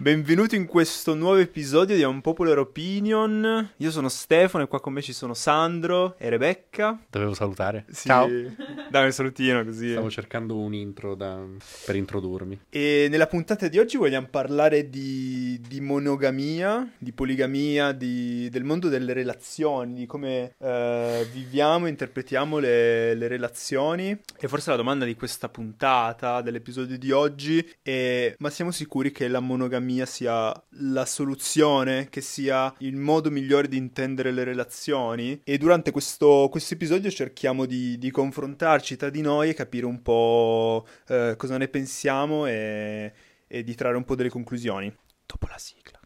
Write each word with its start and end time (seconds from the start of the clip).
Benvenuti 0.00 0.56
in 0.56 0.66
questo 0.66 1.14
nuovo 1.14 1.36
episodio 1.36 1.94
di 1.94 2.02
Unpopular 2.02 2.58
Opinion. 2.58 3.72
Io 3.76 3.90
sono 3.90 4.08
Stefano 4.08 4.64
e 4.64 4.66
qua 4.66 4.80
con 4.80 4.94
me 4.94 5.02
ci 5.02 5.12
sono 5.12 5.34
Sandro 5.34 6.16
e 6.16 6.30
Rebecca. 6.30 6.98
Dovevo 7.10 7.34
salutare. 7.34 7.84
Sì, 7.90 8.08
Ciao. 8.08 8.26
Dai 9.00 9.04
un 9.04 9.12
salutino 9.12 9.64
così. 9.64 9.92
Stavo 9.92 10.10
cercando 10.10 10.56
un 10.56 10.74
intro 10.74 11.14
da- 11.14 11.40
per 11.86 11.94
introdurmi. 11.94 12.62
E 12.68 13.06
nella 13.08 13.28
puntata 13.28 13.68
di 13.68 13.78
oggi 13.78 13.96
vogliamo 13.96 14.26
parlare 14.28 14.90
di, 14.90 15.60
di 15.68 15.80
monogamia, 15.80 16.90
di 16.98 17.12
poligamia, 17.12 17.92
di- 17.92 18.48
del 18.48 18.64
mondo 18.64 18.88
delle 18.88 19.12
relazioni, 19.12 19.94
di 19.94 20.06
come 20.06 20.54
eh, 20.58 21.24
viviamo 21.32 21.86
e 21.86 21.90
interpretiamo 21.90 22.58
le, 22.58 23.14
le 23.14 23.28
relazioni. 23.28 24.18
E 24.36 24.48
forse 24.48 24.70
la 24.70 24.76
domanda 24.76 25.04
di 25.04 25.14
questa 25.14 25.48
puntata, 25.48 26.40
dell'episodio 26.40 26.98
di 26.98 27.12
oggi, 27.12 27.64
è: 27.82 28.34
ma 28.38 28.50
siamo 28.50 28.72
sicuri 28.72 29.12
che 29.12 29.28
la 29.28 29.40
monogamia 29.40 30.04
sia 30.04 30.52
la 30.80 31.04
soluzione, 31.06 32.08
che 32.10 32.22
sia 32.22 32.74
il 32.78 32.96
modo 32.96 33.30
migliore 33.30 33.68
di 33.68 33.76
intendere 33.76 34.32
le 34.32 34.42
relazioni? 34.42 35.40
E 35.44 35.58
durante 35.58 35.92
questo, 35.92 36.48
questo 36.50 36.74
episodio 36.74 37.08
cerchiamo 37.08 37.66
di, 37.66 37.96
di 37.96 38.10
confrontarci 38.10 38.78
tra 38.96 39.10
di 39.10 39.20
noi 39.20 39.50
e 39.50 39.54
capire 39.54 39.86
un 39.86 40.02
po' 40.02 40.86
eh, 41.08 41.34
cosa 41.36 41.56
ne 41.56 41.68
pensiamo 41.68 42.46
e, 42.46 43.12
e 43.46 43.62
di 43.62 43.74
trarre 43.74 43.96
un 43.96 44.04
po' 44.04 44.14
delle 44.14 44.30
conclusioni. 44.30 44.94
Dopo 45.26 45.46
la 45.48 45.58
sigla. 45.58 46.00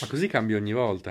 Ma 0.00 0.06
così 0.08 0.26
cambia 0.26 0.56
ogni 0.56 0.72
volta. 0.72 1.10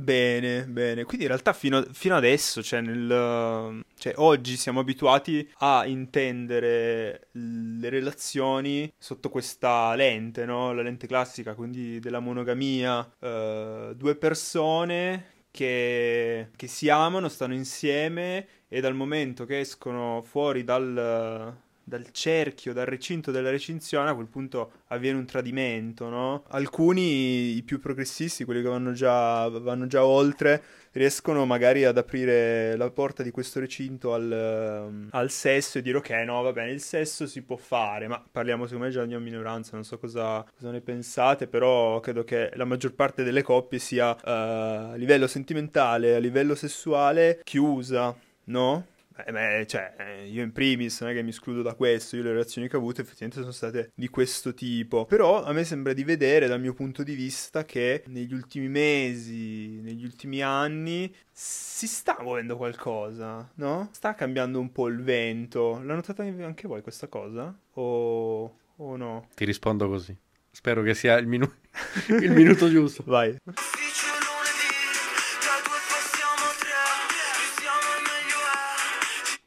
Bene, 0.00 0.64
bene. 0.64 1.04
Quindi 1.04 1.24
in 1.24 1.30
realtà 1.30 1.52
fino, 1.52 1.84
fino 1.92 2.16
adesso, 2.16 2.62
cioè, 2.62 2.80
nel, 2.80 3.84
cioè 3.98 4.14
oggi 4.16 4.56
siamo 4.56 4.80
abituati 4.80 5.46
a 5.58 5.84
intendere 5.84 7.28
le 7.32 7.88
relazioni 7.90 8.90
sotto 8.96 9.28
questa 9.28 9.94
lente, 9.94 10.46
no? 10.46 10.72
La 10.72 10.80
lente 10.80 11.06
classica, 11.06 11.54
quindi 11.54 12.00
della 12.00 12.20
monogamia. 12.20 13.06
eh, 13.20 13.92
due 13.94 14.16
persone 14.16 15.38
che, 15.50 16.50
che 16.56 16.66
si 16.66 16.88
amano, 16.88 17.28
stanno 17.28 17.54
insieme 17.54 18.46
e 18.68 18.80
dal 18.80 18.94
momento 18.94 19.44
che 19.44 19.60
escono 19.60 20.22
fuori 20.22 20.64
dal, 20.64 21.56
dal 21.90 22.10
cerchio, 22.12 22.72
dal 22.72 22.86
recinto 22.86 23.32
della 23.32 23.50
recinzione, 23.50 24.10
a 24.10 24.14
quel 24.14 24.28
punto 24.28 24.72
avviene 24.86 25.18
un 25.18 25.26
tradimento, 25.26 26.08
no? 26.08 26.44
Alcuni, 26.50 27.56
i 27.56 27.62
più 27.62 27.80
progressisti, 27.80 28.44
quelli 28.44 28.62
che 28.62 28.68
vanno 28.68 28.92
già, 28.92 29.48
vanno 29.48 29.88
già 29.88 30.04
oltre, 30.06 30.62
riescono 30.92 31.44
magari 31.46 31.84
ad 31.84 31.98
aprire 31.98 32.76
la 32.76 32.90
porta 32.90 33.24
di 33.24 33.32
questo 33.32 33.58
recinto 33.58 34.14
al, 34.14 34.30
ehm, 34.30 35.08
al 35.10 35.30
sesso 35.30 35.78
e 35.78 35.82
dire 35.82 35.98
ok, 35.98 36.10
no, 36.24 36.40
va 36.42 36.52
bene, 36.52 36.70
il 36.70 36.80
sesso 36.80 37.26
si 37.26 37.42
può 37.42 37.56
fare, 37.56 38.06
ma 38.06 38.22
parliamo 38.30 38.64
secondo 38.66 38.86
me 38.86 38.92
già 38.92 39.04
di 39.04 39.12
una 39.12 39.22
minoranza, 39.22 39.72
non 39.74 39.84
so 39.84 39.98
cosa, 39.98 40.44
cosa 40.56 40.70
ne 40.70 40.80
pensate, 40.80 41.48
però 41.48 41.98
credo 41.98 42.22
che 42.22 42.52
la 42.54 42.64
maggior 42.64 42.94
parte 42.94 43.24
delle 43.24 43.42
coppie 43.42 43.80
sia 43.80 44.16
eh, 44.16 44.30
a 44.30 44.94
livello 44.94 45.26
sentimentale, 45.26 46.14
a 46.14 46.18
livello 46.18 46.54
sessuale 46.54 47.40
chiusa, 47.42 48.16
no? 48.44 48.86
Eh, 49.26 49.32
beh, 49.32 49.66
cioè, 49.66 49.94
eh, 49.98 50.26
io 50.26 50.42
in 50.42 50.52
primis 50.52 51.00
non 51.00 51.10
è 51.10 51.14
che 51.14 51.22
mi 51.22 51.30
escludo 51.30 51.62
da 51.62 51.74
questo, 51.74 52.16
io 52.16 52.22
le 52.22 52.30
relazioni 52.30 52.68
che 52.68 52.76
ho 52.76 52.78
avuto 52.78 53.00
effettivamente 53.00 53.40
sono 53.40 53.52
state 53.52 53.92
di 53.94 54.08
questo 54.08 54.54
tipo, 54.54 55.04
però 55.06 55.42
a 55.42 55.52
me 55.52 55.64
sembra 55.64 55.92
di 55.92 56.04
vedere 56.04 56.46
dal 56.46 56.60
mio 56.60 56.74
punto 56.74 57.02
di 57.02 57.14
vista 57.14 57.64
che 57.64 58.04
negli 58.06 58.32
ultimi 58.32 58.68
mesi, 58.68 59.80
negli 59.80 60.04
ultimi 60.04 60.42
anni 60.42 61.12
si 61.32 61.86
sta 61.86 62.18
muovendo 62.20 62.56
qualcosa, 62.56 63.50
no? 63.54 63.88
Sta 63.92 64.14
cambiando 64.14 64.60
un 64.60 64.72
po' 64.72 64.88
il 64.88 65.02
vento. 65.02 65.80
La 65.84 65.94
notate 65.94 66.22
anche 66.22 66.68
voi 66.68 66.82
questa 66.82 67.08
cosa? 67.08 67.56
O, 67.74 68.56
o 68.76 68.96
no? 68.96 69.28
Ti 69.34 69.44
rispondo 69.44 69.88
così. 69.88 70.16
Spero 70.50 70.82
che 70.82 70.94
sia 70.94 71.16
il, 71.16 71.26
minu- 71.26 71.54
il 72.08 72.32
minuto 72.32 72.68
giusto. 72.68 73.02
Vai. 73.06 73.36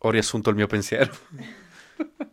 Ho 0.05 0.09
riassunto 0.09 0.49
il 0.49 0.55
mio 0.57 0.67
pensiero. 0.67 1.15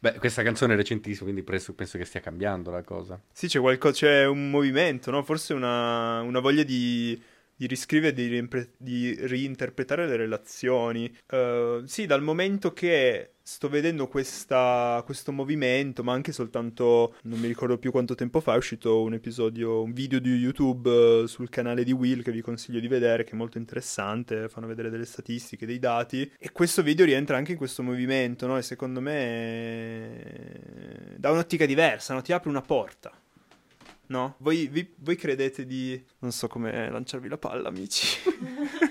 Beh, 0.00 0.12
questa 0.18 0.42
canzone 0.42 0.74
è 0.74 0.76
recentissima, 0.76 1.24
quindi 1.24 1.42
penso, 1.42 1.74
penso 1.74 1.98
che 1.98 2.04
stia 2.04 2.20
cambiando 2.20 2.70
la 2.70 2.82
cosa. 2.82 3.20
Sì, 3.32 3.48
c'è 3.48 3.58
qualcosa, 3.58 3.94
c'è 3.94 4.26
un 4.26 4.50
movimento, 4.50 5.10
no? 5.10 5.22
Forse 5.24 5.54
una, 5.54 6.20
una 6.20 6.38
voglia 6.38 6.62
di, 6.62 7.20
di 7.56 7.66
riscrivere, 7.66 8.12
di, 8.12 8.26
riempre- 8.26 8.72
di 8.76 9.16
reinterpretare 9.18 10.06
le 10.06 10.16
relazioni. 10.16 11.12
Eh, 11.26 11.82
sì, 11.86 12.06
dal 12.06 12.22
momento 12.22 12.72
che 12.72 13.32
sto 13.48 13.70
vedendo 13.70 14.08
questa- 14.08 15.02
questo 15.06 15.32
movimento, 15.32 16.04
ma 16.04 16.12
anche 16.12 16.32
soltanto, 16.32 17.14
non 17.22 17.40
mi 17.40 17.46
ricordo 17.46 17.78
più 17.78 17.90
quanto 17.90 18.14
tempo 18.14 18.40
fa, 18.40 18.52
è 18.52 18.56
uscito 18.58 19.00
un 19.00 19.14
episodio, 19.14 19.82
un 19.82 19.94
video 19.94 20.18
di 20.18 20.34
YouTube 20.34 21.22
eh, 21.22 21.26
sul 21.26 21.48
canale 21.48 21.82
di 21.82 21.92
Will 21.92 22.22
che 22.22 22.30
vi 22.30 22.42
consiglio 22.42 22.78
di 22.78 22.88
vedere, 22.88 23.24
che 23.24 23.32
è 23.32 23.36
molto 23.36 23.56
interessante, 23.56 24.50
fanno 24.50 24.66
vedere 24.66 24.90
delle 24.90 25.06
statistiche, 25.06 25.64
dei 25.64 25.78
dati, 25.78 26.30
e 26.38 26.52
questo 26.52 26.82
video 26.82 27.06
rientra 27.06 27.38
anche 27.38 27.52
in 27.52 27.58
questo 27.58 27.82
movimento, 27.82 28.46
no? 28.46 28.58
E 28.58 28.62
secondo 28.62 29.00
me 29.00 31.14
da 31.16 31.30
un'ottica 31.30 31.64
diversa, 31.64 32.12
no? 32.12 32.20
Ti 32.20 32.32
apre 32.32 32.50
una 32.50 32.60
porta. 32.60 33.10
No? 34.08 34.34
Voi, 34.38 34.66
vi- 34.68 34.94
voi 34.98 35.16
credete 35.16 35.64
di... 35.66 36.02
Non 36.20 36.32
so 36.32 36.46
come 36.48 36.90
lanciarvi 36.90 37.28
la 37.28 37.38
palla, 37.38 37.68
amici. 37.68 38.18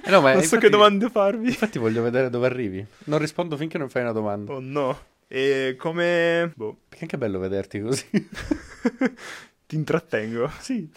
Eh 0.03 0.09
no, 0.09 0.21
ma 0.21 0.31
non 0.33 0.41
so 0.41 0.55
infatti- 0.55 0.57
che 0.61 0.69
domande 0.69 1.09
farvi. 1.09 1.47
Infatti 1.47 1.79
voglio 1.79 2.01
vedere 2.03 2.29
dove 2.29 2.45
arrivi. 2.45 2.85
Non 3.05 3.19
rispondo 3.19 3.57
finché 3.57 3.77
non 3.77 3.89
fai 3.89 4.03
una 4.03 4.11
domanda. 4.11 4.53
Oh 4.53 4.59
no. 4.59 4.97
E 5.27 5.75
come... 5.77 6.51
Boh. 6.55 6.77
Perché 6.87 7.03
anche 7.03 7.15
è 7.15 7.19
bello 7.19 7.39
vederti 7.39 7.81
così. 7.81 8.05
Ti 9.67 9.75
intrattengo. 9.75 10.49
Sì. 10.59 10.89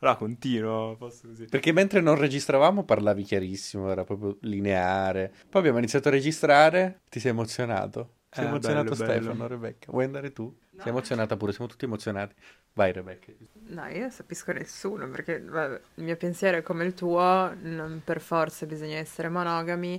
Allora, 0.00 0.16
continuo. 0.16 0.94
Posso 0.96 1.26
così. 1.28 1.44
Perché 1.46 1.72
mentre 1.72 2.00
non 2.00 2.14
registravamo 2.16 2.84
parlavi 2.84 3.24
chiarissimo, 3.24 3.90
era 3.90 4.04
proprio 4.04 4.38
lineare. 4.42 5.32
Poi 5.50 5.60
abbiamo 5.60 5.78
iniziato 5.78 6.08
a 6.08 6.12
registrare, 6.12 7.00
ti 7.10 7.18
sei 7.20 7.32
emozionato. 7.32 8.12
Sei 8.30 8.44
Eh, 8.44 8.46
emozionato 8.46 8.94
bello, 8.94 8.94
bello. 8.96 9.34
Stefano, 9.34 9.46
Rebecca. 9.46 9.90
Vuoi 9.90 10.04
andare 10.04 10.32
tu? 10.32 10.56
Sei 10.76 10.90
emozionata 10.92 11.36
pure, 11.36 11.52
siamo 11.52 11.68
tutti 11.68 11.84
emozionati. 11.84 12.34
Vai 12.72 12.92
Rebecca. 12.92 13.32
No, 13.70 13.84
io 13.86 14.00
non 14.00 14.10
capisco 14.16 14.52
nessuno 14.52 15.08
perché 15.10 15.40
vabbè, 15.42 15.80
il 15.96 16.04
mio 16.04 16.16
pensiero 16.16 16.56
è 16.58 16.62
come 16.62 16.84
il 16.84 16.94
tuo, 16.94 17.52
non 17.60 18.00
per 18.04 18.20
forza 18.20 18.64
bisogna 18.66 18.96
essere 18.96 19.28
monogami 19.28 19.98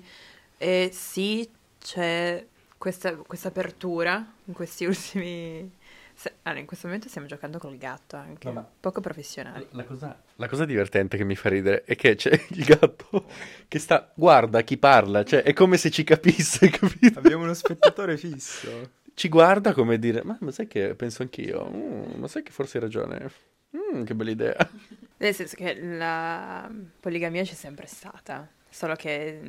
e 0.58 0.90
sì, 0.92 1.48
c'è 1.80 2.44
questa, 2.78 3.16
questa 3.18 3.50
apertura 3.50 4.26
in 4.46 4.54
questi 4.54 4.86
ultimi... 4.88 5.72
se- 6.16 6.34
allora, 6.44 6.62
in 6.62 6.66
questo 6.68 6.88
momento 6.88 7.10
stiamo 7.10 7.28
giocando 7.28 7.60
col 7.60 7.78
gatto 7.78 8.16
anche, 8.16 8.50
No, 8.52 8.66
poco 8.80 9.02
professionali. 9.02 9.68
La 9.72 9.84
cosa, 9.86 10.22
la 10.40 10.48
cosa 10.48 10.64
divertente 10.66 11.18
che 11.18 11.26
mi 11.26 11.36
fa 11.36 11.50
ridere 11.50 11.84
è 11.84 11.96
che 11.96 12.16
c'è 12.16 12.32
il 12.52 12.64
gatto 12.64 13.26
che 13.68 13.78
sta, 13.78 14.12
guarda 14.16 14.62
chi 14.62 14.78
parla, 14.78 15.24
cioè 15.24 15.44
è 15.44 15.54
come 15.54 15.78
se 15.78 15.92
ci 15.92 16.04
capisse, 16.04 16.70
capito? 16.72 17.20
Abbiamo 17.20 17.44
uno 17.44 17.54
spettatore 17.54 18.18
fisso. 18.18 18.98
Ci 19.14 19.28
guarda 19.28 19.74
come 19.74 20.00
dire, 20.00 20.24
ma, 20.24 20.38
ma 20.40 20.52
sai 20.52 20.68
che 20.68 20.96
penso 20.96 21.22
anch'io, 21.22 21.70
Mm, 21.70 22.20
ma 22.20 22.28
sai 22.28 22.42
che 22.44 22.52
forse 22.52 22.78
hai 22.78 22.84
ragione, 22.84 23.30
Mm, 23.76 24.04
che 24.04 24.16
bella 24.16 24.32
idea. 24.32 24.70
Nel 25.18 25.36
senso 25.36 25.56
che 25.56 25.80
la 25.80 26.68
poligamia 27.00 27.44
c'è 27.44 27.54
sempre 27.54 27.86
stata, 27.86 28.50
solo 28.70 28.96
che 28.96 29.40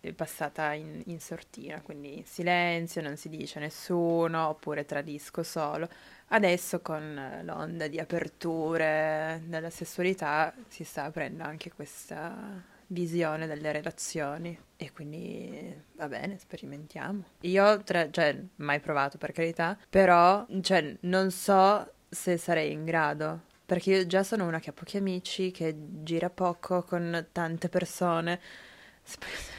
è 0.00 0.12
passata 0.12 0.72
in, 0.72 1.02
in 1.06 1.20
sortina, 1.20 1.80
quindi 1.80 2.18
in 2.18 2.24
silenzio, 2.24 3.02
non 3.02 3.16
si 3.16 3.28
dice 3.28 3.58
a 3.58 3.62
nessuno, 3.62 4.48
oppure 4.48 4.84
tradisco 4.84 5.42
solo. 5.42 5.88
Adesso 6.28 6.80
con 6.80 7.16
eh, 7.16 7.44
l'onda 7.44 7.86
di 7.86 7.98
aperture 7.98 9.42
nella 9.46 9.70
sessualità 9.70 10.52
si 10.68 10.84
sta 10.84 11.04
aprendo 11.04 11.44
anche 11.44 11.72
questa 11.72 12.74
visione 12.88 13.46
delle 13.46 13.72
relazioni 13.72 14.56
e 14.76 14.92
quindi 14.92 15.74
va 15.94 16.08
bene, 16.08 16.38
sperimentiamo. 16.38 17.24
Io, 17.40 17.82
tra- 17.82 18.10
cioè, 18.10 18.40
mai 18.56 18.80
provato 18.80 19.18
per 19.18 19.32
carità, 19.32 19.78
però, 19.88 20.46
cioè, 20.60 20.96
non 21.00 21.30
so 21.30 21.92
se 22.08 22.36
sarei 22.36 22.72
in 22.72 22.84
grado, 22.84 23.42
perché 23.64 23.90
io 23.90 24.06
già 24.06 24.22
sono 24.22 24.46
una 24.46 24.60
che 24.60 24.70
ha 24.70 24.72
pochi 24.72 24.96
amici, 24.96 25.50
che 25.50 25.74
gira 25.76 26.30
poco 26.30 26.82
con 26.82 27.28
tante 27.32 27.68
persone. 27.68 28.40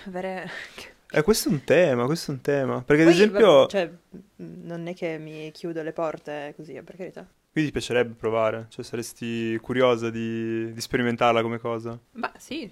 Avere... 0.05 0.49
Eh, 1.09 1.21
questo 1.21 1.49
è 1.49 1.51
un 1.51 1.63
tema, 1.63 2.05
questo 2.05 2.31
è 2.31 2.33
un 2.33 2.41
tema. 2.41 2.81
Perché 2.81 3.03
ad 3.03 3.07
Poi, 3.09 3.17
esempio... 3.17 3.51
vabbè, 3.59 3.69
cioè, 3.69 3.91
non 4.35 4.87
è 4.87 4.93
che 4.93 5.17
mi 5.17 5.51
chiudo 5.51 5.81
le 5.81 5.93
porte 5.93 6.53
così, 6.55 6.73
per 6.81 6.95
carità. 6.95 7.27
Quindi 7.51 7.71
ti 7.71 7.77
piacerebbe 7.77 8.13
provare? 8.13 8.65
Cioè, 8.69 8.83
saresti 8.83 9.57
curiosa 9.61 10.09
di, 10.09 10.71
di 10.73 10.81
sperimentarla 10.81 11.41
come 11.41 11.59
cosa? 11.59 11.97
Ma 12.11 12.31
sì, 12.37 12.71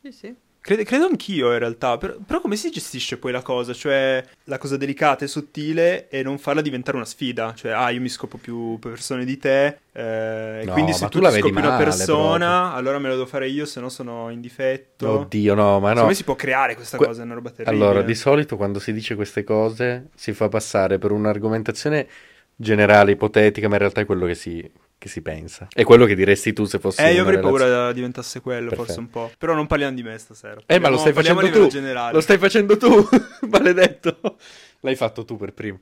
sì, 0.00 0.12
sì. 0.12 0.36
Credo, 0.64 0.82
credo 0.84 1.04
anch'io 1.04 1.52
in 1.52 1.58
realtà, 1.58 1.98
però, 1.98 2.14
però 2.24 2.40
come 2.40 2.56
si 2.56 2.70
gestisce 2.70 3.18
poi 3.18 3.32
la 3.32 3.42
cosa? 3.42 3.74
Cioè 3.74 4.24
la 4.44 4.56
cosa 4.56 4.78
delicata 4.78 5.22
e 5.22 5.28
sottile 5.28 6.08
e 6.08 6.22
non 6.22 6.38
farla 6.38 6.62
diventare 6.62 6.96
una 6.96 7.04
sfida, 7.04 7.52
cioè 7.54 7.72
ah 7.72 7.90
io 7.90 8.00
mi 8.00 8.08
scopo 8.08 8.38
più 8.38 8.78
persone 8.78 9.26
di 9.26 9.36
te, 9.36 9.66
eh, 9.92 10.60
e 10.62 10.64
No, 10.64 10.72
quindi 10.72 10.94
se 10.94 11.06
tu 11.08 11.20
tu 11.20 11.26
scopi 11.30 11.50
una 11.50 11.68
male, 11.68 11.84
persona, 11.84 12.60
proprio. 12.60 12.78
allora 12.78 12.98
me 12.98 13.08
lo 13.08 13.14
devo 13.16 13.26
fare 13.26 13.46
io, 13.46 13.66
se 13.66 13.80
no 13.80 13.90
sono 13.90 14.30
in 14.30 14.40
difetto. 14.40 15.06
Oddio, 15.10 15.52
no, 15.52 15.80
ma 15.80 15.88
no. 15.88 15.88
Secondo 15.88 16.06
me 16.08 16.14
si 16.14 16.24
può 16.24 16.34
creare 16.34 16.74
questa 16.76 16.96
Que- 16.96 17.08
cosa, 17.08 17.20
è 17.20 17.24
una 17.26 17.34
roba 17.34 17.50
terribile. 17.50 17.84
Allora, 17.84 18.00
di 18.00 18.14
solito 18.14 18.56
quando 18.56 18.78
si 18.78 18.94
dice 18.94 19.16
queste 19.16 19.44
cose 19.44 20.08
si 20.14 20.32
fa 20.32 20.48
passare 20.48 20.96
per 20.96 21.10
un'argomentazione 21.10 22.08
generale, 22.56 23.10
ipotetica, 23.12 23.68
ma 23.68 23.74
in 23.74 23.80
realtà 23.80 24.00
è 24.00 24.06
quello 24.06 24.24
che 24.24 24.34
si, 24.34 24.66
che 25.04 25.10
si 25.10 25.20
pensa. 25.20 25.68
È 25.70 25.84
quello 25.84 26.06
che 26.06 26.14
diresti 26.14 26.54
tu 26.54 26.64
se 26.64 26.78
fossi 26.78 27.02
Eh, 27.02 27.12
io 27.12 27.20
avrei 27.20 27.38
paura 27.38 27.64
relazione. 27.64 27.92
diventasse 27.92 28.40
quello, 28.40 28.70
Perfetto. 28.70 28.84
forse 28.86 29.00
un 29.00 29.10
po'. 29.10 29.30
Però 29.36 29.52
non 29.52 29.66
parliamo 29.66 29.94
di 29.94 30.02
me 30.02 30.16
stasera. 30.16 30.62
Eh, 30.64 30.78
ma 30.78 30.88
lo 30.88 30.96
Parliamo- 30.96 30.98
stai 30.98 31.12
parliamo 31.12 31.40
facendo 31.40 31.64
tu. 31.66 31.70
generale. 31.70 32.12
Lo 32.14 32.20
stai 32.22 32.38
facendo 32.38 32.76
tu, 32.78 32.88
maledetto. 33.50 34.36
L'hai 34.80 34.96
fatto 34.96 35.26
tu 35.26 35.36
per 35.36 35.52
primo. 35.52 35.80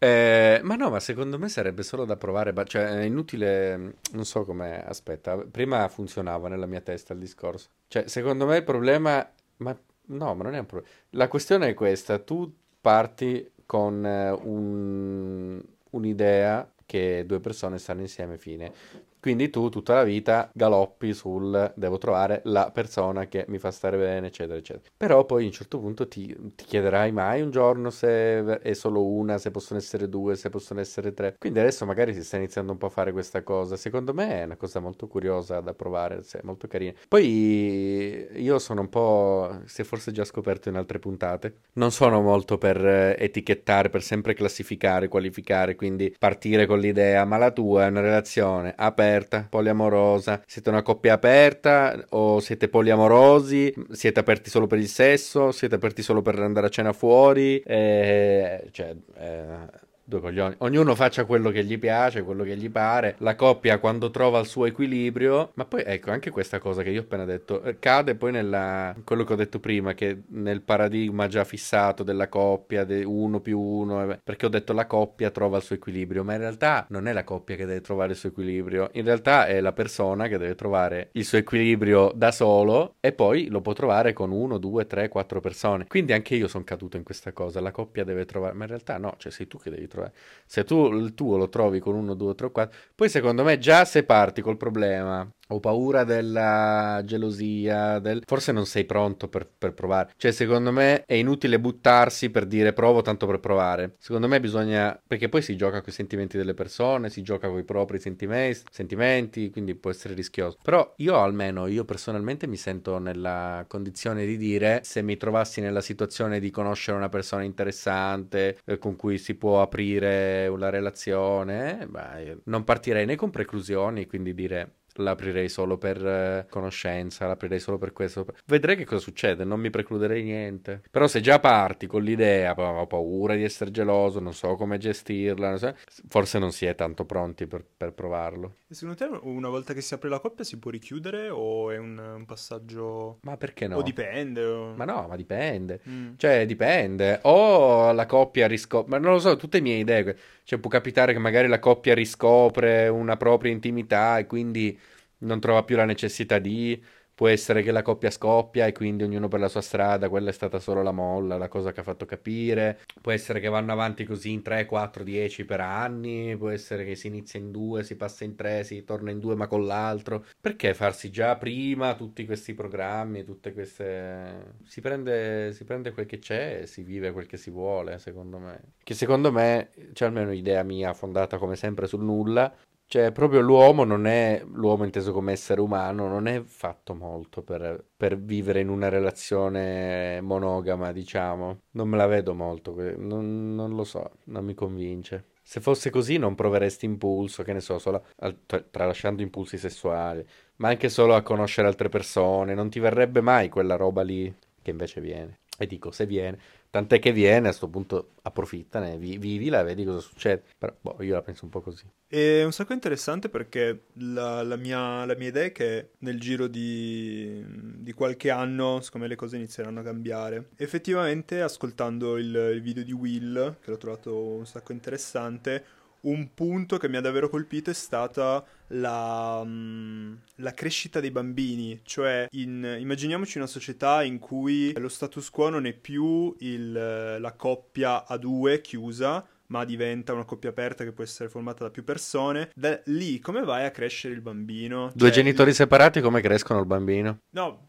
Eh, 0.00 0.58
ma 0.64 0.74
no, 0.74 0.90
ma 0.90 0.98
secondo 0.98 1.38
me 1.38 1.48
sarebbe 1.48 1.84
solo 1.84 2.04
da 2.04 2.16
provare. 2.16 2.52
Cioè, 2.66 2.84
è 2.98 3.02
inutile. 3.02 3.94
Non 4.12 4.24
so 4.24 4.44
come. 4.44 4.84
Aspetta, 4.84 5.36
prima 5.36 5.86
funzionava 5.88 6.48
nella 6.48 6.66
mia 6.66 6.80
testa 6.80 7.12
il 7.12 7.20
discorso. 7.20 7.68
Cioè, 7.86 8.08
secondo 8.08 8.44
me 8.46 8.56
il 8.56 8.64
problema. 8.64 9.24
Ma 9.58 9.76
no, 10.06 10.34
ma 10.34 10.42
non 10.42 10.54
è 10.54 10.58
un 10.58 10.66
problema. 10.66 10.92
La 11.10 11.28
questione 11.28 11.68
è 11.68 11.74
questa: 11.74 12.18
tu 12.18 12.52
parti 12.80 13.48
con 13.66 14.04
eh, 14.04 14.30
un- 14.30 15.60
un'idea 15.90 16.68
che 16.88 17.24
due 17.26 17.38
persone 17.38 17.76
stanno 17.76 18.00
insieme, 18.00 18.38
fine. 18.38 18.72
Quindi 19.20 19.50
tu 19.50 19.68
tutta 19.68 19.94
la 19.94 20.04
vita 20.04 20.50
galoppi 20.52 21.12
sul 21.12 21.72
devo 21.74 21.98
trovare 21.98 22.40
la 22.44 22.70
persona 22.72 23.26
che 23.26 23.44
mi 23.48 23.58
fa 23.58 23.70
stare 23.70 23.96
bene, 23.96 24.28
eccetera, 24.28 24.58
eccetera. 24.58 24.90
Però 24.96 25.24
poi 25.24 25.44
a 25.44 25.46
un 25.46 25.52
certo 25.52 25.78
punto 25.78 26.06
ti, 26.08 26.34
ti 26.54 26.64
chiederai 26.64 27.12
mai 27.12 27.42
un 27.42 27.50
giorno 27.50 27.90
se 27.90 28.58
è 28.60 28.72
solo 28.72 29.04
una, 29.04 29.38
se 29.38 29.50
possono 29.50 29.78
essere 29.78 30.08
due, 30.08 30.36
se 30.36 30.50
possono 30.50 30.80
essere 30.80 31.12
tre. 31.14 31.36
Quindi 31.38 31.58
adesso 31.58 31.84
magari 31.84 32.14
si 32.14 32.22
sta 32.22 32.36
iniziando 32.36 32.72
un 32.72 32.78
po' 32.78 32.86
a 32.86 32.90
fare 32.90 33.12
questa 33.12 33.42
cosa. 33.42 33.76
Secondo 33.76 34.14
me 34.14 34.40
è 34.40 34.44
una 34.44 34.56
cosa 34.56 34.80
molto 34.80 35.06
curiosa 35.08 35.60
da 35.60 35.74
provare, 35.74 36.22
cioè, 36.22 36.40
molto 36.44 36.66
carina. 36.68 36.92
Poi 37.08 38.28
io 38.40 38.58
sono 38.58 38.82
un 38.82 38.88
po', 38.88 39.60
si 39.64 39.82
è 39.82 39.84
forse 39.84 40.12
già 40.12 40.24
scoperto 40.24 40.68
in 40.68 40.76
altre 40.76 40.98
puntate, 40.98 41.58
non 41.74 41.90
sono 41.90 42.20
molto 42.20 42.58
per 42.58 42.84
etichettare, 43.18 43.88
per 43.88 44.02
sempre 44.02 44.34
classificare, 44.34 45.08
qualificare, 45.08 45.74
quindi 45.74 46.14
partire 46.18 46.66
con 46.66 46.78
l'idea, 46.78 47.24
ma 47.24 47.36
la 47.36 47.50
tua 47.50 47.86
è 47.86 47.88
una 47.88 48.00
relazione 48.00 48.74
aperta, 48.76 49.06
poliamorosa, 49.48 50.42
siete 50.46 50.68
una 50.70 50.82
coppia 50.82 51.14
aperta 51.14 52.04
o 52.10 52.40
siete 52.40 52.68
poliamorosi, 52.68 53.72
siete 53.90 54.20
aperti 54.20 54.50
solo 54.50 54.66
per 54.66 54.78
il 54.78 54.88
sesso, 54.88 55.50
siete 55.52 55.74
aperti 55.76 56.02
solo 56.02 56.22
per 56.22 56.38
andare 56.38 56.66
a 56.66 56.70
cena 56.70 56.92
fuori, 56.92 57.60
Eh, 57.60 58.68
cioè... 58.72 58.94
eh, 59.16 59.86
Due 60.08 60.20
coglioni. 60.20 60.54
Ognuno 60.60 60.94
faccia 60.94 61.26
quello 61.26 61.50
che 61.50 61.62
gli 61.64 61.78
piace, 61.78 62.22
quello 62.22 62.42
che 62.42 62.56
gli 62.56 62.70
pare. 62.70 63.16
La 63.18 63.34
coppia 63.34 63.78
quando 63.78 64.08
trova 64.08 64.38
il 64.38 64.46
suo 64.46 64.64
equilibrio. 64.64 65.50
Ma 65.52 65.66
poi 65.66 65.82
ecco, 65.84 66.10
anche 66.10 66.30
questa 66.30 66.58
cosa 66.58 66.82
che 66.82 66.88
io 66.88 67.00
ho 67.00 67.02
appena 67.02 67.26
detto, 67.26 67.62
eh, 67.62 67.78
cade 67.78 68.14
poi 68.14 68.32
nella 68.32 68.96
quello 69.04 69.24
che 69.24 69.34
ho 69.34 69.36
detto 69.36 69.60
prima, 69.60 69.92
che 69.92 70.22
nel 70.28 70.62
paradigma 70.62 71.26
già 71.26 71.44
fissato 71.44 72.04
della 72.04 72.30
coppia, 72.30 72.84
de 72.84 73.04
uno 73.04 73.40
più 73.40 73.60
uno, 73.60 74.10
eh, 74.10 74.18
perché 74.24 74.46
ho 74.46 74.48
detto 74.48 74.72
la 74.72 74.86
coppia 74.86 75.30
trova 75.30 75.58
il 75.58 75.62
suo 75.62 75.74
equilibrio, 75.74 76.24
ma 76.24 76.32
in 76.32 76.40
realtà 76.40 76.86
non 76.88 77.06
è 77.06 77.12
la 77.12 77.24
coppia 77.24 77.56
che 77.56 77.66
deve 77.66 77.82
trovare 77.82 78.12
il 78.12 78.16
suo 78.16 78.30
equilibrio, 78.30 78.88
in 78.94 79.04
realtà 79.04 79.46
è 79.46 79.60
la 79.60 79.72
persona 79.74 80.26
che 80.26 80.38
deve 80.38 80.54
trovare 80.54 81.10
il 81.12 81.24
suo 81.26 81.36
equilibrio 81.36 82.12
da 82.14 82.30
solo 82.30 82.94
e 83.00 83.12
poi 83.12 83.48
lo 83.48 83.60
può 83.60 83.74
trovare 83.74 84.14
con 84.14 84.30
uno, 84.30 84.56
due, 84.56 84.86
tre, 84.86 85.08
quattro 85.08 85.40
persone. 85.40 85.84
Quindi 85.86 86.14
anche 86.14 86.34
io 86.34 86.48
sono 86.48 86.64
caduto 86.64 86.96
in 86.96 87.02
questa 87.02 87.32
cosa, 87.32 87.60
la 87.60 87.72
coppia 87.72 88.04
deve 88.04 88.24
trovare, 88.24 88.54
ma 88.54 88.62
in 88.62 88.70
realtà 88.70 88.96
no, 88.96 89.12
cioè 89.18 89.30
sei 89.30 89.46
tu 89.46 89.58
che 89.58 89.68
devi 89.68 89.82
trovare. 89.82 89.97
Se 90.46 90.64
tu 90.64 90.92
il 90.92 91.14
tuo 91.14 91.36
lo 91.36 91.48
trovi 91.48 91.78
con 91.80 91.94
uno, 91.94 92.14
due, 92.14 92.34
tre, 92.34 92.50
quattro, 92.50 92.78
poi 92.94 93.08
secondo 93.08 93.42
me 93.44 93.58
già 93.58 93.84
se 93.84 94.04
parti 94.04 94.40
col 94.40 94.56
problema, 94.56 95.30
ho 95.50 95.60
paura 95.60 96.04
della 96.04 97.00
gelosia, 97.04 97.98
del... 97.98 98.22
forse 98.26 98.52
non 98.52 98.66
sei 98.66 98.84
pronto 98.84 99.28
per, 99.28 99.48
per 99.56 99.72
provare. 99.72 100.12
Cioè 100.16 100.30
secondo 100.30 100.72
me 100.72 101.04
è 101.04 101.14
inutile 101.14 101.58
buttarsi 101.58 102.30
per 102.30 102.46
dire 102.46 102.72
provo 102.72 103.00
tanto 103.02 103.26
per 103.26 103.40
provare. 103.40 103.94
Secondo 103.98 104.28
me 104.28 104.40
bisogna, 104.40 104.98
perché 105.06 105.28
poi 105.28 105.42
si 105.42 105.56
gioca 105.56 105.80
con 105.80 105.88
i 105.88 105.92
sentimenti 105.92 106.36
delle 106.36 106.54
persone, 106.54 107.08
si 107.08 107.22
gioca 107.22 107.48
con 107.48 107.58
i 107.58 107.64
propri 107.64 107.98
sentime- 107.98 108.56
sentimenti, 108.70 109.50
quindi 109.50 109.74
può 109.74 109.90
essere 109.90 110.14
rischioso. 110.14 110.58
Però 110.62 110.92
io 110.96 111.16
almeno, 111.16 111.66
io 111.66 111.84
personalmente 111.84 112.46
mi 112.46 112.56
sento 112.56 112.98
nella 112.98 113.64
condizione 113.68 114.26
di 114.26 114.36
dire 114.36 114.80
se 114.84 115.02
mi 115.02 115.16
trovassi 115.16 115.60
nella 115.60 115.80
situazione 115.80 116.40
di 116.40 116.50
conoscere 116.50 116.96
una 116.96 117.08
persona 117.08 117.42
interessante 117.42 118.58
eh, 118.64 118.78
con 118.78 118.96
cui 118.96 119.18
si 119.18 119.34
può 119.34 119.62
aprire 119.62 120.46
una 120.48 120.68
relazione, 120.68 121.82
eh, 121.82 121.86
beh, 121.86 122.38
non 122.44 122.64
partirei 122.64 123.06
né 123.06 123.16
con 123.16 123.30
preclusioni, 123.30 124.06
quindi 124.06 124.34
dire 124.34 124.72
l'aprirei 124.98 125.48
solo 125.48 125.78
per 125.78 126.04
eh, 126.06 126.46
conoscenza, 126.50 127.26
l'aprirei 127.26 127.58
solo 127.60 127.78
per 127.78 127.92
questo. 127.92 128.26
Vedrei 128.46 128.76
che 128.76 128.84
cosa 128.84 129.00
succede, 129.00 129.44
non 129.44 129.60
mi 129.60 129.70
precluderei 129.70 130.22
niente. 130.22 130.82
Però 130.90 131.06
se 131.06 131.20
già 131.20 131.38
parti 131.38 131.86
con 131.86 132.02
l'idea, 132.02 132.54
"Pa- 132.54 132.80
ho 132.80 132.86
paura 132.86 133.34
di 133.34 133.42
essere 133.44 133.70
geloso, 133.70 134.20
non 134.20 134.34
so 134.34 134.54
come 134.56 134.78
gestirla, 134.78 135.48
non 135.48 135.58
so", 135.58 135.74
forse 136.08 136.38
non 136.38 136.52
si 136.52 136.66
è 136.66 136.74
tanto 136.74 137.04
pronti 137.04 137.46
per, 137.46 137.64
per 137.76 137.92
provarlo. 137.92 138.56
E 138.68 138.74
Secondo 138.74 138.96
te 138.98 139.18
una 139.22 139.48
volta 139.48 139.72
che 139.74 139.80
si 139.80 139.94
apre 139.94 140.08
la 140.08 140.20
coppia 140.20 140.44
si 140.44 140.58
può 140.58 140.70
richiudere 140.70 141.28
o 141.30 141.70
è 141.70 141.78
un, 141.78 141.98
un 141.98 142.24
passaggio... 142.26 143.18
Ma 143.22 143.36
perché 143.36 143.66
no? 143.66 143.76
O 143.76 143.82
dipende? 143.82 144.44
o- 144.44 144.74
Ma 144.74 144.84
no, 144.84 145.06
ma 145.08 145.16
dipende. 145.16 145.80
Mm. 145.88 146.12
Cioè, 146.16 146.44
dipende. 146.46 147.20
O 147.22 147.92
la 147.92 148.06
coppia 148.06 148.46
riscopre, 148.46 148.90
ma 148.90 148.98
non 148.98 149.12
lo 149.12 149.18
so, 149.18 149.36
tutte 149.36 149.60
mie 149.60 149.76
idee. 149.76 150.16
Cioè, 150.44 150.58
può 150.58 150.70
capitare 150.70 151.12
che 151.12 151.18
magari 151.18 151.48
la 151.48 151.58
coppia 151.58 151.94
riscopre 151.94 152.88
una 152.88 153.16
propria 153.16 153.52
intimità 153.52 154.18
e 154.18 154.26
quindi 154.26 154.78
non 155.18 155.40
trova 155.40 155.64
più 155.64 155.76
la 155.76 155.84
necessità 155.84 156.38
di. 156.38 156.82
Può 157.18 157.26
essere 157.26 157.64
che 157.64 157.72
la 157.72 157.82
coppia 157.82 158.12
scoppia 158.12 158.66
e 158.66 158.72
quindi 158.72 159.02
ognuno 159.02 159.26
per 159.26 159.40
la 159.40 159.48
sua 159.48 159.60
strada, 159.60 160.08
quella 160.08 160.28
è 160.28 160.32
stata 160.32 160.60
solo 160.60 160.84
la 160.84 160.92
molla, 160.92 161.36
la 161.36 161.48
cosa 161.48 161.72
che 161.72 161.80
ha 161.80 161.82
fatto 161.82 162.04
capire. 162.04 162.78
Può 163.00 163.10
essere 163.10 163.40
che 163.40 163.48
vanno 163.48 163.72
avanti 163.72 164.04
così 164.04 164.30
in 164.30 164.40
3, 164.40 164.66
4, 164.66 165.02
10 165.02 165.44
per 165.44 165.58
anni. 165.60 166.36
Può 166.36 166.48
essere 166.48 166.84
che 166.84 166.94
si 166.94 167.08
inizia 167.08 167.40
in 167.40 167.50
due, 167.50 167.82
si 167.82 167.96
passa 167.96 168.22
in 168.22 168.36
tre, 168.36 168.62
si 168.62 168.84
torna 168.84 169.10
in 169.10 169.18
due 169.18 169.34
ma 169.34 169.48
con 169.48 169.66
l'altro. 169.66 170.24
Perché 170.40 170.74
farsi 170.74 171.10
già 171.10 171.34
prima 171.34 171.96
tutti 171.96 172.24
questi 172.24 172.54
programmi, 172.54 173.24
tutte 173.24 173.52
queste... 173.52 174.54
Si 174.62 174.80
prende, 174.80 175.52
si 175.52 175.64
prende 175.64 175.90
quel 175.90 176.06
che 176.06 176.20
c'è 176.20 176.60
e 176.62 176.66
si 176.68 176.84
vive 176.84 177.10
quel 177.10 177.26
che 177.26 177.36
si 177.36 177.50
vuole, 177.50 177.98
secondo 177.98 178.38
me. 178.38 178.60
Che 178.80 178.94
secondo 178.94 179.32
me, 179.32 179.70
c'è 179.92 180.04
almeno 180.04 180.30
idea 180.30 180.62
mia 180.62 180.94
fondata 180.94 181.36
come 181.36 181.56
sempre 181.56 181.88
sul 181.88 182.04
nulla, 182.04 182.54
cioè 182.88 183.12
proprio 183.12 183.40
l'uomo 183.40 183.84
non 183.84 184.06
è, 184.06 184.42
l'uomo 184.50 184.84
inteso 184.84 185.12
come 185.12 185.32
essere 185.32 185.60
umano, 185.60 186.08
non 186.08 186.26
è 186.26 186.42
fatto 186.42 186.94
molto 186.94 187.42
per, 187.42 187.84
per 187.94 188.18
vivere 188.18 188.60
in 188.60 188.70
una 188.70 188.88
relazione 188.88 190.22
monogama, 190.22 190.90
diciamo. 190.90 191.60
Non 191.72 191.86
me 191.86 191.98
la 191.98 192.06
vedo 192.06 192.32
molto, 192.34 192.74
non, 192.96 193.54
non 193.54 193.74
lo 193.74 193.84
so, 193.84 194.12
non 194.24 194.44
mi 194.46 194.54
convince. 194.54 195.26
Se 195.42 195.60
fosse 195.60 195.90
così 195.90 196.16
non 196.16 196.34
proveresti 196.34 196.86
impulso, 196.86 197.42
che 197.42 197.52
ne 197.52 197.60
so, 197.60 197.78
solo 197.78 198.04
tra- 198.46 198.64
tralasciando 198.70 199.20
impulsi 199.20 199.58
sessuali, 199.58 200.26
ma 200.56 200.68
anche 200.68 200.88
solo 200.88 201.14
a 201.14 201.22
conoscere 201.22 201.68
altre 201.68 201.90
persone, 201.90 202.54
non 202.54 202.70
ti 202.70 202.80
verrebbe 202.80 203.20
mai 203.20 203.50
quella 203.50 203.76
roba 203.76 204.02
lì 204.02 204.34
che 204.62 204.70
invece 204.70 205.02
viene. 205.02 205.40
E 205.60 205.66
dico, 205.66 205.90
se 205.90 206.06
viene, 206.06 206.38
tant'è 206.70 207.00
che 207.00 207.10
viene, 207.10 207.48
a 207.48 207.52
sto 207.52 207.68
punto 207.68 208.12
approfittane, 208.22 208.96
vi- 208.96 209.18
vivila 209.18 209.60
e 209.60 209.64
vedi 209.64 209.84
cosa 209.84 209.98
succede. 209.98 210.44
Però, 210.56 210.72
boh, 210.80 211.02
io 211.02 211.14
la 211.14 211.22
penso 211.22 211.44
un 211.44 211.50
po' 211.50 211.60
così. 211.60 211.84
È 212.06 212.44
un 212.44 212.52
sacco 212.52 212.72
interessante 212.72 213.28
perché 213.28 213.86
la, 213.94 214.42
la 214.44 214.54
mia, 214.54 215.04
la 215.04 215.16
mia 215.16 215.28
idea 215.28 215.44
è 215.44 215.52
che 215.52 215.90
nel 215.98 216.20
giro 216.20 216.46
di, 216.46 217.44
di 217.48 217.92
qualche 217.92 218.30
anno, 218.30 218.80
siccome 218.80 219.08
le 219.08 219.16
cose 219.16 219.36
inizieranno 219.36 219.80
a 219.80 219.82
cambiare, 219.82 220.50
effettivamente 220.56 221.42
ascoltando 221.42 222.16
il, 222.16 222.52
il 222.54 222.62
video 222.62 222.84
di 222.84 222.92
Will, 222.92 223.56
che 223.60 223.70
l'ho 223.70 223.78
trovato 223.78 224.16
un 224.16 224.46
sacco 224.46 224.70
interessante, 224.70 225.64
un 226.02 226.32
punto 226.34 226.76
che 226.76 226.88
mi 226.88 226.96
ha 226.96 227.00
davvero 227.00 227.28
colpito 227.28 227.70
è 227.70 227.74
stata 227.74 228.44
la, 228.68 229.42
mm, 229.44 230.14
la 230.36 230.52
crescita 230.52 231.00
dei 231.00 231.10
bambini, 231.10 231.80
cioè 231.84 232.26
in- 232.32 232.76
immaginiamoci 232.78 233.38
una 233.38 233.46
società 233.46 234.02
in 234.02 234.18
cui 234.18 234.72
lo 234.78 234.88
status 234.88 235.30
quo 235.30 235.48
non 235.48 235.66
è 235.66 235.72
più 235.72 236.34
il- 236.40 237.16
la 237.20 237.32
coppia 237.36 238.06
a 238.06 238.16
due 238.16 238.60
chiusa, 238.60 239.26
ma 239.46 239.64
diventa 239.64 240.12
una 240.12 240.24
coppia 240.24 240.50
aperta 240.50 240.84
che 240.84 240.92
può 240.92 241.02
essere 241.02 241.28
formata 241.30 241.64
da 241.64 241.70
più 241.70 241.82
persone. 241.82 242.50
Da 242.54 242.78
lì 242.86 243.18
come 243.18 243.42
vai 243.42 243.64
a 243.64 243.70
crescere 243.70 244.12
il 244.14 244.20
bambino? 244.20 244.92
Due 244.94 245.06
Cioè, 245.08 245.16
genitori 245.16 245.50
il- 245.50 245.56
separati, 245.56 246.00
come 246.02 246.20
crescono 246.20 246.60
il 246.60 246.66
bambino? 246.66 247.20
No, 247.30 247.64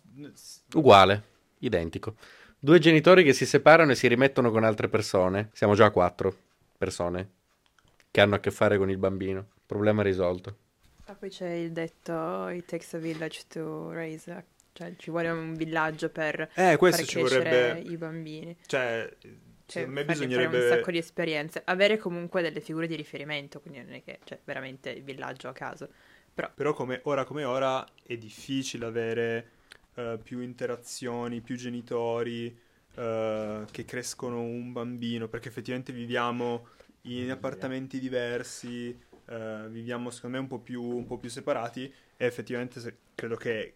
Uguale, 0.74 1.24
identico. 1.59 2.15
Due 2.59 2.79
genitori 2.79 3.24
che 3.24 3.31
si 3.31 3.45
separano 3.45 3.91
e 3.91 3.95
si 3.95 4.07
rimettono 4.07 4.51
con 4.51 4.65
altre 4.65 4.89
persone. 4.89 5.50
Siamo 5.53 5.75
già 5.75 5.86
a 5.86 5.91
quattro 5.91 6.36
persone 6.77 7.29
che 8.12 8.22
hanno 8.22 8.36
a 8.36 8.39
che 8.39 8.51
fare 8.51 8.78
con 8.78 8.89
il 8.89 8.98
bambino. 8.98 9.48
Problema 9.66 10.01
risolto. 10.01 10.58
Ah, 11.06 11.16
poi 11.16 11.30
c'è 11.30 11.50
il 11.50 11.72
detto 11.72 12.48
It 12.50 12.66
takes 12.66 12.94
a 12.94 12.98
village 12.98 13.44
to 13.48 13.92
raise 13.92 14.32
a 14.32 14.44
Cioè, 14.72 14.94
ci 14.98 15.10
vuole 15.10 15.30
un 15.30 15.56
villaggio 15.56 16.10
per 16.10 16.50
Eh, 16.54 16.78
questo 16.78 17.01
far 17.01 17.08
ci 17.10 17.18
crescere 17.20 17.50
vorrebbe... 17.50 17.89
i 17.89 17.98
bambini. 17.98 18.58
Cioè, 18.66 19.10
Cioè, 19.66 19.84
secondo 19.84 20.00
me 20.00 20.06
fargli 20.06 20.18
fare 20.18 20.46
un 20.46 20.51
bisognerebbe... 20.51 20.68
sacco 20.70 20.92
di 20.92 20.98
esperienze. 20.98 21.62
Avere 21.66 21.98
comunque 21.98 22.42
delle 22.42 22.62
figure 22.62 22.88
di 22.88 22.96
riferimento, 22.96 23.60
quindi 23.60 23.82
non 23.84 23.94
è 23.94 24.04
che, 24.04 24.20
cioè, 24.24 24.39
veramente 24.44 24.89
il 24.92 25.04
villaggio 25.04 25.48
a 25.48 25.54
caso. 25.54 25.89
Però, 26.34 26.50
Però 26.54 26.74
come 26.74 27.00
ora 27.04 27.24
come 27.25 27.44
ora 27.44 27.86
è 28.04 28.16
difficile 28.18 28.86
avere 28.86 29.50
eh, 29.96 30.18
più 30.24 30.39
interazioni, 30.39 31.42
più 31.42 31.56
genitori 31.58 32.58
eh, 32.96 33.66
che 33.70 33.86
crescono 33.86 34.42
un 34.42 34.72
bambino, 34.72 35.28
perché 35.28 35.50
effettivamente 35.50 35.92
viviamo 35.92 36.68
in 37.03 37.32
appartamenti 37.32 38.00
diversi, 38.00 38.98
eh, 39.25 39.65
viviamo 39.70 40.10
secondo 40.10 40.38
me 40.38 40.44
un 40.44 40.50
po' 40.50 40.60
più, 40.60 40.84
un 40.84 41.06
po' 41.06 41.18
più 41.18 41.29
separati 41.29 41.91
e 42.18 42.25
effettivamente 42.25 43.00
credo 43.15 43.36
che, 43.36 43.75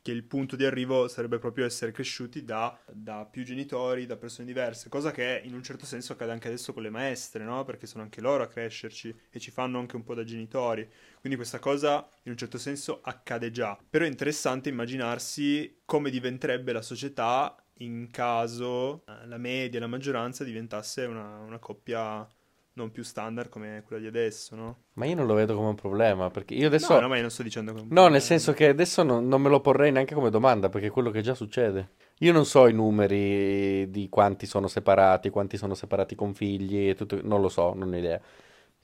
che 0.00 0.10
il 0.12 0.24
punto 0.24 0.56
di 0.56 0.64
arrivo 0.64 1.08
sarebbe 1.08 1.38
proprio 1.38 1.64
essere 1.64 1.90
cresciuti 1.90 2.44
da, 2.44 2.78
da 2.90 3.26
più 3.26 3.42
genitori, 3.42 4.06
da 4.06 4.16
persone 4.16 4.46
diverse, 4.46 4.88
cosa 4.88 5.10
che 5.10 5.40
in 5.44 5.54
un 5.54 5.62
certo 5.62 5.86
senso 5.86 6.12
accade 6.12 6.32
anche 6.32 6.48
adesso 6.48 6.72
con 6.72 6.82
le 6.82 6.90
maestre, 6.90 7.44
no? 7.44 7.64
Perché 7.64 7.86
sono 7.86 8.02
anche 8.02 8.20
loro 8.20 8.42
a 8.42 8.48
crescerci 8.48 9.14
e 9.30 9.38
ci 9.40 9.50
fanno 9.50 9.78
anche 9.78 9.96
un 9.96 10.04
po' 10.04 10.14
da 10.14 10.24
genitori. 10.24 10.88
Quindi 11.20 11.38
questa 11.38 11.58
cosa 11.58 12.06
in 12.24 12.32
un 12.32 12.36
certo 12.36 12.58
senso 12.58 13.00
accade 13.02 13.50
già. 13.50 13.78
Però 13.88 14.04
è 14.04 14.08
interessante 14.08 14.68
immaginarsi 14.68 15.80
come 15.84 16.10
diventerebbe 16.10 16.72
la 16.72 16.82
società 16.82 17.56
in 17.78 18.08
caso 18.10 19.04
eh, 19.06 19.26
la 19.26 19.38
media, 19.38 19.80
la 19.80 19.86
maggioranza 19.86 20.44
diventasse 20.44 21.04
una, 21.06 21.38
una 21.38 21.58
coppia 21.58 22.28
non 22.74 22.90
più 22.92 23.02
standard 23.02 23.48
come 23.48 23.82
quella 23.86 24.02
di 24.02 24.08
adesso, 24.08 24.54
no? 24.56 24.78
Ma 24.94 25.06
io 25.06 25.16
non 25.16 25.26
lo 25.26 25.34
vedo 25.34 25.56
come 25.56 25.68
un 25.68 25.74
problema, 25.74 26.30
perché 26.30 26.54
io 26.54 26.68
adesso... 26.68 26.94
No, 26.94 27.00
no, 27.00 27.08
ma 27.08 27.16
io 27.16 27.22
non 27.22 27.30
sto 27.30 27.42
dicendo 27.42 27.72
che 27.72 27.78
è 27.78 27.80
un 27.80 27.88
No, 27.88 27.92
problema. 27.94 28.12
nel 28.12 28.22
senso 28.22 28.52
che 28.52 28.68
adesso 28.68 29.02
non, 29.02 29.26
non 29.26 29.42
me 29.42 29.48
lo 29.48 29.60
porrei 29.60 29.90
neanche 29.90 30.14
come 30.14 30.30
domanda, 30.30 30.68
perché 30.68 30.86
è 30.86 30.90
quello 30.90 31.10
che 31.10 31.20
già 31.20 31.34
succede. 31.34 31.90
Io 32.20 32.32
non 32.32 32.46
so 32.46 32.68
i 32.68 32.72
numeri 32.72 33.90
di 33.90 34.08
quanti 34.08 34.46
sono 34.46 34.68
separati, 34.68 35.30
quanti 35.30 35.56
sono 35.56 35.74
separati 35.74 36.14
con 36.14 36.32
figli, 36.34 36.88
e 36.88 36.94
tutto, 36.94 37.18
non 37.22 37.40
lo 37.40 37.48
so, 37.48 37.74
non 37.74 37.92
ho 37.92 37.96
idea. 37.96 38.20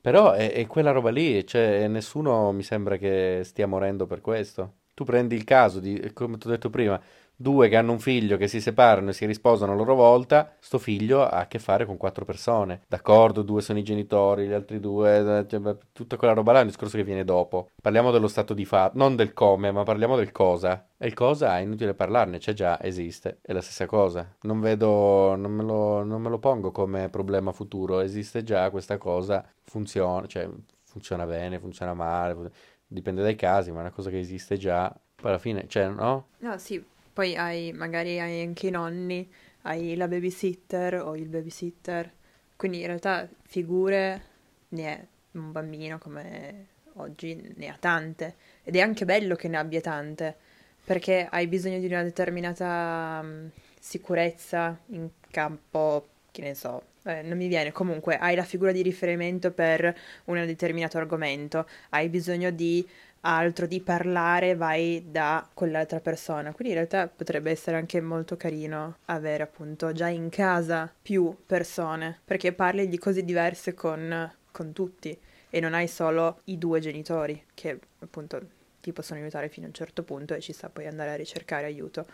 Però 0.00 0.32
è, 0.32 0.52
è 0.52 0.66
quella 0.66 0.90
roba 0.90 1.10
lì, 1.10 1.46
cioè 1.46 1.86
nessuno 1.88 2.52
mi 2.52 2.62
sembra 2.62 2.96
che 2.96 3.42
stia 3.44 3.66
morendo 3.66 4.06
per 4.06 4.20
questo. 4.20 4.74
Tu 4.94 5.04
prendi 5.04 5.34
il 5.36 5.44
caso 5.44 5.78
di, 5.80 6.10
come 6.12 6.36
ti 6.38 6.46
ho 6.46 6.50
detto 6.50 6.70
prima, 6.70 7.00
due 7.40 7.70
che 7.70 7.76
hanno 7.76 7.92
un 7.92 8.00
figlio 8.00 8.36
che 8.36 8.48
si 8.48 8.60
separano 8.60 9.08
e 9.08 9.12
si 9.14 9.24
risposano 9.24 9.72
a 9.72 9.74
loro 9.74 9.94
volta, 9.94 10.56
sto 10.60 10.76
figlio 10.78 11.22
ha 11.22 11.38
a 11.38 11.46
che 11.46 11.58
fare 11.58 11.86
con 11.86 11.96
quattro 11.96 12.26
persone. 12.26 12.82
D'accordo, 12.86 13.40
due 13.40 13.62
sono 13.62 13.78
i 13.78 13.82
genitori, 13.82 14.46
gli 14.46 14.52
altri 14.52 14.78
due, 14.78 15.38
eh, 15.38 15.46
cioè, 15.48 15.76
tutta 15.90 16.18
quella 16.18 16.34
roba 16.34 16.52
là 16.52 16.58
è 16.58 16.62
un 16.62 16.68
discorso 16.68 16.98
che 16.98 17.04
viene 17.04 17.24
dopo. 17.24 17.70
Parliamo 17.80 18.10
dello 18.10 18.28
stato 18.28 18.52
di 18.52 18.66
fatto, 18.66 18.98
non 18.98 19.16
del 19.16 19.32
come, 19.32 19.72
ma 19.72 19.84
parliamo 19.84 20.16
del 20.16 20.32
cosa. 20.32 20.86
E 20.98 21.06
il 21.06 21.14
cosa 21.14 21.56
è 21.56 21.62
inutile 21.62 21.94
parlarne, 21.94 22.36
c'è 22.36 22.52
già, 22.52 22.78
esiste, 22.82 23.38
è 23.40 23.54
la 23.54 23.62
stessa 23.62 23.86
cosa. 23.86 24.36
Non 24.42 24.60
vedo, 24.60 25.34
non 25.34 25.50
me 25.50 25.62
lo, 25.62 26.04
non 26.04 26.20
me 26.20 26.28
lo 26.28 26.38
pongo 26.38 26.70
come 26.72 27.08
problema 27.08 27.52
futuro, 27.52 28.00
esiste 28.00 28.42
già 28.42 28.68
questa 28.68 28.98
cosa, 28.98 29.42
funziona, 29.64 30.26
cioè 30.26 30.46
funziona 30.84 31.24
bene, 31.24 31.58
funziona 31.58 31.94
male, 31.94 32.34
fu- 32.34 32.50
dipende 32.86 33.22
dai 33.22 33.34
casi, 33.34 33.70
ma 33.70 33.78
è 33.78 33.80
una 33.80 33.92
cosa 33.92 34.10
che 34.10 34.18
esiste 34.18 34.58
già. 34.58 34.94
Poi 35.14 35.30
alla 35.30 35.38
fine, 35.38 35.64
cioè, 35.68 35.88
no? 35.88 36.28
no, 36.38 36.58
sì, 36.58 36.82
poi 37.20 37.36
hai, 37.36 37.70
magari 37.74 38.18
hai 38.18 38.40
anche 38.40 38.68
i 38.68 38.70
nonni, 38.70 39.30
hai 39.64 39.94
la 39.94 40.08
babysitter 40.08 41.02
o 41.02 41.14
il 41.16 41.28
babysitter. 41.28 42.10
Quindi 42.56 42.80
in 42.80 42.86
realtà 42.86 43.28
figure 43.42 44.22
ne 44.68 44.84
è 44.86 45.06
un 45.32 45.52
bambino 45.52 45.98
come 45.98 46.68
oggi 46.94 47.52
ne 47.56 47.68
ha 47.68 47.76
tante. 47.78 48.36
Ed 48.64 48.74
è 48.74 48.80
anche 48.80 49.04
bello 49.04 49.34
che 49.34 49.48
ne 49.48 49.58
abbia 49.58 49.82
tante, 49.82 50.34
perché 50.82 51.28
hai 51.30 51.46
bisogno 51.46 51.78
di 51.78 51.84
una 51.84 52.02
determinata 52.02 53.20
mm, 53.22 53.48
sicurezza 53.78 54.80
in 54.86 55.10
campo, 55.30 56.08
che 56.30 56.40
ne 56.40 56.54
so, 56.54 56.84
eh, 57.04 57.20
non 57.20 57.36
mi 57.36 57.48
viene. 57.48 57.70
Comunque, 57.70 58.16
hai 58.16 58.34
la 58.34 58.44
figura 58.44 58.72
di 58.72 58.80
riferimento 58.80 59.50
per 59.50 59.94
un 60.24 60.36
determinato 60.46 60.96
argomento, 60.96 61.68
hai 61.90 62.08
bisogno 62.08 62.50
di 62.50 62.88
altro, 63.22 63.66
di 63.66 63.80
parlare, 63.80 64.54
vai 64.54 65.04
da 65.10 65.48
quell'altra 65.52 66.00
persona. 66.00 66.52
Quindi 66.52 66.74
in 66.74 66.80
realtà 66.80 67.08
potrebbe 67.08 67.50
essere 67.50 67.76
anche 67.76 68.00
molto 68.00 68.36
carino 68.36 68.96
avere 69.06 69.42
appunto 69.42 69.92
già 69.92 70.08
in 70.08 70.28
casa 70.30 70.92
più 71.02 71.36
persone, 71.46 72.20
perché 72.24 72.52
parli 72.52 72.88
di 72.88 72.98
cose 72.98 73.24
diverse 73.24 73.74
con, 73.74 74.32
con 74.50 74.72
tutti 74.72 75.18
e 75.50 75.60
non 75.60 75.74
hai 75.74 75.88
solo 75.88 76.40
i 76.44 76.58
due 76.58 76.80
genitori 76.80 77.44
che 77.54 77.78
appunto 77.98 78.40
ti 78.80 78.92
possono 78.92 79.20
aiutare 79.20 79.48
fino 79.48 79.66
a 79.66 79.68
un 79.68 79.74
certo 79.74 80.02
punto 80.04 80.32
e 80.34 80.40
ci 80.40 80.52
sta 80.52 80.68
poi 80.70 80.86
andare 80.86 81.10
a 81.10 81.16
ricercare 81.16 81.66
aiuto 81.66 82.06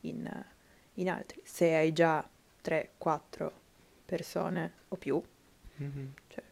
in, 0.00 0.28
in 0.94 1.08
altri. 1.08 1.40
Se 1.44 1.74
hai 1.74 1.92
già 1.92 2.26
3-4 2.62 3.50
persone 4.04 4.72
o 4.88 4.96
più, 4.96 5.22
Mhm. 5.76 6.12
cioè, 6.28 6.42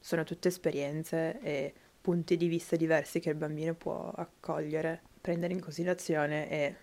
sono 0.00 0.24
tutte 0.24 0.48
esperienze 0.48 1.38
e 1.42 1.74
punti 2.08 2.38
di 2.38 2.48
vista 2.48 2.74
diversi 2.74 3.20
che 3.20 3.28
il 3.28 3.34
bambino 3.34 3.74
può 3.74 4.10
accogliere, 4.16 5.02
prendere 5.20 5.52
in 5.52 5.60
considerazione 5.60 6.48
e 6.48 6.74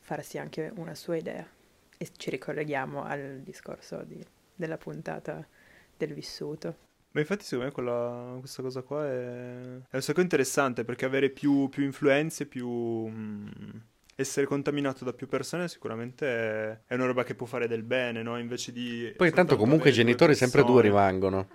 farsi 0.00 0.36
anche 0.36 0.72
una 0.74 0.96
sua 0.96 1.14
idea. 1.14 1.46
E 1.96 2.08
ci 2.16 2.28
ricolleghiamo 2.30 3.04
al 3.04 3.38
discorso 3.44 4.02
di- 4.02 4.26
della 4.52 4.76
puntata 4.76 5.46
del 5.96 6.12
vissuto. 6.12 6.76
Ma 7.12 7.20
infatti 7.20 7.44
secondo 7.44 7.66
me 7.66 7.70
quella- 7.70 8.34
questa 8.40 8.62
cosa 8.62 8.82
qua 8.82 9.06
è, 9.06 9.76
è 9.90 9.94
un 9.94 10.02
sacco 10.02 10.20
interessante 10.20 10.84
perché 10.84 11.04
avere 11.04 11.30
più, 11.30 11.68
più 11.68 11.84
influenze, 11.84 12.44
più... 12.44 12.68
mm, 12.68 13.48
essere 14.16 14.46
contaminato 14.46 15.04
da 15.04 15.12
più 15.12 15.26
persone 15.26 15.68
sicuramente 15.68 16.82
è, 16.86 16.94
una 16.94 17.06
roba 17.06 17.24
che 17.24 17.34
può 17.34 17.46
fare 17.46 17.66
del 17.66 17.82
bene, 17.82 18.22
no? 18.22 18.38
Invece 18.38 18.72
di... 18.72 19.12
Poi 19.16 19.30
tanto 19.30 19.54
soltanto 19.54 19.56
comunque 19.56 19.90
i 19.90 19.92
genitori 19.92 20.34
sempre 20.34 20.62
due 20.64 20.82
rimangono. 20.82 21.48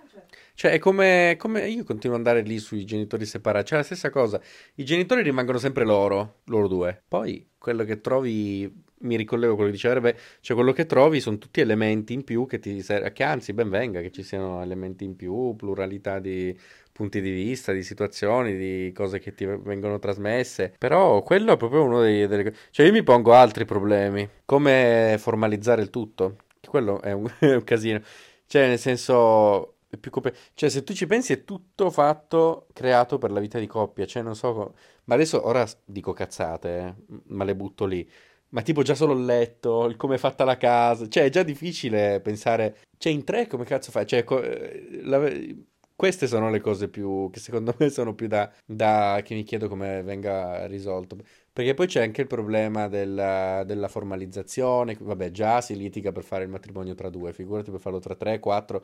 Cioè, 0.54 0.72
è 0.72 0.78
come, 0.78 1.36
come 1.38 1.68
io 1.68 1.84
continuo 1.84 2.16
ad 2.16 2.26
andare 2.26 2.46
lì 2.46 2.58
sui 2.58 2.84
genitori 2.84 3.24
separati. 3.24 3.68
Cioè, 3.68 3.78
la 3.78 3.84
stessa 3.84 4.10
cosa. 4.10 4.40
I 4.74 4.84
genitori 4.84 5.22
rimangono 5.22 5.58
sempre 5.58 5.84
loro, 5.84 6.40
loro 6.44 6.68
due. 6.68 7.02
Poi, 7.08 7.48
quello 7.56 7.84
che 7.84 8.00
trovi, 8.00 8.70
mi 9.00 9.16
ricollego 9.16 9.52
a 9.52 9.54
quello 9.54 9.70
che 9.70 9.76
diceva 9.76 9.94
Rebe, 9.94 10.16
cioè 10.40 10.56
quello 10.56 10.72
che 10.72 10.86
trovi 10.86 11.20
sono 11.20 11.38
tutti 11.38 11.60
elementi 11.60 12.12
in 12.12 12.24
più 12.24 12.46
che 12.46 12.58
ti 12.58 12.82
ser- 12.82 13.12
che 13.12 13.22
anzi, 13.22 13.52
ben 13.52 13.68
venga 13.70 14.00
che 14.00 14.10
ci 14.10 14.22
siano 14.22 14.62
elementi 14.62 15.04
in 15.04 15.16
più, 15.16 15.54
pluralità 15.56 16.18
di 16.18 16.56
punti 16.92 17.20
di 17.22 17.30
vista, 17.30 17.72
di 17.72 17.82
situazioni, 17.82 18.56
di 18.56 18.92
cose 18.94 19.18
che 19.18 19.32
ti 19.32 19.46
vengono 19.46 19.98
trasmesse. 19.98 20.74
Però 20.76 21.22
quello 21.22 21.52
è 21.54 21.56
proprio 21.56 21.84
uno 21.84 22.02
dei... 22.02 22.26
delle... 22.26 22.54
Cioè, 22.70 22.84
io 22.84 22.92
mi 22.92 23.02
pongo 23.02 23.32
altri 23.32 23.64
problemi. 23.64 24.28
Come 24.44 25.16
formalizzare 25.18 25.80
il 25.80 25.88
tutto. 25.90 26.36
Quello 26.66 27.00
è 27.00 27.12
un, 27.12 27.26
è 27.40 27.54
un 27.54 27.64
casino. 27.64 28.00
Cioè, 28.46 28.66
nel 28.68 28.78
senso... 28.78 29.76
Cioè, 30.54 30.68
se 30.68 30.84
tu 30.84 30.92
ci 30.92 31.06
pensi, 31.06 31.32
è 31.32 31.44
tutto 31.44 31.90
fatto, 31.90 32.66
creato 32.72 33.18
per 33.18 33.32
la 33.32 33.40
vita 33.40 33.58
di 33.58 33.66
coppia. 33.66 34.06
Cioè, 34.06 34.22
non 34.22 34.36
so. 34.36 34.52
co- 34.52 34.74
Ma 35.04 35.14
adesso, 35.14 35.44
ora 35.46 35.66
dico 35.84 36.12
cazzate, 36.12 36.78
eh, 36.78 36.94
ma 37.28 37.44
le 37.44 37.56
butto 37.56 37.86
lì. 37.86 38.08
Ma 38.50 38.62
tipo 38.62 38.82
già 38.82 38.94
solo 38.94 39.12
il 39.12 39.24
letto, 39.24 39.86
il 39.86 39.96
come 39.96 40.16
è 40.16 40.18
fatta 40.18 40.44
la 40.44 40.56
casa. 40.56 41.08
Cioè, 41.08 41.24
è 41.24 41.28
già 41.30 41.42
difficile 41.42 42.20
pensare. 42.20 42.78
Cioè, 42.98 43.12
in 43.12 43.24
tre 43.24 43.46
come 43.46 43.64
cazzo 43.64 43.90
fai? 43.92 44.06
Cioè, 44.06 44.24
co- 44.24 44.42
eh, 44.42 45.00
la- 45.02 45.30
queste 45.94 46.26
sono 46.26 46.50
le 46.50 46.60
cose 46.60 46.88
più. 46.88 47.30
che 47.30 47.38
secondo 47.40 47.74
me 47.78 47.90
sono 47.90 48.14
più 48.14 48.26
da, 48.26 48.50
da. 48.64 49.20
che 49.24 49.34
mi 49.34 49.44
chiedo 49.44 49.68
come 49.68 50.02
venga 50.02 50.66
risolto. 50.66 51.16
Perché 51.52 51.74
poi 51.74 51.86
c'è 51.86 52.02
anche 52.02 52.22
il 52.22 52.26
problema 52.26 52.88
della, 52.88 53.62
della 53.64 53.88
formalizzazione. 53.88 54.96
Vabbè, 54.98 55.30
già 55.30 55.60
si 55.60 55.76
litiga 55.76 56.10
per 56.12 56.24
fare 56.24 56.42
il 56.44 56.50
matrimonio 56.50 56.94
tra 56.94 57.08
due, 57.10 57.32
figurati 57.32 57.70
per 57.70 57.80
farlo 57.80 57.98
tra 58.00 58.16
tre, 58.16 58.40
quattro. 58.40 58.82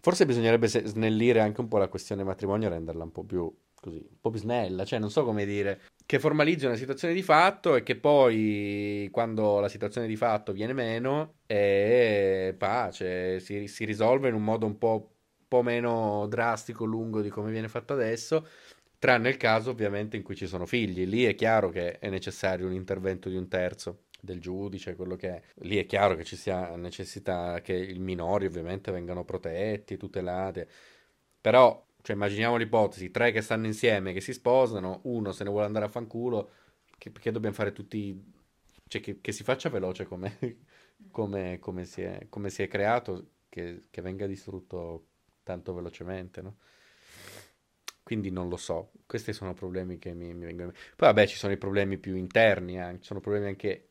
Forse 0.00 0.26
bisognerebbe 0.26 0.66
snellire 0.68 1.40
anche 1.40 1.60
un 1.60 1.68
po' 1.68 1.78
la 1.78 1.88
questione 1.88 2.24
matrimonio 2.24 2.68
e 2.68 2.70
renderla 2.70 3.04
un 3.04 3.12
po' 3.12 3.24
più 3.24 3.52
così, 3.80 3.96
un 3.96 4.20
po' 4.20 4.30
più 4.30 4.40
snella, 4.40 4.84
cioè 4.84 4.98
non 4.98 5.10
so 5.10 5.24
come 5.24 5.44
dire, 5.44 5.80
che 6.04 6.18
formalizzi 6.18 6.66
una 6.66 6.76
situazione 6.76 7.14
di 7.14 7.22
fatto 7.22 7.76
e 7.76 7.82
che 7.82 7.96
poi 7.96 9.08
quando 9.12 9.60
la 9.60 9.68
situazione 9.68 10.06
di 10.06 10.16
fatto 10.16 10.52
viene 10.52 10.72
meno, 10.72 11.34
è 11.46 12.54
pace, 12.56 13.40
si, 13.40 13.66
si 13.68 13.84
risolve 13.84 14.28
in 14.28 14.34
un 14.34 14.44
modo 14.44 14.66
un 14.66 14.78
po', 14.78 15.10
po' 15.46 15.62
meno 15.62 16.26
drastico, 16.28 16.84
lungo 16.84 17.20
di 17.20 17.28
come 17.30 17.50
viene 17.50 17.68
fatto 17.68 17.92
adesso. 17.92 18.46
Tranne 18.98 19.28
il 19.28 19.36
caso 19.36 19.70
ovviamente 19.70 20.16
in 20.16 20.22
cui 20.24 20.34
ci 20.34 20.46
sono 20.46 20.66
figli, 20.66 21.06
lì 21.06 21.24
è 21.24 21.34
chiaro 21.34 21.70
che 21.70 21.98
è 21.98 22.08
necessario 22.10 22.66
un 22.66 22.72
intervento 22.74 23.28
di 23.28 23.36
un 23.36 23.46
terzo 23.46 24.06
del 24.20 24.40
giudice, 24.40 24.96
quello 24.96 25.16
che 25.16 25.28
è. 25.28 25.42
Lì 25.62 25.76
è 25.76 25.86
chiaro 25.86 26.16
che 26.16 26.24
ci 26.24 26.36
sia 26.36 26.74
necessità 26.76 27.60
che 27.60 27.74
i 27.74 27.98
minori 27.98 28.46
ovviamente 28.46 28.90
vengano 28.90 29.24
protetti, 29.24 29.96
tutelati. 29.96 30.66
Però, 31.40 31.86
cioè, 32.08 32.16
immaginiamo 32.16 32.56
l'ipotesi, 32.56 33.10
tre 33.10 33.32
che 33.32 33.42
stanno 33.42 33.66
insieme, 33.66 34.14
che 34.14 34.22
si 34.22 34.32
sposano, 34.32 35.00
uno 35.02 35.30
se 35.32 35.44
ne 35.44 35.50
vuole 35.50 35.66
andare 35.66 35.84
a 35.84 35.88
fanculo, 35.88 36.52
che, 36.96 37.10
perché 37.10 37.30
dobbiamo 37.30 37.54
fare 37.54 37.72
tutti... 37.72 38.18
Cioè, 38.86 39.02
che, 39.02 39.20
che 39.20 39.30
si 39.30 39.44
faccia 39.44 39.68
veloce 39.68 40.06
come, 40.06 40.38
come, 41.12 41.58
come 41.58 41.84
si 41.84 42.00
è, 42.00 42.24
come 42.30 42.48
si 42.48 42.62
è 42.62 42.68
creato, 42.68 43.32
che, 43.50 43.82
che 43.90 44.00
venga 44.00 44.26
distrutto 44.26 45.08
tanto 45.42 45.74
velocemente, 45.74 46.40
no? 46.40 46.56
Quindi 48.02 48.30
non 48.30 48.48
lo 48.48 48.56
so. 48.56 48.92
Questi 49.04 49.34
sono 49.34 49.52
problemi 49.52 49.98
che 49.98 50.14
mi, 50.14 50.32
mi 50.32 50.46
vengono. 50.46 50.70
Poi 50.70 51.08
vabbè, 51.08 51.26
ci 51.26 51.36
sono 51.36 51.52
i 51.52 51.58
problemi 51.58 51.98
più 51.98 52.16
interni, 52.16 52.80
anche. 52.80 53.00
ci 53.00 53.06
sono 53.08 53.20
problemi 53.20 53.48
anche 53.48 53.87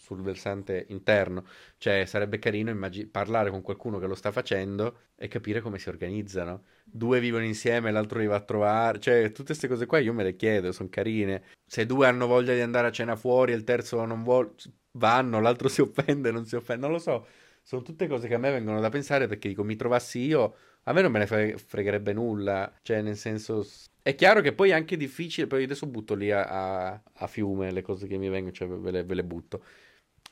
sul 0.00 0.22
versante 0.22 0.86
interno. 0.88 1.44
Cioè, 1.76 2.04
sarebbe 2.06 2.38
carino 2.38 2.70
immagi- 2.70 3.06
parlare 3.06 3.50
con 3.50 3.60
qualcuno 3.62 3.98
che 3.98 4.06
lo 4.06 4.14
sta 4.14 4.32
facendo 4.32 5.00
e 5.16 5.28
capire 5.28 5.60
come 5.60 5.78
si 5.78 5.88
organizzano. 5.88 6.64
Due 6.84 7.20
vivono 7.20 7.44
insieme, 7.44 7.90
l'altro 7.92 8.18
li 8.18 8.26
va 8.26 8.36
a 8.36 8.40
trovare. 8.40 8.98
Cioè, 8.98 9.26
tutte 9.32 9.44
queste 9.48 9.68
cose 9.68 9.86
qua 9.86 9.98
io 9.98 10.12
me 10.14 10.22
le 10.24 10.36
chiedo, 10.36 10.72
sono 10.72 10.88
carine. 10.88 11.42
Se 11.66 11.86
due 11.86 12.06
hanno 12.06 12.26
voglia 12.26 12.54
di 12.54 12.60
andare 12.60 12.88
a 12.88 12.90
cena 12.92 13.14
fuori 13.16 13.52
e 13.52 13.56
il 13.56 13.64
terzo 13.64 14.04
non 14.04 14.22
vuole, 14.22 14.54
vanno, 14.92 15.40
l'altro 15.40 15.68
si 15.68 15.80
offende, 15.82 16.30
non 16.30 16.46
si 16.46 16.56
offende, 16.56 16.82
non 16.86 16.92
lo 16.92 16.98
so. 17.00 17.26
Sono 17.62 17.82
tutte 17.82 18.08
cose 18.08 18.26
che 18.26 18.34
a 18.34 18.38
me 18.38 18.50
vengono 18.50 18.80
da 18.80 18.88
pensare 18.88 19.26
perché 19.28 19.48
dico, 19.48 19.62
mi 19.62 19.76
trovassi 19.76 20.20
io, 20.20 20.56
a 20.84 20.92
me 20.92 21.02
non 21.02 21.12
me 21.12 21.20
ne 21.20 21.26
fre- 21.26 21.56
fregherebbe 21.58 22.12
nulla. 22.12 22.72
Cioè, 22.82 23.02
nel 23.02 23.16
senso, 23.16 23.64
è 24.02 24.14
chiaro 24.14 24.40
che 24.40 24.52
poi 24.52 24.70
è 24.70 24.72
anche 24.72 24.96
difficile, 24.96 25.46
poi 25.46 25.64
adesso 25.64 25.86
butto 25.86 26.14
lì 26.14 26.30
a, 26.32 26.44
a- 26.92 27.02
a 27.12 27.26
fiume 27.26 27.70
le 27.70 27.82
cose 27.82 28.06
che 28.06 28.16
mi 28.16 28.28
vengono, 28.28 28.52
cioè 28.52 28.66
ve 28.68 28.90
le, 28.90 29.04
ve 29.04 29.14
le 29.14 29.24
butto. 29.24 29.62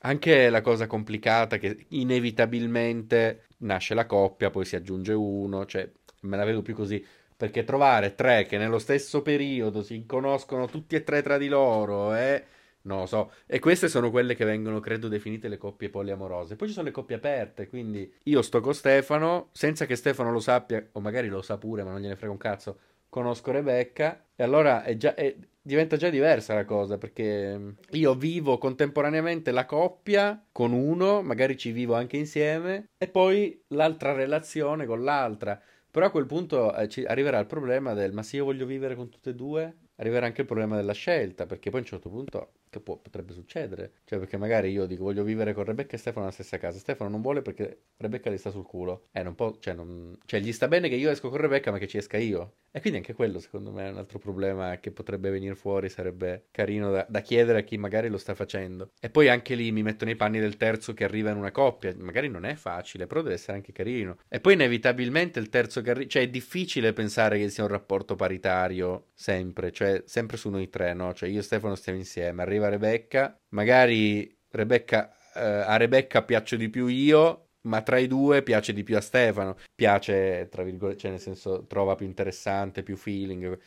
Anche 0.01 0.49
la 0.49 0.61
cosa 0.61 0.87
complicata 0.87 1.57
che 1.59 1.87
inevitabilmente 1.89 3.47
nasce 3.59 3.95
la 3.95 4.07
coppia, 4.07 4.51
poi 4.51 4.65
si 4.65 4.77
aggiunge 4.77 5.13
uno, 5.13 5.67
cioè 5.67 5.91
me 6.23 6.37
la 6.37 6.45
vedo 6.45 6.63
più 6.63 6.75
così. 6.75 7.05
Perché 7.37 7.65
trovare 7.65 8.15
tre 8.15 8.47
che 8.47 8.59
nello 8.59 8.79
stesso 8.79 9.23
periodo 9.23 9.83
si 9.83 10.05
conoscono 10.07 10.67
tutti 10.67 10.95
e 10.97 11.03
tre 11.05 11.23
tra 11.23 11.37
di 11.39 11.49
loro 11.49 12.15
e 12.15 12.45
non 12.83 13.01
lo 13.01 13.07
so. 13.07 13.33
E 13.47 13.59
queste 13.59 13.89
sono 13.89 14.11
quelle 14.11 14.35
che 14.37 14.45
vengono, 14.45 14.81
credo, 14.81 15.09
definite 15.09 15.49
le 15.49 15.57
coppie 15.59 15.89
poliamorose. 15.91 16.57
Poi 16.57 16.69
ci 16.69 16.75
sono 16.75 16.87
le 16.87 16.93
coppie 16.93 17.17
aperte, 17.17 17.69
quindi 17.69 18.13
io 18.25 18.43
sto 18.43 18.61
con 18.61 18.75
Stefano, 18.75 19.49
senza 19.53 19.85
che 19.87 19.97
Stefano 19.97 20.31
lo 20.33 20.41
sappia, 20.41 20.85
o 20.93 21.01
magari 21.01 21.29
lo 21.29 21.43
sa 21.43 21.59
pure, 21.59 21.83
ma 21.85 21.91
non 21.91 22.01
gliene 22.01 22.17
frega 22.17 22.33
un 22.33 22.39
cazzo. 22.39 22.79
Conosco 23.09 23.51
Rebecca, 23.53 24.27
e 24.35 24.43
allora 24.43 24.83
è 24.85 24.97
già, 24.97 25.15
è- 25.15 25.35
diventa 25.69 25.99
già 25.99 26.09
diversa 26.09 26.55
la 26.55 26.65
cosa, 26.65 26.97
perché 26.97 27.75
io 27.91 28.15
vivo 28.15 28.57
contemporaneamente 28.57 29.51
la 29.51 29.67
coppia 29.67 30.43
con 30.51 30.73
uno, 30.73 31.21
magari 31.21 31.59
ci 31.59 31.73
vivo 31.73 31.95
anche 31.95 32.17
insieme, 32.17 32.89
e 32.97 33.07
poi 33.07 33.63
l'altra 33.69 34.13
relazione 34.13 34.87
con 34.87 35.05
l'altra. 35.05 35.61
Però 35.91 36.07
a 36.07 36.11
quel 36.11 36.25
punto 36.25 36.75
eh, 36.75 36.89
ci 36.89 37.05
arriverà 37.05 37.39
il 37.39 37.47
problema 37.47 37.93
del 37.93 38.13
ma 38.13 38.23
se 38.23 38.37
io 38.37 38.45
voglio 38.47 38.65
vivere 38.65 38.95
con 38.95 39.11
tutte 39.11 39.31
e 39.31 39.35
due, 39.35 39.77
arriverà 39.97 40.25
anche 40.25 40.41
il 40.41 40.47
problema 40.47 40.75
della 40.75 40.93
scelta, 40.93 41.45
perché 41.45 41.69
poi 41.69 41.81
a 41.81 41.83
un 41.83 41.89
certo 41.89 42.09
punto 42.09 42.53
che 42.71 42.81
può- 42.81 42.97
potrebbe 42.99 43.33
succedere? 43.33 43.93
Cioè, 44.05 44.19
perché 44.19 44.37
magari 44.37 44.71
io 44.71 44.87
dico 44.87 45.05
voglio 45.05 45.25
vivere 45.25 45.53
con 45.55 45.65
Rebecca 45.65 45.95
e 45.97 45.99
Stefano 45.99 46.21
nella 46.27 46.33
stessa 46.35 46.59
casa. 46.59 46.79
Stefano 46.79 47.11
non 47.11 47.21
vuole 47.21 47.43
perché 47.43 47.83
Rebecca 47.97 48.31
gli 48.31 48.39
sta 48.39 48.51
sul 48.51 48.65
culo. 48.67 49.09
Eh, 49.13 49.23
non 49.23 49.35
può, 49.35 49.57
cioè, 49.59 49.75
non- 49.75 50.17
cioè, 50.27 50.41
gli 50.41 50.53
sta 50.53 50.69
bene 50.69 50.89
che 50.89 50.95
io 50.97 51.11
esco 51.11 51.29
con 51.29 51.39
Rebecca, 51.39 51.71
ma 51.71 51.79
che 51.79 51.87
ci 51.89 51.97
esca 51.99 52.17
io. 52.17 52.55
E 52.71 52.81
quindi 52.81 52.99
anche 52.99 53.15
quello, 53.15 53.39
secondo 53.41 53.73
me, 53.73 53.87
è 53.87 53.91
un 53.91 53.97
altro 53.97 54.19
problema 54.19 54.79
che 54.79 54.91
potrebbe 54.93 55.31
venire 55.31 55.55
fuori, 55.55 55.89
sarebbe 55.89 56.47
carino 56.51 56.91
da, 56.91 57.07
da 57.09 57.21
chiedere 57.21 57.61
a 57.61 57.63
chi 57.63 57.79
magari 57.79 58.09
lo 58.09 58.19
sta 58.19 58.35
facendo. 58.35 58.93
E 59.01 59.09
poi 59.11 59.29
anche 59.29 59.55
lì 59.55 59.73
mi 59.73 59.83
metto 59.83 60.05
nei 60.05 60.17
panni 60.17 60.39
del 60.39 60.57
terzo 60.57 60.93
che 60.95 61.05
arriva 61.05 61.31
in 61.31 61.39
una 61.39 61.51
coppia. 61.51 61.95
Magari 61.99 62.29
non 62.29 62.45
è 62.45 62.55
facile, 62.55 63.07
però 63.07 63.23
deve 63.23 63.35
essere 63.35 63.57
anche 63.57 63.73
carino. 63.73 64.19
E 64.29 64.41
poi 64.41 64.53
inevitabilmente 64.55 65.39
il 65.41 65.49
terzo 65.49 65.81
che 65.83 65.91
arriva, 65.91 66.09
cioè 66.09 66.23
è 66.23 66.29
difficile 66.29 66.93
pensare 66.93 67.39
che 67.39 67.49
sia 67.49 67.65
un 67.65 67.71
rapporto 67.71 68.15
paritario 68.17 69.09
sempre, 69.15 69.73
cioè 69.73 70.03
sempre 70.07 70.37
su 70.37 70.51
noi 70.51 70.69
tre, 70.71 70.93
no? 70.95 71.13
Cioè 71.15 71.29
io 71.29 71.41
e 71.41 71.43
Stefano 71.43 71.75
stiamo 71.75 71.99
insieme, 71.99 72.43
arriva 72.43 72.68
Rebecca, 72.69 73.39
magari 73.51 74.37
Rebecca, 74.51 75.13
eh, 75.35 75.41
a 75.41 75.77
Rebecca 75.77 76.23
piaccio 76.23 76.57
di 76.57 76.69
più 76.71 76.87
io, 76.87 77.49
ma 77.63 77.83
tra 77.83 77.99
i 77.99 78.07
due 78.07 78.43
piace 78.43 78.73
di 78.73 78.83
più 78.83 78.97
a 78.97 79.01
Stefano, 79.01 79.57
piace, 79.75 80.49
tra 80.51 80.63
virgolette, 80.63 80.99
cioè 81.01 81.11
nel 81.11 81.21
senso 81.21 81.67
trova 81.67 81.95
più 81.95 82.07
interessante, 82.07 82.83
più 82.83 82.97
feeling. 82.97 83.59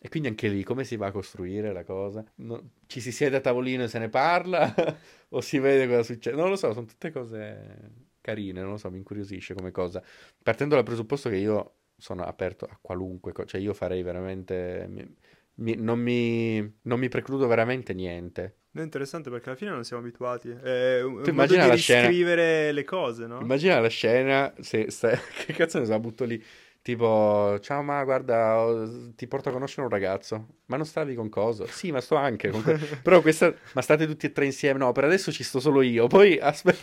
E 0.00 0.08
quindi 0.08 0.28
anche 0.28 0.48
lì 0.48 0.62
come 0.62 0.84
si 0.84 0.96
va 0.96 1.06
a 1.06 1.10
costruire 1.10 1.72
la 1.72 1.82
cosa? 1.84 2.24
No- 2.36 2.70
ci 2.86 3.00
si 3.00 3.10
siede 3.10 3.36
a 3.38 3.40
tavolino 3.40 3.82
e 3.84 3.88
se 3.88 3.98
ne 3.98 4.08
parla? 4.08 4.72
o 5.30 5.40
si 5.40 5.58
vede 5.58 5.88
cosa 5.88 6.02
succede? 6.04 6.36
Non 6.36 6.48
lo 6.48 6.56
so, 6.56 6.72
sono 6.72 6.86
tutte 6.86 7.10
cose 7.10 8.06
carine, 8.20 8.60
non 8.60 8.72
lo 8.72 8.76
so, 8.76 8.90
mi 8.90 8.98
incuriosisce 8.98 9.54
come 9.54 9.72
cosa. 9.72 10.02
Partendo 10.42 10.74
dal 10.76 10.84
presupposto 10.84 11.28
che 11.28 11.36
io 11.36 11.74
sono 11.96 12.22
aperto 12.22 12.64
a 12.66 12.78
qualunque 12.80 13.32
cosa, 13.32 13.48
cioè 13.48 13.60
io 13.60 13.74
farei 13.74 14.02
veramente... 14.02 15.16
mi- 15.58 15.76
non, 15.76 15.98
mi, 16.00 16.78
non 16.82 16.98
mi 16.98 17.08
precludo 17.08 17.46
veramente 17.46 17.94
niente. 17.94 18.56
È 18.72 18.80
interessante 18.80 19.30
perché 19.30 19.48
alla 19.48 19.58
fine 19.58 19.70
non 19.70 19.84
siamo 19.84 20.02
abituati. 20.02 20.50
È 20.50 21.02
un, 21.02 21.14
un 21.24 21.34
modo 21.34 21.54
di 21.56 21.70
riscrivere 21.70 22.70
le 22.72 22.84
cose, 22.84 23.26
no? 23.26 23.40
Immagina 23.40 23.80
la 23.80 23.88
scena, 23.88 24.52
se 24.60 24.90
stai- 24.90 25.18
che 25.46 25.52
cazzo 25.52 25.78
ne 25.80 25.86
so, 25.86 25.98
butto 25.98 26.24
lì, 26.24 26.40
tipo, 26.80 27.58
ciao 27.60 27.82
ma 27.82 28.04
guarda, 28.04 28.86
ti 29.16 29.26
porto 29.26 29.48
a 29.48 29.52
conoscere 29.52 29.82
un 29.82 29.88
ragazzo, 29.88 30.46
ma 30.66 30.76
non 30.76 30.86
stavi 30.86 31.14
con 31.14 31.28
coso? 31.28 31.66
Sì, 31.66 31.90
ma 31.90 32.00
sto 32.00 32.14
anche 32.14 32.50
con 32.50 32.62
que- 32.62 32.78
però 33.02 33.20
questa, 33.20 33.52
ma 33.72 33.80
state 33.82 34.06
tutti 34.06 34.26
e 34.26 34.32
tre 34.32 34.44
insieme? 34.44 34.78
No, 34.78 34.92
per 34.92 35.04
adesso 35.04 35.32
ci 35.32 35.42
sto 35.42 35.58
solo 35.58 35.82
io, 35.82 36.06
poi 36.06 36.38
aspetta, 36.40 36.78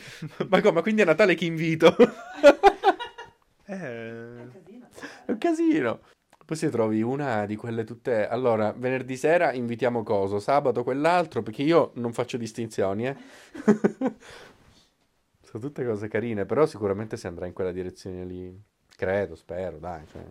ma 0.49 0.59
come, 0.59 0.73
ma 0.73 0.81
quindi 0.81 1.01
a 1.01 1.05
Natale 1.05 1.35
chi 1.35 1.45
invito? 1.45 1.95
Eh, 3.67 4.47
È 5.25 5.31
un 5.31 5.37
casino. 5.37 6.01
Poi 6.45 6.55
se 6.55 6.69
trovi 6.69 7.01
una 7.01 7.45
di 7.47 7.55
quelle 7.55 7.83
tutte, 7.83 8.27
allora, 8.27 8.71
venerdì 8.71 9.17
sera 9.17 9.51
invitiamo 9.51 10.03
coso, 10.03 10.37
sabato 10.39 10.83
quell'altro, 10.83 11.41
perché 11.41 11.63
io 11.63 11.91
non 11.95 12.13
faccio 12.13 12.37
distinzioni, 12.37 13.07
eh. 13.07 13.15
Sono 15.41 15.63
tutte 15.63 15.85
cose 15.85 16.07
carine, 16.07 16.45
però 16.45 16.65
sicuramente 16.65 17.17
si 17.17 17.27
andrà 17.27 17.45
in 17.47 17.53
quella 17.53 17.71
direzione 17.71 18.25
lì. 18.25 18.53
Credo, 18.95 19.35
spero, 19.35 19.77
dai. 19.79 20.03
cioè. 20.11 20.23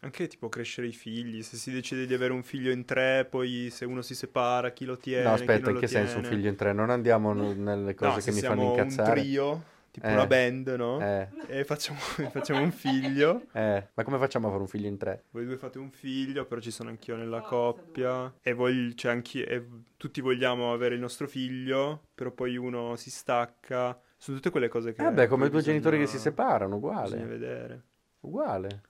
anche 0.00 0.26
tipo 0.26 0.48
crescere 0.48 0.88
i 0.88 0.92
figli. 0.92 1.42
Se 1.42 1.56
si 1.56 1.70
decide 1.70 2.06
di 2.06 2.14
avere 2.14 2.32
un 2.32 2.42
figlio 2.42 2.70
in 2.70 2.84
tre, 2.84 3.24
poi 3.24 3.68
se 3.70 3.84
uno 3.84 4.02
si 4.02 4.14
separa, 4.14 4.72
chi 4.72 4.84
lo 4.84 4.96
tiene, 4.96 5.24
No, 5.24 5.32
aspetta, 5.32 5.70
in 5.70 5.76
che 5.78 5.86
senso 5.86 6.16
un 6.16 6.22
tiene. 6.22 6.36
figlio 6.36 6.48
in 6.50 6.56
tre? 6.56 6.72
Non 6.72 6.90
andiamo 6.90 7.32
n- 7.32 7.62
nelle 7.62 7.94
cose 7.94 8.18
No, 8.18 8.24
che 8.24 8.30
mi 8.32 8.40
fanno 8.40 8.60
un 8.62 8.66
incazzare. 8.68 9.20
trio, 9.20 9.62
tipo 9.94 10.06
Eh. 10.08 10.12
una 10.12 10.26
band, 10.26 10.68
no? 10.76 11.00
Eh, 11.00 11.28
E 11.46 11.64
facciamo, 11.64 11.98
facciamo 12.32 12.60
un 12.60 12.72
figlio. 12.72 13.42
eh, 13.52 13.88
ma 13.94 14.02
come 14.02 14.18
facciamo 14.18 14.48
a 14.48 14.50
fare 14.50 14.62
un 14.62 14.66
figlio 14.68 14.88
in 14.88 14.96
tre? 14.96 15.22
Voi 15.30 15.44
due 15.46 15.56
fate 15.56 15.78
un 15.78 15.90
figlio, 15.92 16.44
però 16.46 16.60
ci 16.60 16.72
sono 16.72 16.88
anch'io 16.90 17.14
nella 17.16 17.40
coppia. 17.42 18.32
E, 18.42 18.52
vogl- 18.54 18.94
cioè, 18.94 19.12
anch'io- 19.12 19.46
e 19.46 19.64
tutti 19.96 20.20
vogliamo 20.20 20.72
avere 20.72 20.96
il 20.96 21.00
nostro 21.00 21.28
figlio, 21.28 22.08
però 22.14 22.32
poi 22.32 22.56
uno 22.56 22.96
si 22.96 23.10
stacca. 23.10 23.96
Sono 24.16 24.36
tutte 24.38 24.50
quelle 24.50 24.68
cose 24.68 24.92
che... 24.92 25.06
Eh 25.06 25.12
beh, 25.12 25.28
come 25.28 25.48
due 25.48 25.62
genitori 25.62 25.96
che 25.98 26.06
si 26.06 26.16
bisogna- 26.16 26.34
separano, 26.36 26.76
Bisogna 26.78 27.00
uguale. 27.04 27.24
vedere. 27.24 27.82
Uguale. 28.20 28.80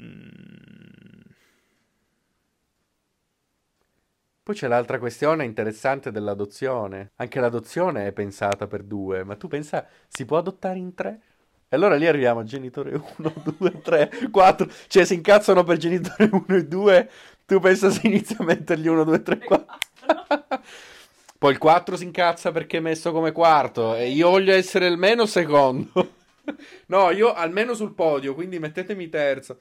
Mm. 0.00 1.23
Poi 4.44 4.54
c'è 4.54 4.68
l'altra 4.68 4.98
questione 4.98 5.46
interessante 5.46 6.10
dell'adozione. 6.12 7.12
Anche 7.16 7.40
l'adozione 7.40 8.08
è 8.08 8.12
pensata 8.12 8.66
per 8.66 8.82
due, 8.82 9.24
ma 9.24 9.36
tu 9.36 9.48
pensa, 9.48 9.86
si 10.06 10.26
può 10.26 10.36
adottare 10.36 10.78
in 10.78 10.92
tre? 10.92 11.20
E 11.66 11.74
allora 11.76 11.94
lì 11.94 12.06
arriviamo 12.06 12.40
a 12.40 12.44
genitore 12.44 12.92
1, 13.16 13.32
2, 13.56 13.80
3, 13.80 14.10
4. 14.30 14.70
Cioè 14.86 15.06
si 15.06 15.14
incazzano 15.14 15.64
per 15.64 15.78
genitore 15.78 16.28
1 16.30 16.44
e 16.48 16.66
2. 16.66 17.10
Tu 17.46 17.58
pensa 17.58 17.88
se 17.88 18.06
inizia 18.06 18.36
a 18.40 18.44
mettergli 18.44 18.86
1, 18.86 19.04
2, 19.04 19.22
3, 19.22 19.38
4. 19.38 19.78
Poi 21.38 21.50
il 21.50 21.58
4 21.58 21.96
si 21.96 22.04
incazza 22.04 22.52
perché 22.52 22.76
è 22.76 22.80
messo 22.80 23.12
come 23.12 23.32
quarto. 23.32 23.94
E 23.96 24.10
io 24.10 24.28
voglio 24.28 24.52
essere 24.52 24.86
almeno 24.86 25.24
secondo. 25.24 26.12
No, 26.88 27.10
io 27.10 27.32
almeno 27.32 27.72
sul 27.72 27.94
podio, 27.94 28.34
quindi 28.34 28.58
mettetemi 28.58 29.08
terzo. 29.08 29.60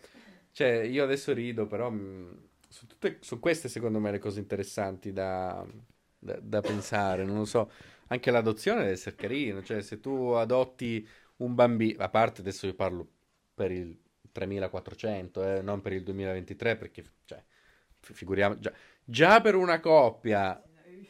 Cioè, 0.51 0.81
io 0.81 1.05
adesso 1.05 1.31
rido, 1.31 1.65
però 1.65 1.89
mh, 1.89 2.37
su 2.73 2.87
tutte, 2.87 3.19
su 3.21 3.39
queste 3.39 3.69
secondo 3.69 3.99
me 3.99 4.09
le 4.09 4.17
cose 4.17 4.39
interessanti 4.39 5.13
da, 5.13 5.63
da- 6.17 6.39
da 6.41 6.59
pensare, 6.61 7.23
non 7.23 7.37
lo 7.37 7.45
so. 7.45 7.69
Anche 8.07 8.31
l'adozione 8.31 8.79
deve 8.81 8.93
essere 8.93 9.15
carino, 9.15 9.61
cioè 9.61 9.81
se 9.83 9.99
tu 9.99 10.31
adotti 10.31 11.07
un 11.37 11.53
bambino, 11.53 12.03
a 12.03 12.09
parte 12.09 12.41
adesso 12.41 12.65
io 12.65 12.73
parlo 12.73 13.07
per 13.53 13.71
il 13.71 13.95
3400, 14.31 15.43
eh, 15.57 15.61
non 15.61 15.81
per 15.81 15.93
il 15.93 16.03
2023, 16.03 16.75
perché 16.75 17.03
cioè, 17.25 17.43
fi- 17.99 18.13
figuriamo, 18.13 18.57
già, 18.57 18.73
già 19.03 19.39
per 19.39 19.53
una 19.53 19.79
coppia 19.79 20.59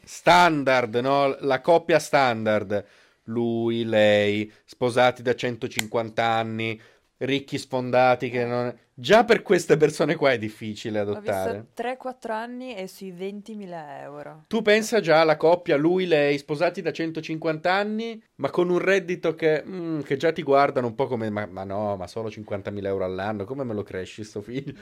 standard, 0.02 0.96
no? 0.96 1.34
La 1.40 1.62
coppia 1.62 1.98
standard, 1.98 2.84
lui, 3.24 3.84
lei, 3.84 4.52
sposati 4.64 5.22
da 5.22 5.34
150 5.34 6.24
anni, 6.24 6.78
ricchi 7.24 7.58
sfondati 7.58 8.30
che 8.30 8.44
non... 8.44 8.76
Già 8.96 9.24
per 9.24 9.42
queste 9.42 9.76
persone 9.76 10.14
qua 10.14 10.30
è 10.30 10.38
difficile 10.38 11.00
adottare. 11.00 11.66
visto 11.74 12.08
3-4 12.08 12.30
anni 12.30 12.76
e 12.76 12.86
sui 12.86 13.12
20.000 13.12 14.00
euro. 14.00 14.44
Tu 14.46 14.62
pensa 14.62 15.00
già 15.00 15.20
alla 15.20 15.36
coppia, 15.36 15.76
lui, 15.76 16.06
lei, 16.06 16.38
sposati 16.38 16.80
da 16.80 16.92
150 16.92 17.72
anni, 17.72 18.22
ma 18.36 18.50
con 18.50 18.70
un 18.70 18.78
reddito 18.78 19.34
che, 19.34 19.64
mm, 19.66 20.00
che 20.02 20.16
già 20.16 20.32
ti 20.32 20.42
guardano 20.42 20.86
un 20.86 20.94
po' 20.94 21.08
come, 21.08 21.28
ma, 21.28 21.44
ma 21.46 21.64
no, 21.64 21.96
ma 21.96 22.06
solo 22.06 22.28
50.000 22.28 22.84
euro 22.84 23.04
all'anno, 23.04 23.44
come 23.44 23.64
me 23.64 23.74
lo 23.74 23.82
cresci 23.82 24.22
sto 24.22 24.40
figlio? 24.40 24.74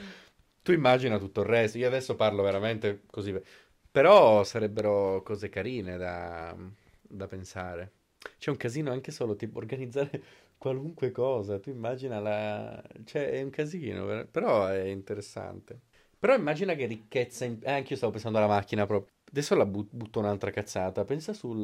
Tu 0.61 0.71
immagina 0.71 1.17
tutto 1.17 1.41
il 1.41 1.47
resto, 1.47 1.77
io 1.77 1.87
adesso 1.87 2.15
parlo 2.15 2.43
veramente 2.43 3.01
così, 3.09 3.35
però 3.91 4.43
sarebbero 4.43 5.21
cose 5.23 5.49
carine 5.49 5.97
da, 5.97 6.55
da 7.01 7.27
pensare. 7.27 7.91
C'è 8.37 8.49
un 8.49 8.57
casino 8.57 8.91
anche 8.91 9.11
solo 9.11 9.35
tipo 9.35 9.57
organizzare 9.57 10.21
qualunque 10.63 11.11
cosa, 11.11 11.59
tu 11.59 11.69
immagina 11.71 12.19
la... 12.21 12.81
cioè 13.03 13.31
è 13.31 13.41
un 13.41 13.49
casino, 13.49 14.25
però 14.31 14.67
è 14.67 14.83
interessante. 14.85 15.81
Però 16.17 16.33
immagina 16.33 16.73
che 16.73 16.85
ricchezza. 16.85 17.43
In... 17.43 17.59
Eh, 17.61 17.71
anche 17.71 17.91
io 17.91 17.97
stavo 17.97 18.13
pensando 18.13 18.37
alla 18.37 18.47
macchina 18.47 18.85
proprio. 18.85 19.11
Adesso 19.29 19.55
la 19.55 19.65
bu- 19.65 19.89
butto 19.91 20.19
un'altra 20.19 20.51
cazzata. 20.51 21.03
Pensa 21.03 21.33
sul. 21.33 21.61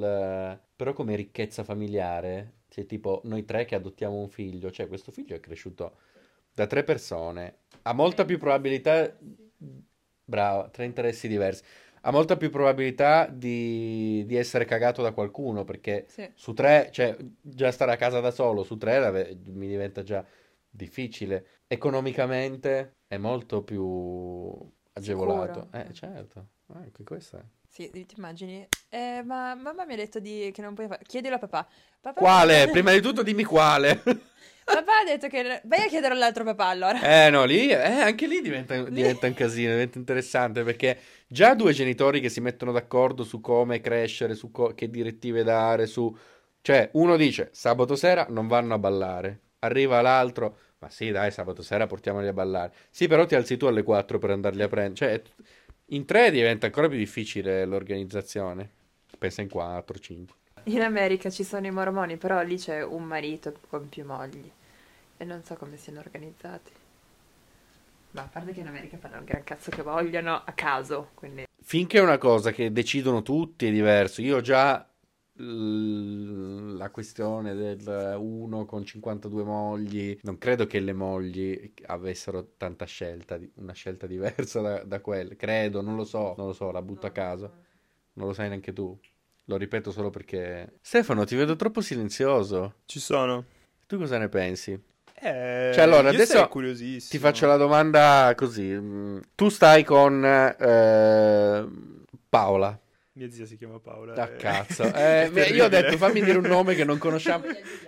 Però 0.76 0.92
come 0.92 1.16
ricchezza 1.16 1.64
familiare. 1.64 2.56
Cioè, 2.68 2.86
tipo, 2.86 3.22
noi 3.24 3.46
tre 3.46 3.64
che 3.64 3.76
adottiamo 3.76 4.20
un 4.20 4.28
figlio. 4.28 4.70
Cioè, 4.70 4.90
questo 4.90 5.14
figlio 5.14 5.34
è 5.34 5.40
cresciuto 5.40 5.96
da 6.54 6.68
tre 6.68 6.84
persone. 6.84 7.60
Ha 7.84 7.94
molta 7.94 8.26
più 8.26 8.38
probabilità. 8.38 9.18
Bravo, 10.26 10.70
tre 10.72 10.84
interessi 10.84 11.30
diversi. 11.30 11.64
Ha 12.10 12.12
molta 12.12 12.38
più 12.38 12.50
probabilità 12.50 13.28
di, 13.32 14.24
di 14.26 14.36
essere 14.36 14.66
cagato 14.66 15.04
da 15.04 15.12
qualcuno. 15.12 15.64
Perché 15.64 16.06
Sì. 16.08 16.28
su 16.34 16.54
tre, 16.54 16.90
cioè, 16.92 17.16
già 17.40 17.72
stare 17.72 17.92
a 17.92 17.98
casa 17.98 18.20
da 18.20 18.32
solo 18.32 18.64
su 18.64 18.78
tre 18.78 18.96
ave- 18.96 19.38
mi 19.46 19.68
diventa 19.68 20.02
già 20.02 20.26
difficile. 20.68 21.46
Economicamente 21.68 22.96
è 23.08 23.18
molto 23.18 23.62
più 23.62 24.68
agevolato. 24.94 25.68
Sicuro. 25.72 25.84
Eh, 25.88 25.94
certo. 25.94 26.48
Eh, 26.74 26.78
anche 26.78 27.04
questo 27.04 27.38
è. 27.38 27.42
Sì, 27.68 27.92
ti 27.92 28.08
immagini? 28.18 28.68
Eh, 28.90 29.22
ma 29.24 29.54
mamma 29.54 29.86
mi 29.86 29.94
ha 29.94 29.98
detto 29.98 30.20
di- 30.20 30.50
che 30.52 30.64
non 30.64 30.74
puoi 30.74 30.88
fare. 30.88 31.04
Chiedilo 31.06 31.36
a 31.36 31.38
papà. 31.38 31.68
Papà 32.02 32.20
Quale? 32.20 32.70
Prima 32.74 32.92
di 32.92 33.02
tutto 33.02 33.22
dimmi 33.22 33.44
quale. 33.44 34.02
Papà 34.72 35.00
ha 35.00 35.04
detto 35.04 35.28
che... 35.28 35.62
Vai 35.64 35.82
a 35.82 35.88
chiedere 35.88 36.14
all'altro 36.14 36.44
papà 36.44 36.66
allora. 36.66 37.02
Eh 37.02 37.32
no, 37.32 37.44
lì, 37.44 37.70
eh, 37.70 37.76
anche 37.76 38.28
lì 38.28 38.40
diventa, 38.40 38.82
diventa 38.84 39.26
un 39.26 39.34
casino, 39.34 39.72
diventa 39.72 39.98
interessante 39.98 40.64
perché 40.64 40.98
già 41.28 41.56
due 41.56 41.74
genitori 41.74 42.20
che 42.22 42.30
si 42.30 42.40
mettono 42.40 42.72
d'accordo 42.72 43.24
su 43.24 43.42
come 43.42 43.82
crescere, 43.82 44.36
su 44.36 44.52
co- 44.52 44.74
che 44.76 44.90
direttive 44.90 45.44
dare, 45.44 45.88
su... 45.88 46.16
Cioè, 46.62 46.90
uno 46.94 47.16
dice 47.16 47.50
sabato 47.52 47.96
sera 47.96 48.28
non 48.30 48.48
vanno 48.48 48.76
a 48.76 48.78
ballare, 48.78 49.40
arriva 49.60 50.02
l'altro, 50.02 50.58
ma 50.80 50.90
sì 50.90 51.10
dai, 51.10 51.32
sabato 51.32 51.64
sera 51.64 51.88
portiamoli 51.88 52.28
a 52.28 52.34
ballare. 52.34 52.74
Sì, 52.92 53.08
però 53.08 53.26
ti 53.26 53.34
alzi 53.34 53.58
tu 53.58 53.66
alle 53.66 53.82
4 53.82 54.20
per 54.20 54.30
andarli 54.30 54.62
a 54.62 54.68
prendere. 54.68 54.96
Cioè, 54.96 55.22
in 55.88 56.06
tre 56.06 56.30
diventa 56.30 56.68
ancora 56.68 56.88
più 56.88 56.98
difficile 56.98 57.66
l'organizzazione. 57.66 58.70
Pensa 59.18 59.42
in 59.42 59.50
4, 59.50 59.98
5. 59.98 60.36
In 60.66 60.82
America 60.82 61.30
ci 61.32 61.44
sono 61.44 61.66
i 61.66 61.72
mormoni, 61.72 62.18
però 62.18 62.42
lì 62.44 62.58
c'è 62.58 62.84
un 62.84 63.04
marito 63.04 63.54
con 63.70 63.90
più 63.90 64.06
mogli 64.06 64.52
e 65.20 65.26
non 65.26 65.44
so 65.44 65.56
come 65.56 65.78
siano 65.78 66.00
organizzati. 66.00 66.72
Ma 68.12 68.22
a 68.22 68.30
parte 68.32 68.54
che 68.54 68.62
in 68.62 68.68
America 68.68 68.98
fanno 68.98 69.18
il 69.18 69.26
gran 69.26 69.44
cazzo 69.44 69.70
che 69.70 69.84
vogliono 69.84 70.42
a 70.44 70.52
caso, 70.54 71.12
quindi 71.14 71.46
Finché 71.62 72.00
è 72.00 72.02
una 72.02 72.18
cosa 72.18 72.52
che 72.52 72.72
decidono 72.72 73.22
tutti 73.22 73.68
è 73.68 73.72
diverso. 73.72 74.22
Io 74.22 74.42
già 74.42 74.84
la 75.42 76.90
questione 76.90 77.54
del 77.54 78.16
uno 78.18 78.66
con 78.66 78.84
52 78.84 79.44
mogli, 79.44 80.18
non 80.24 80.38
credo 80.38 80.66
che 80.66 80.80
le 80.80 80.94
mogli 80.94 81.74
avessero 81.86 82.54
tanta 82.58 82.86
scelta, 82.86 83.40
una 83.56 83.74
scelta 83.74 84.08
diversa 84.08 84.62
da, 84.62 84.84
da 84.84 85.00
quelle. 85.00 85.36
Credo, 85.36 85.82
non 85.82 85.96
lo 85.96 86.06
so, 86.06 86.34
non 86.38 86.48
lo 86.48 86.54
so, 86.54 86.72
la 86.72 86.82
butto 86.82 87.06
a 87.06 87.12
caso. 87.12 87.54
Non 88.14 88.28
lo 88.28 88.34
sai 88.34 88.48
neanche 88.48 88.74
tu. 88.74 88.98
Lo 89.46 89.56
ripeto 89.56 89.92
solo 89.92 90.10
perché... 90.10 90.78
Stefano, 90.82 91.24
ti 91.26 91.36
vedo 91.36 91.56
troppo 91.56 91.82
silenzioso. 91.82 92.76
Ci 92.86 93.00
sono. 93.00 93.46
Tu 93.86 93.98
cosa 93.98 94.18
ne 94.18 94.30
pensi? 94.30 94.80
Eh, 95.22 95.72
Cioè, 95.74 95.84
allora, 95.84 96.10
adesso. 96.10 96.50
Ti 96.50 97.18
faccio 97.18 97.46
la 97.46 97.58
domanda 97.58 98.34
così. 98.36 99.20
Tu 99.36 99.50
stai 99.50 99.84
con 99.84 100.24
eh, 100.26 101.68
Paola. 102.30 102.80
Mia 103.14 103.30
zia 103.30 103.46
si 103.46 103.58
chiama 103.58 103.80
Paola. 103.80 104.14
Ah, 104.14 104.30
eh. 104.30 104.36
cazzo. 104.38 104.84
Eh, 104.96 105.30
io 105.52 105.66
ho 105.66 105.68
detto 105.68 105.98
fammi 105.98 106.22
dire 106.22 106.38
un 106.38 106.46
nome 106.46 106.74
che 106.76 106.86
non 106.86 106.98
conosciamo. 107.00 107.46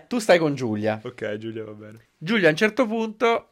Tu 0.07 0.19
stai 0.19 0.37
con 0.37 0.55
Giulia. 0.55 0.99
Ok, 1.03 1.37
Giulia 1.37 1.63
va 1.63 1.71
bene. 1.71 2.07
Giulia 2.17 2.47
a 2.47 2.51
un 2.51 2.57
certo 2.57 2.85
punto, 2.85 3.47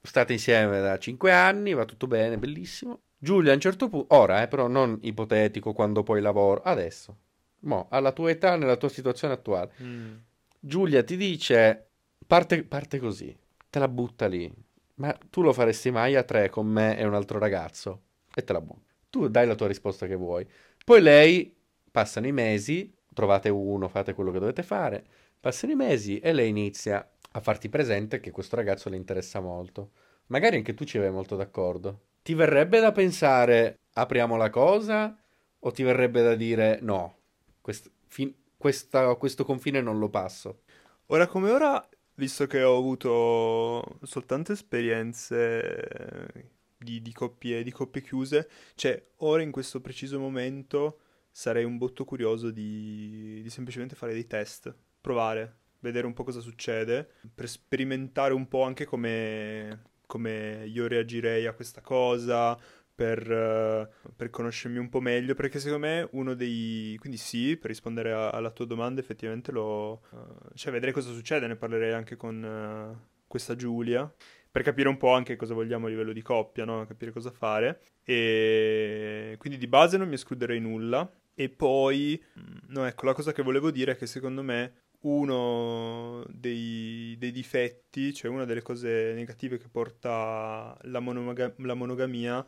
state 0.00 0.32
insieme 0.32 0.80
da 0.80 0.96
5 0.96 1.32
anni, 1.32 1.74
va 1.74 1.84
tutto 1.84 2.06
bene, 2.06 2.38
bellissimo. 2.38 3.00
Giulia 3.18 3.50
a 3.50 3.54
un 3.54 3.60
certo 3.60 3.88
punto, 3.88 4.14
ora 4.14 4.42
eh, 4.42 4.48
però 4.48 4.68
non 4.68 4.98
ipotetico 5.02 5.72
quando 5.72 6.02
poi 6.02 6.20
lavoro, 6.20 6.62
adesso, 6.62 7.16
mo, 7.60 7.88
alla 7.90 8.12
tua 8.12 8.30
età, 8.30 8.54
nella 8.56 8.76
tua 8.76 8.90
situazione 8.90 9.34
attuale. 9.34 9.72
Mm. 9.82 10.14
Giulia 10.60 11.02
ti 11.02 11.16
dice, 11.16 11.88
parte, 12.26 12.64
parte 12.64 12.98
così, 12.98 13.36
te 13.70 13.78
la 13.78 13.88
butta 13.88 14.26
lì, 14.26 14.52
ma 14.96 15.16
tu 15.30 15.42
lo 15.42 15.52
faresti 15.52 15.90
mai 15.90 16.14
a 16.16 16.22
tre 16.22 16.48
con 16.50 16.66
me 16.66 16.96
e 16.98 17.04
un 17.04 17.14
altro 17.14 17.38
ragazzo? 17.38 18.02
E 18.34 18.42
te 18.44 18.52
la 18.52 18.60
butta. 18.60 18.92
Tu 19.10 19.28
dai 19.28 19.46
la 19.46 19.54
tua 19.54 19.66
risposta 19.68 20.06
che 20.06 20.14
vuoi. 20.16 20.46
Poi 20.84 21.00
lei, 21.00 21.54
passano 21.90 22.26
i 22.26 22.32
mesi, 22.32 22.92
trovate 23.12 23.48
uno, 23.48 23.88
fate 23.88 24.14
quello 24.14 24.30
che 24.30 24.38
dovete 24.40 24.62
fare, 24.62 25.04
passano 25.40 25.72
i 25.72 25.76
mesi 25.76 26.18
e 26.18 26.32
lei 26.32 26.48
inizia 26.48 27.08
a 27.32 27.40
farti 27.40 27.68
presente 27.68 28.20
che 28.20 28.30
questo 28.30 28.56
ragazzo 28.56 28.88
le 28.88 28.96
interessa 28.96 29.40
molto. 29.40 29.90
Magari 30.26 30.56
anche 30.56 30.74
tu 30.74 30.84
ci 30.84 30.98
vai 30.98 31.10
molto 31.10 31.36
d'accordo. 31.36 32.00
Ti 32.22 32.34
verrebbe 32.34 32.80
da 32.80 32.92
pensare, 32.92 33.80
apriamo 33.94 34.36
la 34.36 34.50
cosa, 34.50 35.16
o 35.60 35.70
ti 35.70 35.82
verrebbe 35.82 36.22
da 36.22 36.34
dire 36.34 36.78
no, 36.82 37.18
quest- 37.60 37.90
fin- 38.06 38.34
questa- 38.56 39.14
questo 39.16 39.44
confine 39.44 39.80
non 39.80 39.98
lo 39.98 40.08
passo? 40.08 40.62
Ora 41.06 41.26
come 41.26 41.50
ora, 41.50 41.86
visto 42.14 42.46
che 42.46 42.62
ho 42.62 42.76
avuto 42.76 43.98
soltanto 44.02 44.52
esperienze 44.52 46.50
di, 46.78 47.02
di 47.02 47.12
coppie, 47.12 47.62
di 47.62 47.72
coppie 47.72 48.02
chiuse, 48.02 48.48
cioè 48.74 49.10
ora 49.18 49.42
in 49.42 49.50
questo 49.50 49.80
preciso 49.80 50.18
momento 50.18 51.00
sarei 51.30 51.64
un 51.64 51.78
botto 51.78 52.04
curioso 52.04 52.50
di, 52.50 53.40
di 53.42 53.50
semplicemente 53.50 53.96
fare 53.96 54.12
dei 54.12 54.26
test, 54.26 54.72
provare, 55.00 55.62
vedere 55.80 56.06
un 56.06 56.12
po' 56.12 56.22
cosa 56.22 56.40
succede, 56.40 57.08
per 57.34 57.48
sperimentare 57.48 58.32
un 58.34 58.46
po' 58.46 58.62
anche 58.62 58.84
come, 58.84 59.82
come 60.06 60.64
io 60.66 60.86
reagirei 60.86 61.46
a 61.46 61.52
questa 61.54 61.80
cosa, 61.80 62.56
per, 62.94 63.30
eh, 63.30 63.88
per 64.14 64.30
conoscermi 64.30 64.78
un 64.78 64.88
po' 64.88 65.00
meglio, 65.00 65.34
perché 65.34 65.58
secondo 65.58 65.86
me 65.86 66.08
uno 66.12 66.34
dei... 66.34 66.96
Quindi 67.00 67.18
sì, 67.18 67.56
per 67.56 67.70
rispondere 67.70 68.12
a- 68.12 68.30
alla 68.30 68.50
tua 68.50 68.66
domanda 68.66 69.00
effettivamente 69.00 69.52
lo... 69.52 70.02
eh, 70.12 70.54
cioè 70.54 70.72
vedrei 70.72 70.92
cosa 70.92 71.12
succede, 71.12 71.46
ne 71.46 71.56
parlerei 71.56 71.92
anche 71.92 72.16
con 72.16 72.44
eh, 72.44 73.12
questa 73.26 73.56
Giulia, 73.56 74.12
per 74.50 74.62
capire 74.62 74.88
un 74.88 74.96
po' 74.96 75.12
anche 75.12 75.36
cosa 75.36 75.54
vogliamo 75.54 75.86
a 75.86 75.88
livello 75.88 76.12
di 76.12 76.22
coppia, 76.22 76.64
no? 76.64 76.84
Capire 76.86 77.10
cosa 77.10 77.30
fare. 77.30 77.80
E 78.04 79.34
quindi 79.38 79.58
di 79.58 79.66
base 79.66 79.96
non 79.96 80.08
mi 80.08 80.14
escluderei 80.14 80.60
nulla. 80.60 81.10
E 81.36 81.48
poi, 81.48 82.22
mm, 82.38 82.56
no, 82.68 82.84
ecco, 82.84 83.06
la 83.06 83.12
cosa 83.12 83.32
che 83.32 83.42
volevo 83.42 83.70
dire 83.72 83.92
è 83.92 83.96
che 83.96 84.06
secondo 84.06 84.42
me 84.42 84.72
uno 85.00 86.24
dei, 86.28 87.16
dei 87.18 87.32
difetti, 87.32 88.14
cioè 88.14 88.30
una 88.30 88.44
delle 88.44 88.62
cose 88.62 89.12
negative 89.14 89.58
che 89.58 89.68
porta 89.68 90.76
la, 90.82 91.00
monomaga- 91.00 91.52
la 91.58 91.74
monogamia 91.74 92.44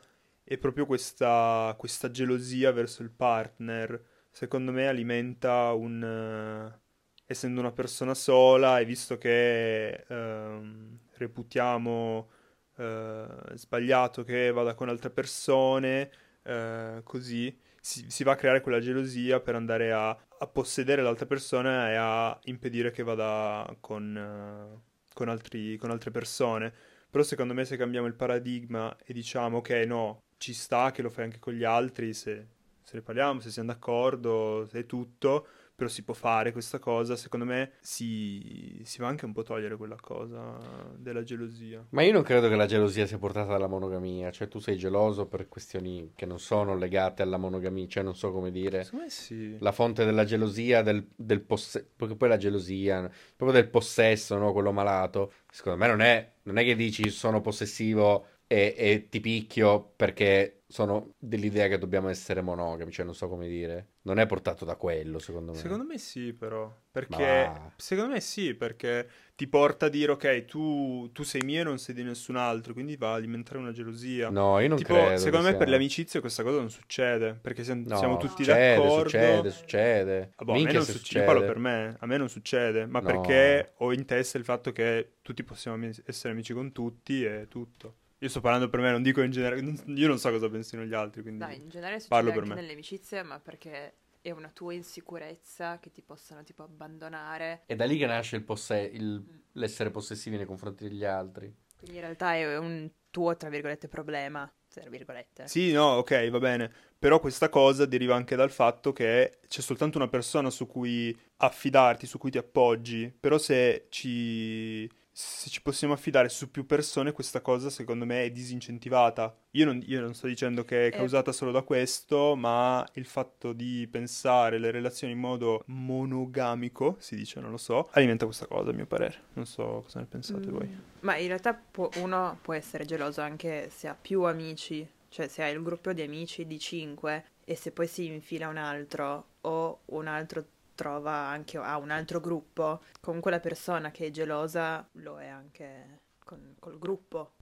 è 0.46 0.58
proprio 0.58 0.86
questa, 0.86 1.74
questa 1.78 2.10
gelosia 2.10 2.70
verso 2.72 3.02
il 3.02 3.10
partner. 3.10 4.00
Secondo 4.30 4.72
me 4.72 4.86
alimenta 4.86 5.72
un... 5.72 6.02
eh, 6.02 6.80
essendo 7.26 7.60
una 7.60 7.72
persona 7.72 8.14
sola 8.14 8.78
e 8.78 8.84
visto 8.84 9.18
che 9.18 10.04
ehm, 10.08 10.98
reputiamo 11.14 12.30
eh, 12.76 13.26
sbagliato 13.54 14.22
che 14.24 14.52
vada 14.52 14.74
con 14.74 14.88
altre 14.88 15.10
persone, 15.10 16.10
eh, 16.42 17.00
così 17.02 17.56
si, 17.80 18.10
si 18.10 18.24
va 18.24 18.32
a 18.32 18.36
creare 18.36 18.60
quella 18.60 18.80
gelosia 18.80 19.40
per 19.40 19.54
andare 19.54 19.92
a, 19.92 20.10
a 20.10 20.46
possedere 20.46 21.02
l'altra 21.02 21.26
persona 21.26 21.90
e 21.90 21.94
a 21.96 22.38
impedire 22.44 22.90
che 22.90 23.02
vada 23.02 23.74
con, 23.80 24.82
con 25.12 25.28
altri- 25.28 25.76
con 25.78 25.90
altre 25.90 26.10
persone. 26.10 26.72
Però 27.10 27.22
secondo 27.24 27.54
me 27.54 27.64
se 27.64 27.76
cambiamo 27.76 28.06
il 28.06 28.14
paradigma 28.14 28.96
e 29.04 29.12
diciamo 29.12 29.58
ok, 29.58 29.70
no, 29.86 30.24
ci 30.38 30.52
sta 30.52 30.90
che 30.90 31.02
lo 31.02 31.10
fai 31.10 31.24
anche 31.24 31.38
con 31.38 31.52
gli 31.54 31.64
altri, 31.64 32.12
se, 32.12 32.46
se 32.82 32.96
ne 32.96 33.02
parliamo, 33.02 33.40
se 33.40 33.50
siamo 33.50 33.72
d'accordo, 33.72 34.66
se 34.70 34.80
è 34.80 34.86
tutto, 34.86 35.46
però 35.76 35.90
si 35.90 36.04
può 36.04 36.14
fare 36.14 36.52
questa 36.52 36.78
cosa, 36.78 37.16
secondo 37.16 37.44
me 37.44 37.72
si, 37.80 38.80
si 38.82 38.98
va 38.98 39.08
anche 39.08 39.26
un 39.26 39.32
po' 39.32 39.40
a 39.40 39.44
togliere 39.44 39.76
quella 39.76 39.96
cosa 40.00 40.58
della 40.96 41.22
gelosia. 41.22 41.84
Ma 41.90 42.02
io 42.02 42.12
non 42.12 42.22
credo 42.22 42.48
che 42.48 42.56
la 42.56 42.64
gelosia 42.64 43.06
sia 43.06 43.18
portata 43.18 43.52
dalla 43.52 43.66
monogamia, 43.66 44.30
cioè 44.30 44.48
tu 44.48 44.58
sei 44.58 44.78
geloso 44.78 45.26
per 45.26 45.48
questioni 45.48 46.12
che 46.16 46.24
non 46.24 46.38
sono 46.38 46.76
legate 46.76 47.20
alla 47.20 47.36
monogamia, 47.36 47.86
cioè 47.88 48.02
non 48.02 48.16
so 48.16 48.32
come 48.32 48.50
dire. 48.50 48.84
Secondo 48.84 49.04
me 49.04 49.10
sì. 49.10 49.58
La 49.58 49.72
fonte 49.72 50.06
della 50.06 50.24
gelosia, 50.24 50.80
del, 50.80 51.06
del 51.14 51.42
possesso, 51.42 51.86
perché 51.94 52.16
poi 52.16 52.30
la 52.30 52.38
gelosia, 52.38 53.10
proprio 53.36 53.60
del 53.60 53.68
possesso, 53.68 54.38
no? 54.38 54.52
Quello 54.52 54.72
malato, 54.72 55.32
secondo 55.50 55.78
me 55.78 55.88
non 55.88 56.00
è, 56.00 56.32
non 56.44 56.56
è 56.56 56.64
che 56.64 56.74
dici 56.74 57.10
sono 57.10 57.42
possessivo 57.42 58.28
e, 58.46 58.74
e 58.76 59.08
ti 59.08 59.20
picchio 59.20 59.92
perché 59.96 60.62
sono 60.68 61.14
dell'idea 61.18 61.68
che 61.68 61.78
dobbiamo 61.78 62.08
essere 62.08 62.40
monogami, 62.42 62.90
cioè 62.92 63.04
non 63.04 63.14
so 63.14 63.28
come 63.28 63.48
dire. 63.48 63.94
Non 64.02 64.18
è 64.18 64.26
portato 64.26 64.64
da 64.64 64.76
quello, 64.76 65.18
secondo 65.18 65.52
me. 65.52 65.58
Secondo 65.58 65.84
me 65.84 65.98
sì, 65.98 66.32
però. 66.32 66.74
Perché. 66.90 67.14
Ma- 67.16 67.72
Secondo 67.76 68.12
me 68.14 68.20
sì, 68.20 68.54
perché 68.54 69.08
ti 69.34 69.46
porta 69.48 69.86
a 69.86 69.88
dire, 69.88 70.12
ok, 70.12 70.44
tu, 70.44 71.10
tu 71.12 71.22
sei 71.24 71.42
mio 71.42 71.60
e 71.60 71.64
non 71.64 71.78
sei 71.78 71.94
di 71.94 72.02
nessun 72.02 72.36
altro, 72.36 72.72
quindi 72.72 72.96
va 72.96 73.12
a 73.12 73.14
alimentare 73.14 73.58
una 73.58 73.72
gelosia. 73.72 74.30
No, 74.30 74.58
io 74.60 74.68
non 74.68 74.78
tipo, 74.78 74.82
credo 74.82 75.14
secondo 75.14 75.46
me 75.46 75.54
per 75.56 75.68
sia- 75.68 75.68
le 75.68 75.76
amicizie 75.76 76.20
questa 76.20 76.42
cosa 76.42 76.58
non 76.58 76.70
succede, 76.70 77.34
perché 77.34 77.64
siamo, 77.64 77.84
No, 77.84 77.96
siamo 77.96 78.16
tutti 78.16 78.44
succede, 78.44 78.54
d'accordo. 78.84 78.90
succede, 78.90 79.50
succede. 79.50 80.32
Ah, 80.36 80.44
boh, 80.44 80.54
a 80.54 80.58
me 80.60 80.72
non 80.72 80.86
succede, 80.86 81.18
io 81.18 81.24
parlo 81.24 81.42
per 81.44 81.58
me, 81.58 81.96
a 81.98 82.06
me 82.06 82.16
non 82.18 82.28
succede, 82.28 82.86
ma 82.86 83.00
No. 83.00 83.02
perché 83.02 83.72
ho 83.78 83.92
in 83.92 84.04
testa 84.04 84.38
il 84.38 84.44
fatto 84.44 84.72
che 84.72 85.16
tutti 85.22 85.42
possiamo 85.44 85.86
essere 86.06 86.32
amici 86.32 86.52
con 86.52 86.72
tutti 86.72 87.24
e 87.24 87.46
tutto. 87.48 87.96
Io 88.18 88.28
sto 88.28 88.40
parlando 88.40 88.68
per 88.70 88.80
me, 88.80 88.90
non 88.90 89.02
dico 89.02 89.20
in 89.20 89.30
generale, 89.30 89.60
io 89.60 90.08
non 90.08 90.18
so 90.18 90.30
cosa 90.30 90.48
pensino 90.48 90.84
gli 90.84 90.94
altri, 90.94 91.20
quindi... 91.22 91.44
No, 91.44 91.50
in 91.50 91.68
generale 91.68 92.00
succede 92.00 92.22
Parlo 92.22 92.32
per 92.32 92.48
me. 92.48 92.54
nelle 92.54 92.72
amicizie, 92.72 93.22
ma 93.22 93.38
perché 93.38 93.94
è 94.22 94.30
una 94.30 94.48
tua 94.48 94.72
insicurezza 94.72 95.78
che 95.78 95.92
ti 95.92 96.02
possano 96.02 96.42
tipo 96.42 96.62
abbandonare. 96.62 97.62
È 97.66 97.76
da 97.76 97.84
lì 97.84 97.98
che 97.98 98.06
nasce 98.06 98.36
il 98.36 98.42
posse- 98.42 98.90
il- 98.92 99.22
l'essere 99.52 99.90
possessivi 99.90 100.36
nei 100.36 100.46
confronti 100.46 100.88
degli 100.88 101.04
altri. 101.04 101.54
Quindi 101.76 101.96
in 101.96 102.02
realtà 102.02 102.34
è 102.34 102.56
un 102.56 102.90
tuo, 103.10 103.36
tra 103.36 103.50
virgolette, 103.50 103.86
problema, 103.86 104.50
tra 104.68 104.88
virgolette. 104.88 105.46
Sì, 105.46 105.72
no, 105.72 105.96
ok, 105.96 106.28
va 106.30 106.38
bene. 106.38 106.72
Però 106.98 107.20
questa 107.20 107.50
cosa 107.50 107.84
deriva 107.84 108.14
anche 108.14 108.34
dal 108.34 108.50
fatto 108.50 108.92
che 108.94 109.40
c'è 109.46 109.60
soltanto 109.60 109.98
una 109.98 110.08
persona 110.08 110.48
su 110.48 110.66
cui 110.66 111.16
affidarti, 111.36 112.06
su 112.06 112.16
cui 112.18 112.30
ti 112.30 112.38
appoggi. 112.38 113.14
Però 113.20 113.36
se 113.36 113.86
ci, 113.90 114.90
se 115.18 115.48
ci 115.48 115.62
possiamo 115.62 115.94
affidare 115.94 116.28
su 116.28 116.50
più 116.50 116.66
persone, 116.66 117.12
questa 117.12 117.40
cosa 117.40 117.70
secondo 117.70 118.04
me 118.04 118.24
è 118.24 118.30
disincentivata. 118.30 119.34
Io 119.52 119.64
non, 119.64 119.82
io 119.86 120.02
non 120.02 120.12
sto 120.12 120.26
dicendo 120.26 120.62
che 120.62 120.82
è 120.82 120.86
Eh. 120.88 120.90
causata 120.90 121.32
solo 121.32 121.52
da 121.52 121.62
questo, 121.62 122.36
ma 122.36 122.86
il 122.94 123.06
fatto 123.06 123.54
di 123.54 123.88
pensare 123.90 124.58
le 124.58 124.70
relazioni 124.70 125.14
in 125.14 125.18
modo 125.18 125.62
monogamico, 125.68 126.96
si 126.98 127.16
dice, 127.16 127.40
non 127.40 127.50
lo 127.50 127.56
so, 127.56 127.88
alimenta 127.92 128.26
questa 128.26 128.46
cosa, 128.46 128.70
a 128.70 128.74
mio 128.74 128.84
parere. 128.84 129.22
Non 129.32 129.46
so 129.46 129.80
cosa 129.84 130.00
ne 130.00 130.04
pensate 130.06 130.50
voi. 130.50 130.66
Mm, 130.66 130.78
Ma 131.00 131.16
in 131.16 131.28
realtà 131.28 131.54
può- 131.54 131.88
uno 131.96 132.38
può 132.42 132.52
essere 132.52 132.84
geloso 132.84 133.22
anche 133.22 133.70
se 133.70 133.88
ha 133.88 133.94
più 133.94 134.22
amici, 134.24 134.86
cioè 135.08 135.28
se 135.28 135.42
hai 135.42 135.54
il 135.54 135.62
gruppo 135.62 135.94
di 135.94 136.02
amici 136.02 136.46
di 136.46 136.58
cinque 136.58 137.24
e 137.42 137.56
se 137.56 137.70
poi 137.70 137.86
si 137.86 138.04
infila 138.04 138.48
un 138.48 138.58
altro 138.58 139.28
o 139.42 139.80
un 139.86 140.08
altro 140.08 140.44
trova 140.76 141.12
anche 141.12 141.58
ha 141.58 141.76
un 141.78 141.90
altro 141.90 142.20
gruppo, 142.20 142.82
comunque 143.00 143.32
la 143.32 143.40
persona 143.40 143.90
che 143.90 144.06
è 144.06 144.10
gelosa 144.12 144.88
lo 144.92 145.18
è 145.20 145.26
anche 145.26 146.02
con, 146.24 146.54
col 146.60 146.78
gruppo. 146.78 147.32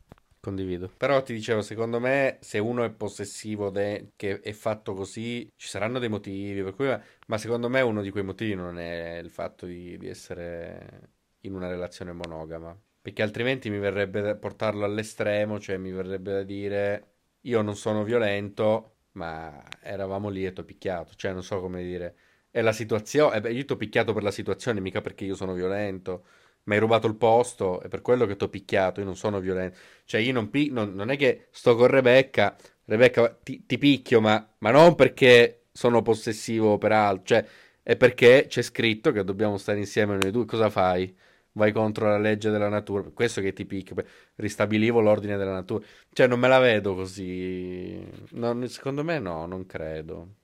Condivido. 0.40 0.88
Però 0.97 1.23
ti 1.23 1.33
dicevo, 1.33 1.62
secondo 1.62 1.99
me, 2.01 2.37
se 2.40 2.59
uno 2.59 2.85
è 2.85 2.90
possessivo 2.92 3.70
de- 3.70 4.12
che 4.14 4.40
è 4.40 4.53
fatto 4.53 4.92
così, 4.92 5.51
ci 5.57 5.68
saranno 5.68 5.99
dei 5.99 6.11
motivi, 6.11 6.62
per 6.62 6.75
cui, 6.75 6.87
ma 7.29 7.38
secondo 7.38 7.70
me 7.70 7.81
uno 7.81 8.03
di 8.03 8.11
quei 8.11 8.25
motivi 8.25 8.55
non 8.55 8.79
è 8.79 9.18
il 9.18 9.31
fatto 9.31 9.64
di, 9.64 9.97
di 9.97 10.07
essere 10.09 11.12
in 11.40 11.55
una 11.55 11.68
relazione 11.68 12.12
monogama. 12.12 12.79
Perché 13.01 13.23
altrimenti 13.23 13.70
mi 13.70 13.79
verrebbe 13.79 14.20
da 14.20 14.37
portarlo 14.37 14.85
all'estremo, 14.85 15.59
cioè 15.59 15.79
mi 15.79 15.90
verrebbe 15.92 16.33
da 16.33 16.42
dire 16.42 17.12
io 17.42 17.62
non 17.62 17.77
sono 17.77 18.05
violento, 18.05 18.97
ma 19.12 19.62
eravamo 19.81 20.29
lì 20.29 20.44
e 20.44 20.53
ti 20.53 20.61
ho 20.61 20.64
picchiato. 20.64 21.14
Cioè, 21.14 21.33
non 21.33 21.42
so 21.42 21.61
come 21.61 21.83
dire. 21.83 22.16
È 22.55 22.61
la 22.62 22.73
situazione. 22.73 23.40
eh 23.49 23.53
io 23.53 23.64
ti 23.64 23.73
ho 23.73 23.77
picchiato 23.77 24.12
per 24.12 24.23
la 24.23 24.31
situazione, 24.31 24.81
mica 24.81 25.01
perché 25.01 25.25
io 25.25 25.35
sono 25.35 25.55
violento. 25.55 26.25
Mi 26.64 26.75
hai 26.75 26.81
rubato 26.81 27.07
il 27.09 27.17
posto, 27.17 27.81
è 27.81 27.88
per 27.88 28.01
quello 28.01 28.27
che 28.27 28.37
ti 28.37 28.45
ho 28.45 28.49
picchiato. 28.49 29.01
Io 29.01 29.07
non 29.07 29.17
sono 29.17 29.40
violento. 29.40 29.77
Cioè, 30.05 30.21
io 30.21 30.33
non, 30.33 30.51
pi- 30.51 30.71
non, 30.71 30.95
non 30.95 31.11
è 31.11 31.17
che 31.17 31.49
sto 31.51 31.75
con 31.77 31.88
Rebecca, 31.88 32.57
Rebecca 32.85 33.29
ti, 33.43 33.67
ti 33.67 33.77
picchio, 33.79 34.21
ma, 34.21 34.55
ma 34.59 34.71
non 34.71 34.95
perché 34.95 35.64
sono 35.73 36.01
possessivo 36.03 36.79
per 36.79 36.93
altro, 36.93 37.25
cioè 37.25 37.47
è 37.83 37.97
perché 37.97 38.47
c'è 38.49 38.62
scritto 38.62 39.11
che 39.12 39.25
dobbiamo 39.25 39.59
stare 39.59 39.79
insieme 39.79 40.17
noi 40.17 40.31
due. 40.31 40.45
Cosa 40.47 40.71
fai? 40.71 41.14
Vai 41.53 41.73
contro 41.73 42.09
la 42.09 42.19
legge 42.19 42.51
della 42.51 42.69
natura, 42.69 43.03
questo 43.11 43.40
che 43.40 43.53
ti 43.53 43.64
picchio, 43.67 43.95
ristabilivo 44.37 45.01
l'ordine 45.01 45.37
della 45.37 45.53
natura. 45.53 45.85
Cioè, 46.12 46.27
non 46.29 46.38
me 46.40 46.49
la 46.49 46.59
vedo 46.61 46.95
così. 46.95 48.01
Non- 48.33 48.67
secondo 48.69 49.03
me 49.05 49.19
no, 49.19 49.45
non 49.47 49.67
credo. 49.67 50.35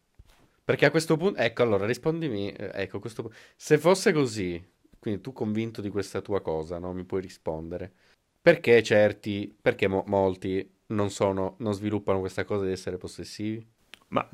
Perché 0.71 0.87
a 0.87 0.91
questo 0.93 1.17
punto, 1.17 1.41
ecco, 1.41 1.63
allora 1.63 1.85
rispondimi, 1.85 2.53
eh, 2.53 2.71
ecco, 2.75 3.01
questo 3.01 3.33
se 3.57 3.77
fosse 3.77 4.13
così, 4.13 4.65
quindi 5.01 5.21
tu 5.21 5.33
convinto 5.33 5.81
di 5.81 5.91
questa 5.91 6.21
tua 6.21 6.41
cosa, 6.41 6.79
no? 6.79 6.93
Mi 6.93 7.03
puoi 7.03 7.21
rispondere. 7.21 7.93
Perché 8.41 8.81
certi, 8.85 9.53
perché 9.61 9.89
mo- 9.89 10.05
molti 10.07 10.79
non 10.87 11.11
sono, 11.11 11.57
non 11.59 11.75
sviluppano 11.75 12.21
questa 12.21 12.45
cosa 12.45 12.67
di 12.67 12.71
essere 12.71 12.99
possessivi? 12.99 13.67
Ma 14.09 14.29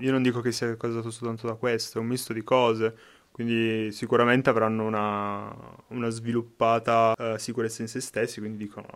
io 0.00 0.10
non 0.10 0.20
dico 0.20 0.40
che 0.40 0.50
sia 0.50 0.76
causato 0.76 1.12
soltanto 1.12 1.46
da 1.46 1.54
questo, 1.54 1.98
è 1.98 2.00
un 2.00 2.08
misto 2.08 2.32
di 2.32 2.42
cose. 2.42 2.96
Quindi 3.30 3.92
sicuramente 3.92 4.50
avranno 4.50 4.84
una, 4.84 5.54
una 5.90 6.08
sviluppata 6.08 7.14
eh, 7.16 7.38
sicurezza 7.38 7.82
in 7.82 7.88
se 7.88 8.00
stessi, 8.00 8.40
quindi 8.40 8.58
dicono, 8.58 8.88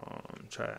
cioè, 0.48 0.74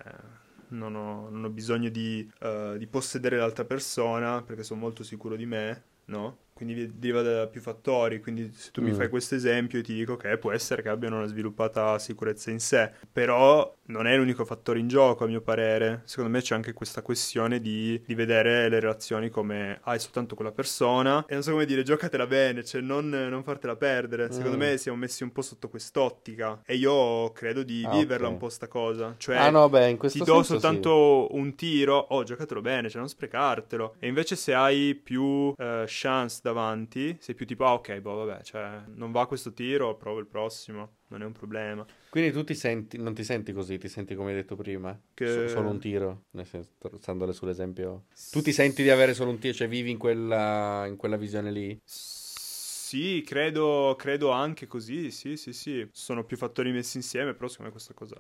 non 0.74 0.96
ho, 0.96 1.30
non 1.30 1.46
ho 1.46 1.50
bisogno 1.50 1.88
di, 1.88 2.30
eh, 2.40 2.76
di 2.78 2.88
possedere 2.88 3.38
l'altra 3.38 3.64
persona 3.64 4.42
perché 4.42 4.64
sono 4.64 4.82
molto 4.82 5.04
sicuro 5.04 5.38
di 5.38 5.46
me, 5.46 5.84
no? 6.08 6.34
Quindi 6.64 6.92
deriva 6.98 7.22
da 7.22 7.48
più 7.48 7.62
fattori, 7.62 8.20
quindi 8.22 8.52
se 8.54 8.72
tu 8.72 8.82
mi 8.82 8.92
Mm. 8.92 8.94
fai 8.96 9.10
questo 9.10 9.36
esempio 9.36 9.80
io 9.80 9.84
ti 9.84 9.94
dico 9.94 10.16
che 10.16 10.38
può 10.38 10.52
essere 10.52 10.82
che 10.82 10.90
abbiano 10.90 11.18
una 11.18 11.26
sviluppata 11.28 12.00
sicurezza 12.00 12.52
in 12.52 12.60
sé, 12.60 12.92
però 13.12 13.74
non 13.88 14.08
è 14.08 14.16
l'unico 14.16 14.46
fattore 14.46 14.80
in 14.80 14.88
gioco 14.88 15.26
a 15.26 15.28
mio 15.28 15.42
parere, 15.42 16.02
secondo 16.06 16.30
me 16.32 16.42
c'è 16.42 16.56
anche 16.56 16.72
questa 16.74 17.02
questione 17.02 17.60
di, 17.60 18.02
di 18.06 18.16
vedere 18.16 18.70
le 18.70 18.80
relazioni 18.80 19.30
come 19.30 19.80
hai 19.84 20.00
soltanto 20.00 20.36
quella 20.36 20.52
persona 20.52 21.26
e 21.28 21.34
non 21.34 21.44
so 21.44 21.52
come 21.52 21.66
dire 21.66 21.84
giocatela 21.84 22.26
bene, 22.28 22.64
cioè 22.64 22.82
non, 22.82 23.10
non 23.10 23.44
fartela 23.44 23.76
perdere, 23.76 24.32
secondo 24.32 24.56
Mm. 24.56 24.60
me 24.60 24.78
siamo 24.78 24.98
messi 24.98 25.24
un 25.24 25.32
po' 25.32 25.42
sotto 25.42 25.68
quest'ottica 25.70 26.62
e 26.66 26.76
io 26.76 27.32
credo 27.34 27.64
di 27.64 27.84
Ah, 27.86 27.90
viverla 27.98 28.28
ok. 28.28 28.32
un 28.34 28.38
po' 28.40 28.50
sta 28.50 28.68
cosa, 28.68 29.16
cioè 29.18 29.36
ah 29.36 29.50
no, 29.50 29.68
beh, 29.70 29.86
in 29.90 29.94
ti 29.94 29.98
questo 30.00 30.24
do 30.24 30.36
senso 30.36 30.54
soltanto 30.54 31.28
un 31.36 31.56
tiro, 31.56 31.98
oh, 31.98 32.24
giocatelo 32.24 32.62
bene, 32.62 32.90
cioè 32.90 33.00
non 33.00 33.10
sprecartelo. 33.10 33.96
E 34.00 34.08
invece 34.08 34.36
se 34.36 34.54
hai 34.54 34.96
più 34.96 35.54
eh, 35.58 35.84
chance 35.88 36.40
davanti, 36.54 37.18
sei 37.20 37.36
più 37.36 37.46
tipo, 37.46 37.66
ah, 37.66 37.74
ok, 37.74 38.00
boh, 38.00 38.26
vabbè, 38.26 38.44
cioè, 38.44 38.84
non 38.96 39.12
va 39.12 39.28
questo 39.28 39.54
tiro, 39.54 39.96
provo 39.98 40.20
il 40.20 40.28
prossimo, 40.28 40.98
non 41.08 41.22
è 41.22 41.26
un 41.26 41.32
problema. 41.34 41.86
sì. 41.86 41.94
Quindi 42.10 42.32
tu 42.32 42.44
ti 42.44 42.54
senti, 42.54 42.98
non 42.98 43.14
ti 43.14 43.24
senti 43.24 43.54
così, 43.54 43.78
ti 43.80 43.88
senti 43.88 44.14
come 44.16 44.30
hai 44.30 44.36
detto 44.36 44.56
prima? 44.56 44.98
Che- 45.16 45.26
So- 45.26 45.48
solo 45.48 45.70
un 45.70 45.80
tiro, 45.80 46.26
nel 46.32 46.46
senso, 46.46 46.72
stando 47.00 47.32
sull'esempio. 47.32 48.06
Tu 48.30 48.42
ti 48.42 48.52
senti 48.52 48.84
di 48.84 48.90
avere 48.90 49.14
solo 49.14 49.32
un 49.32 49.40
tiro, 49.40 49.54
cioè 49.54 49.68
vivi 49.68 49.90
in 49.92 49.98
quella, 49.98 50.86
in 50.88 50.96
quella 50.96 51.18
visione 51.18 51.52
lì? 51.52 51.80
Sì, 51.86 53.24
credo, 53.26 53.96
credo 53.98 54.30
anche 54.32 54.68
così, 54.68 55.12
sì, 55.12 55.36
sì, 55.38 55.54
sì. 55.54 55.88
Sono 55.92 56.24
più 56.26 56.38
fattori 56.38 56.72
messi 56.72 56.98
insieme, 56.98 57.34
però 57.34 57.48
secondo 57.48 57.72
me 57.74 57.78
questa 57.78 57.94
cosa 57.94 58.16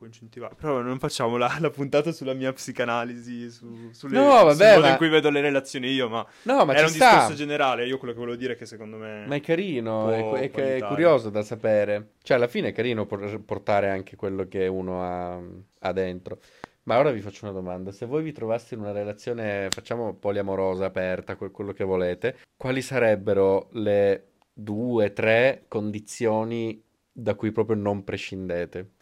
può 0.00 0.06
incentivare. 0.06 0.54
Però 0.54 0.80
non 0.80 0.98
facciamo 0.98 1.36
la, 1.36 1.54
la 1.60 1.68
puntata 1.68 2.10
sulla 2.10 2.32
mia 2.32 2.50
psicanalisi, 2.54 3.50
su, 3.50 3.90
sulle, 3.92 4.16
No, 4.18 4.38
sul 4.38 4.46
vabbè, 4.46 4.74
modo 4.76 4.86
ma- 4.86 4.90
in 4.92 4.96
cui 4.96 5.08
vedo 5.10 5.28
le 5.28 5.42
relazioni 5.42 5.88
io, 5.92 6.08
ma 6.08 6.26
No, 6.44 6.64
ma 6.64 6.72
era 6.74 6.86
un 6.86 6.88
sta. 6.88 7.10
discorso 7.10 7.34
generale. 7.34 7.86
Io 7.86 7.98
quello 7.98 8.14
che 8.14 8.18
volevo 8.20 8.36
dire 8.38 8.54
è 8.54 8.56
che 8.56 8.64
secondo 8.64 8.96
me... 8.96 9.26
Ma 9.26 9.34
è 9.34 9.40
carino, 9.42 10.10
è, 10.10 10.14
è- 10.16 10.50
è 10.50 10.62
aiutare. 10.72 10.86
curioso 10.94 11.28
da 11.28 11.42
sapere. 11.42 12.12
Cioè, 12.22 12.38
alla 12.38 12.48
fine 12.48 12.68
è 12.68 12.72
carino 12.72 13.04
por- 13.04 13.40
portare 13.44 13.90
anche 13.90 14.16
quello 14.16 14.48
che 14.48 14.66
uno 14.66 15.02
ha, 15.04 15.38
ha 15.80 15.92
dentro. 15.92 16.38
Ma 16.84 16.98
ora 16.98 17.10
vi 17.10 17.20
faccio 17.20 17.44
una 17.44 17.52
domanda. 17.52 17.92
Se 17.92 18.06
voi 18.06 18.22
vi 18.22 18.32
trovaste 18.32 18.74
in 18.74 18.80
una 18.80 18.92
relazione, 18.92 19.68
facciamo 19.70 20.14
poliamorosa, 20.14 20.86
aperta, 20.86 21.36
quel- 21.36 21.50
quello 21.50 21.72
che 21.72 21.84
volete, 21.84 22.38
quali 22.56 22.80
sarebbero 22.80 23.68
le 23.72 24.28
due, 24.50 25.12
tre 25.12 25.64
condizioni 25.68 26.82
da 27.12 27.34
cui 27.34 27.52
proprio 27.52 27.76
non 27.76 28.02
prescindete? 28.02 28.92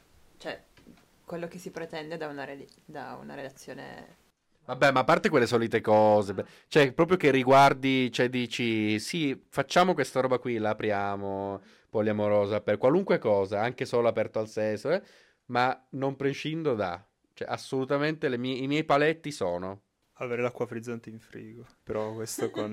Quello 1.29 1.47
che 1.47 1.59
si 1.59 1.71
pretende 1.71 2.17
da 2.17 2.27
una, 2.27 2.45
reli- 2.45 2.67
da 2.87 3.19
una 3.21 3.35
relazione... 3.35 4.17
Vabbè, 4.65 4.93
ma 4.93 5.01
a 5.01 5.05
parte 5.05 5.29
quelle 5.29 5.47
solite 5.47 5.81
cose, 5.83 6.33
beh, 6.35 6.45
cioè 6.69 6.93
proprio 6.93 7.17
che 7.19 7.31
riguardi, 7.31 8.11
cioè 8.11 8.31
dici, 8.31 8.99
sì, 8.99 9.39
facciamo 9.49 9.93
questa 9.95 10.21
roba 10.21 10.39
qui, 10.39 10.57
la 10.59 10.71
apriamo, 10.71 11.61
poliamorosa, 11.91 12.61
per 12.63 12.77
qualunque 12.79 13.19
cosa, 13.19 13.61
anche 13.61 13.85
solo 13.87 14.09
aperto 14.09 14.39
al 14.39 14.49
sesso, 14.49 14.91
eh, 14.91 15.03
ma 15.47 15.87
non 15.91 16.17
prescindo 16.17 16.75
da, 16.75 17.03
cioè 17.35 17.49
assolutamente 17.51 18.29
le 18.29 18.37
mie- 18.39 18.57
i 18.63 18.67
miei 18.67 18.85
paletti 18.85 19.31
sono. 19.31 19.83
Avere 20.21 20.43
l'acqua 20.43 20.67
frizzante 20.67 21.09
in 21.11 21.19
frigo. 21.21 21.65
Però 21.83 22.13
questo 22.13 22.51
con... 22.51 22.73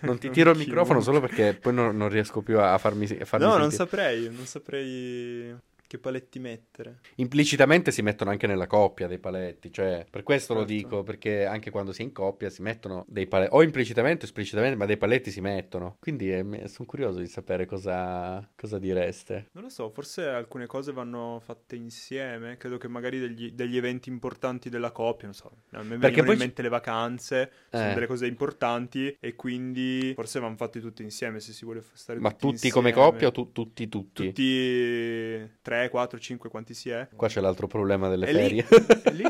Non 0.00 0.18
ti 0.18 0.30
tiro 0.30 0.50
il 0.50 0.58
microfono 0.58 1.00
solo 1.00 1.20
perché 1.20 1.54
poi 1.54 1.74
non, 1.74 1.96
non 1.96 2.08
riesco 2.08 2.40
più 2.42 2.58
a 2.58 2.76
farmi, 2.78 3.04
a 3.04 3.24
farmi 3.24 3.46
No, 3.46 3.56
non 3.56 3.70
sentire. 3.70 3.76
saprei, 3.76 4.30
non 4.30 4.46
saprei 4.46 5.54
che 5.86 5.98
paletti 5.98 6.38
mettere. 6.38 7.00
Implicitamente 7.16 7.90
si 7.90 8.02
mettono 8.02 8.30
anche 8.30 8.46
nella 8.46 8.66
coppia 8.66 9.06
dei 9.06 9.18
paletti, 9.18 9.72
cioè 9.72 10.04
per 10.10 10.22
questo 10.22 10.54
lo 10.54 10.60
Certo. 10.60 10.74
dico, 10.74 11.02
perché 11.02 11.44
anche 11.46 11.70
quando 11.70 11.92
si 11.92 12.02
è 12.02 12.04
in 12.04 12.12
coppia 12.12 12.50
si 12.50 12.62
mettono 12.62 13.04
dei 13.08 13.26
paletti, 13.26 13.54
o 13.54 13.62
implicitamente 13.62 14.24
o 14.24 14.26
esplicitamente, 14.26 14.76
ma 14.76 14.84
dei 14.86 14.96
paletti 14.96 15.30
si 15.30 15.40
mettono. 15.40 15.96
Quindi 16.00 16.28
sono 16.66 16.86
curioso 16.86 17.18
di 17.18 17.26
sapere 17.26 17.66
cosa, 17.66 18.48
cosa 18.56 18.78
direste. 18.78 19.48
Non 19.52 19.64
lo 19.64 19.68
so, 19.70 19.90
forse 19.90 20.26
alcune 20.26 20.66
cose 20.66 20.92
vanno 20.92 21.40
fatte 21.44 21.76
insieme. 21.76 22.56
Credo 22.56 22.78
che 22.78 22.88
magari 22.88 23.18
degli, 23.18 23.52
degli 23.52 23.76
eventi 23.76 24.08
importanti 24.08 24.68
della 24.68 24.90
coppia, 24.92 25.26
non 25.26 25.34
so, 25.34 25.50
a 25.70 25.82
me 25.82 25.98
Perché 25.98 26.22
poi 26.22 26.32
in 26.34 26.38
mente 26.40 26.62
le 26.62 26.68
vacanze, 26.68 27.50
sono 27.70 27.90
Eh. 27.90 27.94
delle 27.94 28.06
cose 28.06 28.26
importanti 28.26 29.16
e 29.20 29.34
quindi 29.34 30.12
forse 30.14 30.40
vanno 30.40 30.56
fatti 30.56 30.80
tutti 30.80 31.02
insieme 31.02 31.40
se 31.40 31.52
si 31.52 31.64
vuole 31.64 31.82
stare 31.92 32.18
Ma 32.18 32.30
tutti 32.32 32.54
tutti 32.56 32.70
come 32.70 32.92
coppia 32.92 33.28
o 33.28 33.32
tu- 33.32 33.52
tutti, 33.52 33.88
tutti? 33.88 34.26
Tutti 34.26 35.50
3, 35.76 35.90
4, 35.90 36.18
5, 36.18 36.48
quanti 36.48 36.72
si 36.72 36.88
è? 36.88 37.06
Qua 37.14 37.28
c'è 37.28 37.40
l'altro 37.40 37.66
problema 37.66 38.08
delle 38.08 38.32
lì- 38.32 38.62
ferie. 38.62 38.66
e 39.04 39.10
lì 39.12 39.24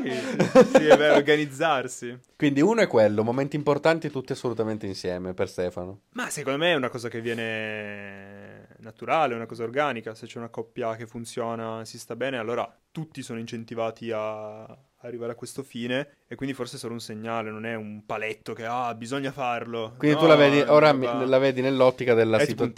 si 0.73 0.79
deve 0.79 1.11
organizzarsi. 1.11 2.19
Quindi 2.37 2.61
uno 2.61 2.83
è 2.83 2.87
quello, 2.87 3.25
momenti 3.25 3.57
importanti 3.57 4.11
tutti 4.11 4.33
assolutamente 4.33 4.87
insieme 4.87 5.35
per 5.35 5.49
Stefano. 5.49 6.03
Ma 6.13 6.31
secondo 6.31 6.59
me 6.59 6.73
è 6.73 6.75
una 6.77 6.89
cosa 6.89 7.09
che 7.09 7.21
viene 7.21 8.69
naturale, 8.79 9.33
è 9.33 9.37
una 9.37 9.47
cosa 9.47 9.65
organica. 9.65 10.15
Se 10.15 10.27
c'è 10.27 10.39
una 10.39 10.49
coppia 10.49 10.95
che 10.95 11.07
funziona, 11.07 11.85
si 11.85 11.99
sta 11.99 12.15
bene, 12.15 12.39
allora 12.39 12.73
tutti 12.93 13.23
sono 13.23 13.41
incentivati 13.41 14.13
a 14.15 14.79
arrivare 15.07 15.33
a 15.33 15.35
questo 15.35 15.63
fine 15.63 16.09
e 16.27 16.35
quindi 16.35 16.55
forse 16.55 16.77
è 16.77 16.79
solo 16.79 16.93
un 16.95 17.01
segnale, 17.01 17.51
non 17.51 17.65
è 17.67 17.75
un 17.75 18.05
paletto 18.05 18.53
che 18.53 18.65
ah, 18.65 18.95
bisogna 18.95 19.33
farlo. 19.33 19.95
Quindi 19.99 20.17
No, 20.17 20.23
tu 20.23 20.29
la 20.29 20.37
vedi, 20.37 20.59
ora 20.61 20.93
mi- 20.93 21.27
la 21.27 21.39
vedi 21.39 21.61
nell'ottica 21.61 22.15
della, 22.15 22.39
situ- 22.41 22.73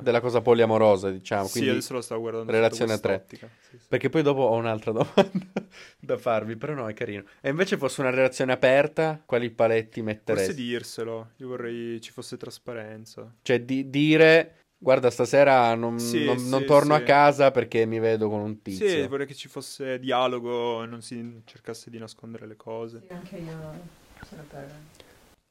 della 0.00 0.20
cosa 0.20 0.40
poliamorosa, 0.40 1.10
diciamo. 1.10 1.46
sì, 1.46 1.68
adesso 1.68 1.92
lo 1.94 2.00
stavo 2.00 2.20
guardando. 2.22 2.50
relazione 2.52 2.92
a 2.92 2.98
tre. 2.98 3.24
Sì, 3.28 3.36
sì. 3.36 3.78
Perché 3.88 4.08
poi 4.08 4.22
dopo 4.22 4.40
ho 4.42 4.54
un'altra 4.54 4.92
domanda 4.92 5.46
da 5.98 6.16
farvi, 6.16 6.56
però 6.56 6.74
no, 6.74 6.88
è 6.88 6.94
carino. 6.94 7.24
E 7.40 7.50
invece 7.50 7.76
fosse 7.76 8.00
una 8.00 8.10
relazione 8.10 8.52
aperta, 8.52 9.20
quali 9.24 9.50
paletti 9.50 10.02
metteresti? 10.02 10.46
Forse 10.46 10.60
dirselo, 10.60 11.30
io 11.36 11.48
vorrei 11.48 12.00
ci 12.00 12.10
fosse 12.12 12.36
trasparenza. 12.36 13.32
Cioè 13.42 13.60
di 13.62 13.90
dire, 13.90 14.63
guarda, 14.84 15.10
stasera 15.10 15.74
non, 15.74 15.98
Sì, 15.98 16.24
non- 16.24 16.36
sì, 16.36 16.50
non 16.50 16.64
torno 16.66 16.94
sì. 16.94 17.00
a 17.00 17.02
casa 17.02 17.50
perché 17.50 17.86
mi 17.86 17.98
vedo 17.98 18.28
con 18.28 18.40
un 18.40 18.62
tizio. 18.62 18.86
Sì, 18.86 19.06
vorrei 19.08 19.26
che 19.26 19.34
ci 19.34 19.48
fosse 19.48 19.98
dialogo 19.98 20.82
e 20.82 20.86
non 20.86 21.00
si 21.02 21.40
cercasse 21.44 21.90
di 21.90 21.98
nascondere 21.98 22.46
le 22.46 22.56
cose. 22.56 23.02
anche 23.08 23.36
io 23.38 23.80
sono 24.28 24.42
per... 24.48 24.72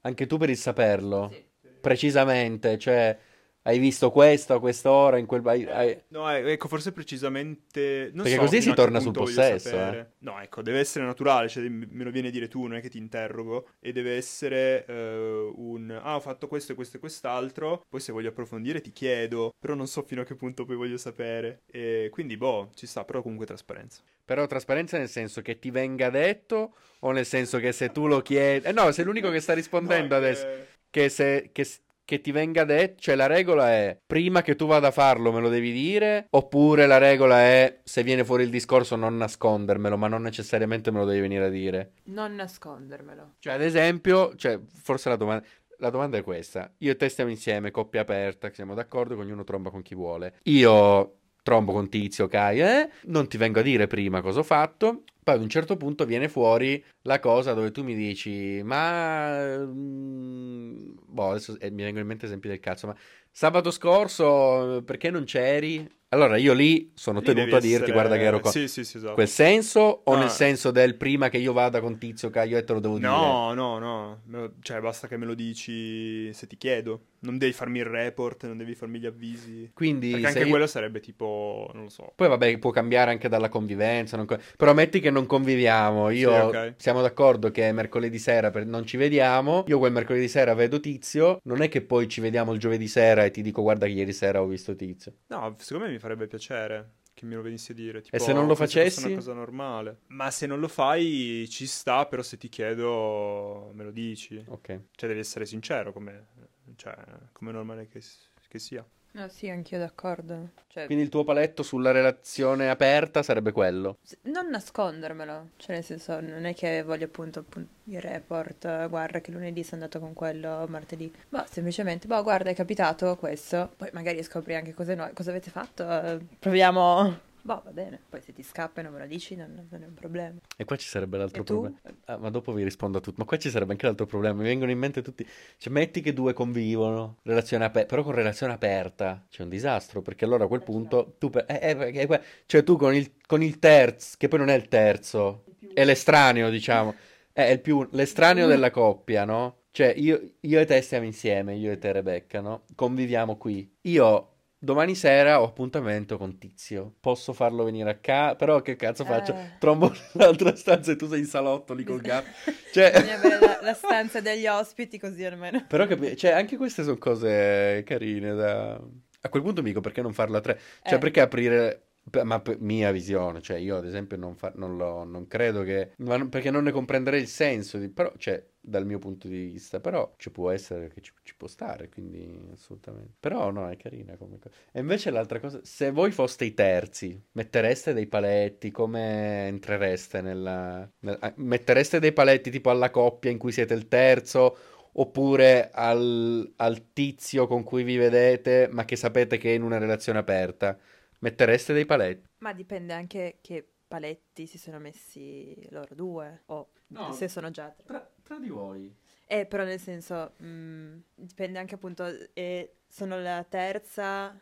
Anche 0.01 0.27
tu 0.27 0.37
per 0.37 0.49
il 0.49 0.57
saperlo, 0.57 1.33
precisamente, 1.81 2.77
cioè 2.77 3.17
hai 3.63 3.79
visto 3.79 4.11
questo 4.11 4.53
a 4.53 4.59
quest'ora, 4.59 5.17
in 5.17 5.25
quel... 5.25 5.45
hai- 5.47 5.65
hai- 5.65 6.01
No, 6.09 6.29
eh, 6.29 6.51
ecco, 6.51 6.67
forse 6.67 6.91
precisamente... 6.91 8.11
Non 8.13 8.23
Perché 8.23 8.37
so 8.37 8.43
così 8.43 8.61
si 8.61 8.73
torna 8.73 8.99
sul 8.99 9.13
possesso, 9.13 9.69
sapere. 9.69 10.11
No, 10.19 10.39
ecco, 10.41 10.61
deve 10.61 10.79
essere 10.79 11.05
naturale, 11.05 11.47
cioè 11.47 11.67
me 11.69 12.03
lo 12.03 12.11
viene 12.11 12.27
a 12.27 12.31
dire 12.31 12.47
tu, 12.47 12.63
non 12.63 12.75
è 12.77 12.81
che 12.81 12.89
ti 12.89 12.97
interrogo. 12.97 13.67
E 13.79 13.91
deve 13.91 14.15
essere 14.15 14.85
eh, 14.85 15.51
un... 15.55 15.97
Ah, 16.01 16.15
ho 16.15 16.19
fatto 16.19 16.47
questo 16.47 16.73
e 16.73 16.75
questo 16.75 16.97
e 16.97 16.99
quest'altro, 16.99 17.83
poi 17.89 17.99
se 17.99 18.11
voglio 18.11 18.29
approfondire 18.29 18.81
ti 18.81 18.91
chiedo, 18.91 19.53
però 19.57 19.73
non 19.75 19.87
so 19.87 20.03
fino 20.03 20.21
a 20.21 20.25
che 20.25 20.35
punto 20.35 20.65
poi 20.65 20.75
voglio 20.75 20.97
sapere. 20.97 21.61
E 21.71 22.09
quindi, 22.11 22.37
boh, 22.37 22.69
ci 22.75 22.85
sta, 22.85 23.03
però 23.05 23.21
comunque 23.21 23.45
trasparenza. 23.45 24.01
Però 24.25 24.45
trasparenza 24.47 24.97
nel 24.97 25.09
senso 25.09 25.41
che 25.41 25.59
ti 25.59 25.69
venga 25.71 26.09
detto 26.09 26.75
o 26.99 27.11
nel 27.11 27.25
senso 27.25 27.59
che 27.59 27.71
se 27.71 27.91
tu 27.91 28.07
lo 28.07 28.21
chiedi... 28.21 28.65
Eh 28.67 28.71
no, 28.71 28.91
sei 28.91 29.05
l'unico 29.05 29.29
che 29.29 29.39
sta 29.41 29.53
rispondendo 29.53 30.15
No, 30.15 30.21
adesso. 30.21 30.45
che- 30.45 30.67
Che 30.89 31.09
se... 31.09 31.49
Che, 31.51 31.67
che 32.05 32.21
ti 32.21 32.31
venga 32.31 32.63
detto, 32.63 33.01
cioè 33.01 33.15
la 33.15 33.27
regola 33.27 33.71
è 33.71 33.97
prima 34.05 34.41
che 34.41 34.55
tu 34.55 34.65
vada 34.65 34.87
a 34.87 34.91
farlo 34.91 35.31
me 35.31 35.39
lo 35.39 35.49
devi 35.49 35.71
dire, 35.71 36.27
oppure 36.29 36.85
la 36.85 36.97
regola 36.97 37.41
è 37.41 37.79
se 37.83 38.03
viene 38.03 38.23
fuori 38.25 38.43
il 38.43 38.49
discorso 38.49 38.95
non 38.95 39.15
nascondermelo, 39.17 39.97
ma 39.97 40.07
non 40.07 40.21
necessariamente 40.21 40.91
me 40.91 40.99
lo 40.99 41.05
devi 41.05 41.21
venire 41.21 41.45
a 41.45 41.49
dire. 41.49 41.91
Non 42.05 42.35
nascondermelo. 42.35 43.35
Cioè, 43.39 43.53
ad 43.53 43.61
esempio, 43.61 44.35
cioè, 44.35 44.59
forse 44.73 45.09
la 45.09 45.15
domanda, 45.15 45.45
la 45.77 45.89
domanda 45.89 46.17
è 46.17 46.23
questa. 46.23 46.71
Io 46.79 46.91
e 46.91 46.95
te 46.95 47.09
stiamo 47.09 47.29
insieme, 47.29 47.71
coppia 47.71 48.01
aperta, 48.01 48.51
siamo 48.53 48.73
d'accordo, 48.73 49.15
che 49.15 49.21
ognuno 49.21 49.43
tromba 49.43 49.69
con 49.69 49.81
chi 49.81 49.95
vuole. 49.95 50.35
Io 50.43 51.17
trombo 51.43 51.73
con 51.73 51.89
Tizio, 51.89 52.27
Kai, 52.27 52.61
eh? 52.61 52.89
Non 53.03 53.27
ti 53.27 53.37
vengo 53.37 53.59
a 53.59 53.63
dire 53.63 53.87
prima 53.87 54.21
cosa 54.21 54.39
ho 54.39 54.43
fatto. 54.43 55.03
Poi 55.23 55.35
ad 55.35 55.41
un 55.41 55.49
certo 55.49 55.77
punto 55.77 56.05
viene 56.05 56.27
fuori 56.27 56.83
la 57.03 57.19
cosa 57.19 57.53
dove 57.53 57.71
tu 57.71 57.83
mi 57.83 57.95
dici, 57.95 58.61
ma... 58.63 59.57
mm, 59.57 60.95
boh, 61.05 61.29
adesso 61.29 61.57
eh, 61.59 61.69
mi 61.71 61.83
vengono 61.83 62.01
in 62.01 62.07
mente 62.07 62.25
esempi 62.25 62.47
del 62.47 62.59
cazzo, 62.59 62.87
ma 62.87 62.95
sabato 63.31 63.71
scorso 63.71 64.77
eh, 64.77 64.83
perché 64.83 65.09
non 65.11 65.23
c'eri? 65.23 65.87
Allora 66.13 66.37
io 66.37 66.53
lì 66.53 66.91
sono 66.93 67.19
Lì 67.19 67.25
tenuto 67.25 67.55
a 67.55 67.59
dirti, 67.59 67.75
essere- 67.75 67.91
guarda 67.91 68.15
che 68.17 68.23
ero 68.23 68.39
qua. 68.39 68.51
Sì, 68.51 68.67
sì, 68.67 68.83
sì, 68.83 68.97
esatto. 68.97 69.13
Quel 69.15 69.27
senso 69.27 70.01
o 70.03 70.13
No. 70.13 70.19
nel 70.19 70.29
senso 70.29 70.71
del 70.71 70.95
prima 70.95 71.29
che 71.29 71.37
io 71.37 71.53
vada 71.53 71.79
con 71.81 71.97
Tizio, 71.97 72.29
Caio 72.29 72.57
e 72.57 72.63
te 72.63 72.73
lo 72.73 72.79
devo 72.79 72.97
dire? 72.97 73.07
No, 73.09 73.53
no, 73.53 73.79
no, 73.79 74.51
cioè 74.61 74.79
basta 74.79 75.07
che 75.07 75.17
me 75.17 75.25
lo 75.25 75.33
dici 75.33 76.31
se 76.33 76.47
ti 76.47 76.55
chiedo. 76.57 77.05
Non 77.23 77.37
devi 77.37 77.53
farmi 77.53 77.79
il 77.79 77.85
report, 77.85 78.45
non 78.47 78.57
devi 78.57 78.75
farmi 78.75 78.99
gli 78.99 79.05
avvisi. 79.05 79.71
Quindi 79.73 80.11
Perché 80.11 80.27
anche 80.27 80.39
io- 80.41 80.49
quello 80.49 80.67
sarebbe 80.67 80.99
tipo, 80.99 81.69
non 81.73 81.83
lo 81.83 81.89
so. 81.89 82.11
Poi 82.15 82.27
vabbè, 82.27 82.57
può 82.59 82.69
cambiare 82.71 83.11
anche 83.11 83.29
dalla 83.29 83.47
convivenza. 83.47 84.17
non 84.17 84.25
Però 84.57 84.73
metti 84.73 84.99
che 84.99 85.09
non 85.09 85.25
conviviamo. 85.25 86.09
Io 86.09 86.29
Sì, 86.31 86.55
ok. 86.57 86.73
siamo 86.77 87.01
d'accordo 87.01 87.49
che 87.49 87.71
mercoledì 87.71 88.19
sera 88.19 88.51
per- 88.51 88.65
non 88.65 88.85
ci 88.85 88.97
vediamo. 88.97 89.63
Io 89.67 89.79
quel 89.79 89.93
mercoledì 89.93 90.27
sera 90.27 90.53
vedo 90.53 90.81
Tizio. 90.81 91.39
Non 91.43 91.61
è 91.61 91.69
che 91.69 91.81
poi 91.81 92.09
ci 92.09 92.19
vediamo 92.19 92.51
il 92.51 92.59
giovedì 92.59 92.89
sera 92.89 93.23
e 93.23 93.31
ti 93.31 93.41
dico 93.41 93.61
guarda 93.61 93.85
che 93.85 93.93
ieri 93.93 94.11
sera 94.11 94.41
ho 94.41 94.45
visto 94.45 94.75
Tizio. 94.75 95.13
No, 95.27 95.55
secondo 95.59 95.85
me 95.87 95.93
mi 95.93 95.99
farebbe 96.03 96.27
piacere 96.27 96.95
che 97.13 97.25
me 97.25 97.35
lo 97.35 97.41
venissi 97.41 97.71
a 97.71 97.75
dire. 97.75 98.01
Tipo, 98.01 98.15
E 98.15 98.19
se 98.19 98.33
non 98.33 98.45
lo 98.45 98.53
come 98.55 98.67
fosse 98.67 98.79
facessi? 98.81 99.05
una 99.05 99.15
cosa 99.15 99.33
normale. 99.33 99.99
Ma 100.07 100.29
se 100.31 100.45
non 100.47 100.59
lo 100.59 100.67
fai 100.67 101.47
ci 101.49 101.65
sta, 101.65 102.05
però 102.07 102.21
se 102.21 102.37
ti 102.37 102.49
chiedo 102.49 103.71
me 103.73 103.83
lo 103.85 103.91
dici. 103.91 104.43
Ok. 104.47 104.67
Cioè 104.91 105.07
devi 105.07 105.19
essere 105.21 105.45
sincero 105.45 105.93
come, 105.93 106.27
cioè, 106.75 106.95
come 107.31 107.51
è 107.51 107.53
normale 107.53 107.87
che, 107.87 108.01
che 108.47 108.59
sia. 108.59 108.85
No, 109.15 109.27
sì, 109.29 109.47
anch'io 109.47 109.77
d'accordo. 109.77 110.49
Cioè, 110.67 110.85
Quindi 110.87 111.03
il 111.03 111.09
tuo 111.09 111.23
paletto 111.23 111.61
sulla 111.61 111.91
relazione 111.91 112.69
aperta 112.69 113.21
sarebbe 113.21 113.51
quello. 113.51 113.97
s- 114.01 114.17
non 114.23 114.49
nascondermelo. 114.49 115.49
Cioè, 115.57 115.75
nel 115.75 115.83
senso, 115.83 116.19
non 116.19 116.45
è 116.45 116.55
che 116.55 116.81
voglio 116.81 117.05
appunto, 117.05 117.39
appun- 117.39 117.67
il 117.85 118.01
report, 118.01 118.65
eh, 118.65 118.87
guarda 118.89 119.21
che 119.21 119.31
lunedì 119.31 119.61
sei 119.61 119.73
andato 119.75 119.99
con 119.99 120.13
quello, 120.13 120.65
martedì. 120.67 121.13
Boh, 121.29 121.45
semplicemente, 121.47 122.07
boh, 122.07 122.23
guarda, 122.23 122.49
è 122.49 122.55
capitato 122.55 123.15
questo. 123.17 123.71
Poi 123.77 123.89
magari 123.93 124.23
scopri 124.23 124.55
anche 124.55 124.73
cose 124.73 124.95
nuove. 124.95 125.13
Cosa 125.13 125.29
avete 125.29 125.51
fatto? 125.51 125.87
Eh, 125.87 126.19
proviamo... 126.39 127.31
Boh, 127.45 127.61
va 127.63 127.71
bene. 127.71 127.99
Poi 128.09 128.21
se 128.21 128.31
ti 128.31 128.41
scappa 128.41 128.79
e 128.79 128.83
non 128.83 128.93
me 128.93 128.99
lo 128.99 129.05
dici, 129.05 129.35
non, 129.35 129.67
non 129.69 129.83
è 129.83 129.85
un 129.85 129.93
problema. 129.93 130.39
E 130.55 130.63
qua 130.63 130.77
ci 130.77 130.87
sarebbe 130.87 131.17
l'altro 131.17 131.43
problema. 131.43 131.75
Ah, 132.05 132.17
ma 132.17 132.29
dopo 132.29 132.53
vi 132.53 132.63
rispondo 132.63 132.99
a 132.99 133.01
tutto. 133.01 133.17
Ma 133.19 133.25
qua 133.25 133.37
ci 133.37 133.49
sarebbe 133.49 133.73
anche 133.73 133.85
l'altro 133.85 134.05
problema. 134.05 134.37
Mi 134.37 134.43
vengono 134.47 134.71
in 134.71 134.77
mente 134.79 135.01
tutti. 135.01 135.27
Cioè, 135.57 135.73
metti 135.73 135.99
che 135.99 136.13
due 136.13 136.31
convivono, 136.31 137.17
relazione 137.23 137.65
aperta, 137.65 137.89
però 137.89 138.03
con 138.03 138.13
relazione 138.13 138.53
aperta 138.53 139.25
c'è 139.29 139.43
un 139.43 139.49
disastro. 139.49 140.01
Perché 140.01 140.23
allora 140.23 140.45
a 140.45 140.47
quel 140.47 140.61
punto 140.61 141.15
tu. 141.17 141.29
per- 141.29 141.45
eh, 141.49 141.91
eh, 141.93 142.05
que- 142.07 142.21
cioè, 142.45 142.63
tu 142.63 142.77
con 142.77 142.95
il, 142.95 143.11
con 143.27 143.43
il 143.43 143.59
terzo, 143.59 144.15
che 144.17 144.29
poi 144.29 144.39
non 144.39 144.49
è 144.49 144.55
il 144.55 144.69
terzo, 144.69 145.43
è 145.73 145.83
l'estraneo, 145.83 146.49
diciamo. 146.49 146.95
È 147.33 147.41
il 147.49 147.61
più 147.61 147.87
l'estraneo 147.93 148.45
della 148.45 148.69
coppia, 148.69 149.25
no? 149.25 149.63
Cioè, 149.71 149.91
io, 149.97 150.21
io 150.41 150.59
e 150.59 150.65
te 150.65 150.79
stiamo 150.81 151.05
insieme, 151.05 151.55
io 151.55 151.71
e 151.71 151.79
te, 151.79 151.91
Rebecca, 151.91 152.41
no? 152.41 152.65
Conviviamo 152.75 153.37
qui. 153.37 153.67
Io. 153.81 154.32
Domani 154.63 154.95
sera 154.95 155.41
ho 155.41 155.43
appuntamento 155.43 156.17
con 156.17 156.37
Tizio. 156.37 156.93
Posso 157.01 157.33
farlo 157.33 157.65
venire 157.65 157.89
a 157.89 157.95
casa? 157.95 158.35
Però 158.37 158.61
che 158.61 158.77
cazzo 158.77 159.03
faccio? 159.03 159.33
Eh. 159.33 159.57
Trombo 159.59 159.93
nell'altra 160.13 160.55
stanza 160.55 160.93
e 160.93 160.95
tu 160.95 161.05
sei 161.09 161.19
in 161.19 161.25
salotto 161.25 161.73
lì 161.73 161.83
col 161.83 161.99
gatto. 162.01 162.29
Cioè, 162.71 162.91
Bisogna 162.93 163.15
avere 163.15 163.39
la, 163.39 163.59
la 163.61 163.73
stanza 163.73 164.21
degli 164.21 164.47
ospiti 164.47 164.97
così 164.97 165.25
almeno. 165.25 165.65
però 165.67 165.85
capi- 165.85 166.15
cioè, 166.15 166.31
anche 166.31 166.55
queste 166.55 166.83
sono 166.83 166.97
cose 166.97 167.83
carine 167.85 168.33
da... 168.33 168.79
A 169.25 169.29
quel 169.29 169.43
punto 169.43 169.61
mi 169.61 169.67
dico 169.67 169.81
perché 169.81 170.01
non 170.01 170.13
farlo 170.13 170.37
a 170.37 170.41
tre? 170.41 170.57
Cioè, 170.83 170.93
Eh. 170.93 170.97
perché 170.97 171.19
aprire... 171.19 171.81
Ma 172.23 172.41
per 172.41 172.59
mia 172.59 172.91
visione, 172.91 173.41
cioè 173.41 173.57
io 173.57 173.77
ad 173.77 173.85
esempio 173.85 174.17
non, 174.17 174.35
fa- 174.35 174.51
non, 174.55 174.75
lo- 174.77 175.03
non 175.05 175.25
credo 175.25 175.63
che... 175.63 175.93
non- 175.97 176.27
perché 176.29 176.51
non 176.51 176.63
ne 176.63 176.71
comprenderei 176.71 177.21
il 177.21 177.27
senso, 177.27 177.77
di- 177.79 177.89
però, 177.89 178.11
cioè, 178.17 178.45
dal 178.59 178.85
mio 178.85 178.99
punto 178.99 179.27
di 179.27 179.45
vista, 179.45 179.79
però 179.79 180.13
ci 180.17 180.29
può 180.29 180.51
essere 180.51 180.89
che 180.89 181.01
ci, 181.01 181.11
ci 181.23 181.33
può 181.35 181.47
stare, 181.47 181.89
quindi 181.89 182.39
assolutamente. 182.51 183.13
Però 183.19 183.49
no, 183.51 183.69
è 183.69 183.77
carina 183.77 184.15
come 184.17 184.37
cosa. 184.37 184.53
E 184.71 184.79
invece 184.81 185.09
l'altra 185.11 185.39
cosa, 185.39 185.61
se 185.63 185.91
voi 185.91 186.11
foste 186.11 186.43
i 186.45 186.53
terzi, 186.53 187.19
mettereste 187.31 187.93
dei 187.93 188.05
paletti, 188.07 188.69
come 188.69 189.47
entrereste 189.47 190.21
nella... 190.21 190.87
nel- 190.99 191.17
ah, 191.21 191.33
mettereste 191.37 191.99
dei 191.99 192.11
paletti 192.13 192.51
tipo 192.51 192.69
alla 192.69 192.91
coppia 192.91 193.31
in 193.31 193.37
cui 193.37 193.51
siete 193.53 193.73
il 193.73 193.87
terzo, 193.87 194.55
oppure 194.95 195.71
al, 195.71 196.53
al 196.57 196.91
tizio 196.93 197.47
con 197.47 197.63
cui 197.63 197.83
vi 197.83 197.95
vedete, 197.97 198.67
ma 198.71 198.85
che 198.85 198.95
sapete 198.97 199.37
che 199.37 199.51
è 199.51 199.55
in 199.55 199.63
una 199.63 199.77
relazione 199.79 200.19
aperta? 200.19 200.77
Mettereste 201.23 201.71
dei 201.71 201.85
paletti? 201.85 202.27
Ma 202.39 202.51
dipende 202.51 202.91
anche 202.91 203.37
che 203.39 203.65
paletti 203.87 204.45
si 204.45 204.57
sono 204.57 204.77
messi 204.77 205.55
loro 205.69 205.95
due 205.95 206.41
o 206.47 206.71
No. 206.87 207.13
se 207.13 207.29
sono 207.29 207.49
già 207.49 207.69
tre. 207.69 207.85
Tra, 207.85 208.11
tra 208.21 208.37
di 208.39 208.49
voi. 208.49 208.93
Eh, 209.25 209.45
però 209.45 209.63
nel 209.63 209.79
senso, 209.79 210.33
mm, 210.43 210.97
dipende 211.15 211.59
anche 211.59 211.75
appunto, 211.75 212.05
eh, 212.33 212.75
sono 212.87 213.19
la 213.21 213.43
terza 213.47 214.37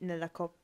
nella 0.00 0.28
coppia, 0.28 0.60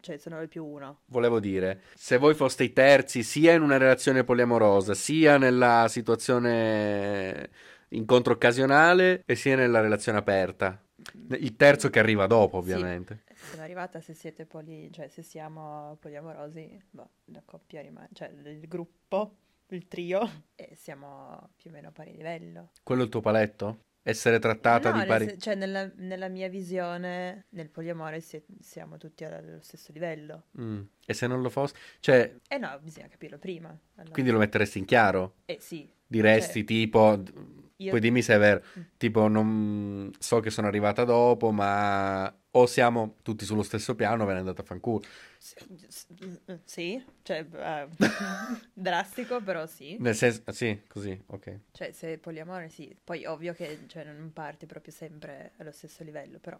cioè 0.00 0.16
sono 0.18 0.42
il 0.42 0.48
più 0.48 0.64
uno. 0.66 1.02
Volevo 1.06 1.38
dire, 1.38 1.82
se 1.94 2.18
voi 2.18 2.34
foste 2.34 2.64
i 2.64 2.72
terzi 2.72 3.22
sia 3.22 3.52
in 3.52 3.62
una 3.62 3.76
relazione 3.76 4.24
poliamorosa, 4.24 4.92
sia 4.94 5.38
nella 5.38 5.86
situazione 5.88 7.48
incontro 7.90 8.32
occasionale 8.32 9.22
e 9.24 9.34
sia 9.36 9.54
nella 9.54 9.80
relazione 9.80 10.18
aperta. 10.18 10.82
Il 11.38 11.54
terzo 11.56 11.88
che 11.90 12.00
arriva 12.00 12.26
dopo, 12.26 12.58
ovviamente. 12.58 13.22
Sono 13.50 13.62
arrivata 13.62 14.00
se 14.00 14.14
siete 14.14 14.44
poli, 14.46 14.90
cioè 14.92 15.08
se 15.08 15.22
siamo 15.22 15.96
poliamorosi, 16.00 16.78
boh, 16.90 17.08
la 17.26 17.42
coppia 17.44 17.80
rimane, 17.80 18.08
cioè 18.12 18.28
il 18.28 18.66
gruppo, 18.68 19.36
il 19.68 19.88
trio, 19.88 20.44
e 20.54 20.74
siamo 20.76 21.50
più 21.56 21.70
o 21.70 21.72
meno 21.72 21.88
a 21.88 21.92
pari 21.92 22.12
livello. 22.14 22.70
Quello 22.82 23.02
è 23.02 23.04
il 23.04 23.10
tuo 23.10 23.20
paletto? 23.20 23.84
Essere 24.02 24.38
trattata 24.38 24.90
No, 24.92 25.00
di 25.00 25.06
pari... 25.06 25.38
cioè 25.38 25.54
nella, 25.54 25.90
nella 25.96 26.28
mia 26.28 26.48
visione, 26.48 27.46
nel 27.50 27.68
poliamore 27.68 28.20
si- 28.20 28.42
siamo 28.60 28.96
tutti 28.96 29.24
allo 29.24 29.60
stesso 29.60 29.92
livello. 29.92 30.44
Mm. 30.60 30.82
E 31.06 31.12
se 31.14 31.26
non 31.26 31.42
lo 31.42 31.50
fosse... 31.50 31.74
Cioè, 32.00 32.34
Eh 32.48 32.56
no, 32.58 32.78
bisogna 32.82 33.08
capirlo 33.08 33.38
prima. 33.38 33.68
allora. 33.96 34.12
quindi 34.12 34.30
lo 34.30 34.38
metteresti 34.38 34.78
in 34.78 34.84
chiaro? 34.86 35.34
Eh 35.44 35.58
sì, 35.60 35.88
Diresti 36.06 36.60
Cioè- 36.60 36.64
tipo... 36.64 37.22
Io- 37.80 37.90
Poi 37.90 38.00
dimmi 38.00 38.22
se 38.22 38.34
è 38.34 38.38
vero. 38.38 38.62
Mm. 38.78 38.82
Tipo, 38.96 39.28
non 39.28 40.10
so 40.18 40.40
che 40.40 40.50
sono 40.50 40.66
arrivata 40.66 41.04
dopo, 41.04 41.50
ma 41.50 42.32
o 42.52 42.66
siamo 42.66 43.16
tutti 43.22 43.44
sullo 43.44 43.62
stesso 43.62 43.94
piano, 43.94 44.26
ve 44.26 44.32
ne 44.34 44.38
andate 44.40 44.60
a 44.60 44.64
fanculo. 44.64 45.02
Sì, 45.38 45.56
sì, 46.64 47.04
cioè, 47.22 47.46
eh, 47.50 47.88
drastico, 48.74 49.40
però 49.40 49.66
sì. 49.66 49.96
Nel 50.00 50.14
senso, 50.14 50.42
ah, 50.44 50.52
sì, 50.52 50.82
così, 50.86 51.18
ok. 51.26 51.58
Cioè, 51.72 51.92
se 51.92 52.18
poliamore 52.18 52.68
sì. 52.68 52.94
Poi 53.02 53.24
ovvio 53.24 53.54
che 53.54 53.78
cioè, 53.86 54.04
non 54.04 54.32
parti 54.32 54.66
proprio 54.66 54.92
sempre 54.92 55.52
allo 55.58 55.72
stesso 55.72 56.04
livello, 56.04 56.38
però 56.38 56.58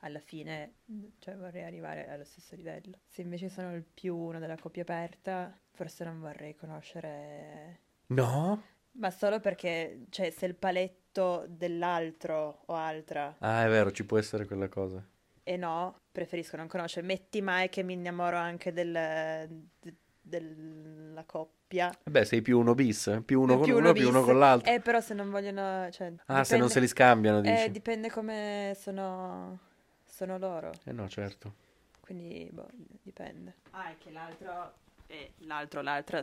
alla 0.00 0.20
fine 0.20 0.74
cioè, 1.18 1.36
vorrei 1.36 1.64
arrivare 1.64 2.08
allo 2.08 2.24
stesso 2.24 2.54
livello. 2.54 2.98
Se 3.06 3.22
invece 3.22 3.48
sono 3.48 3.74
il 3.74 3.84
più 3.84 4.16
uno 4.16 4.38
della 4.38 4.56
coppia 4.56 4.82
aperta, 4.82 5.56
forse 5.72 6.04
non 6.04 6.20
vorrei 6.20 6.54
conoscere... 6.54 7.80
No? 8.10 8.62
Ma 8.98 9.10
solo 9.10 9.38
perché, 9.40 10.06
cioè, 10.10 10.30
se 10.30 10.46
il 10.46 10.54
paletto 10.56 11.44
dell'altro 11.48 12.62
o 12.66 12.74
altra 12.74 13.36
Ah, 13.38 13.64
è 13.64 13.68
vero, 13.68 13.90
ci 13.92 14.04
può 14.04 14.18
essere 14.18 14.44
quella 14.46 14.68
cosa. 14.68 15.02
e 15.44 15.56
no, 15.56 16.00
preferisco 16.12 16.56
non 16.56 16.66
conoscere. 16.68 17.06
Metti 17.06 17.40
mai 17.40 17.68
che 17.68 17.82
mi 17.82 17.92
innamoro 17.94 18.36
anche 18.36 18.72
del, 18.72 18.90
de- 19.80 19.94
della 20.20 21.24
coppia. 21.24 21.90
Beh, 22.04 22.24
sei 22.24 22.42
più 22.42 22.58
uno 22.58 22.74
bis, 22.74 23.20
più 23.24 23.40
uno 23.40 23.54
con 23.56 23.64
Più 23.64 23.76
uno, 23.76 23.92
più 23.92 24.08
uno 24.08 24.22
con 24.22 24.38
l'altro. 24.38 24.70
Eh, 24.72 24.80
però 24.80 25.00
se 25.00 25.14
non 25.14 25.30
vogliono... 25.30 25.88
Cioè, 25.90 26.12
Ah, 26.26 26.42
se 26.44 26.56
non 26.56 26.66
dipende- 26.66 26.68
se 26.68 26.80
li 26.80 26.88
scambiano, 26.88 27.40
dici. 27.40 27.64
Eh, 27.64 27.70
dipende 27.70 28.10
come 28.10 28.76
sono, 28.78 29.58
sono 30.04 30.38
loro. 30.38 30.72
Eh 30.84 30.92
no, 30.92 31.08
certo. 31.08 31.54
Quindi, 32.00 32.48
boh, 32.52 32.68
dipende. 33.02 33.54
Ah, 33.70 33.90
è 33.90 33.96
che 33.98 34.10
l'altro... 34.10 34.72
E 35.10 35.32
l'altro, 35.38 35.80
l'altra, 35.80 36.22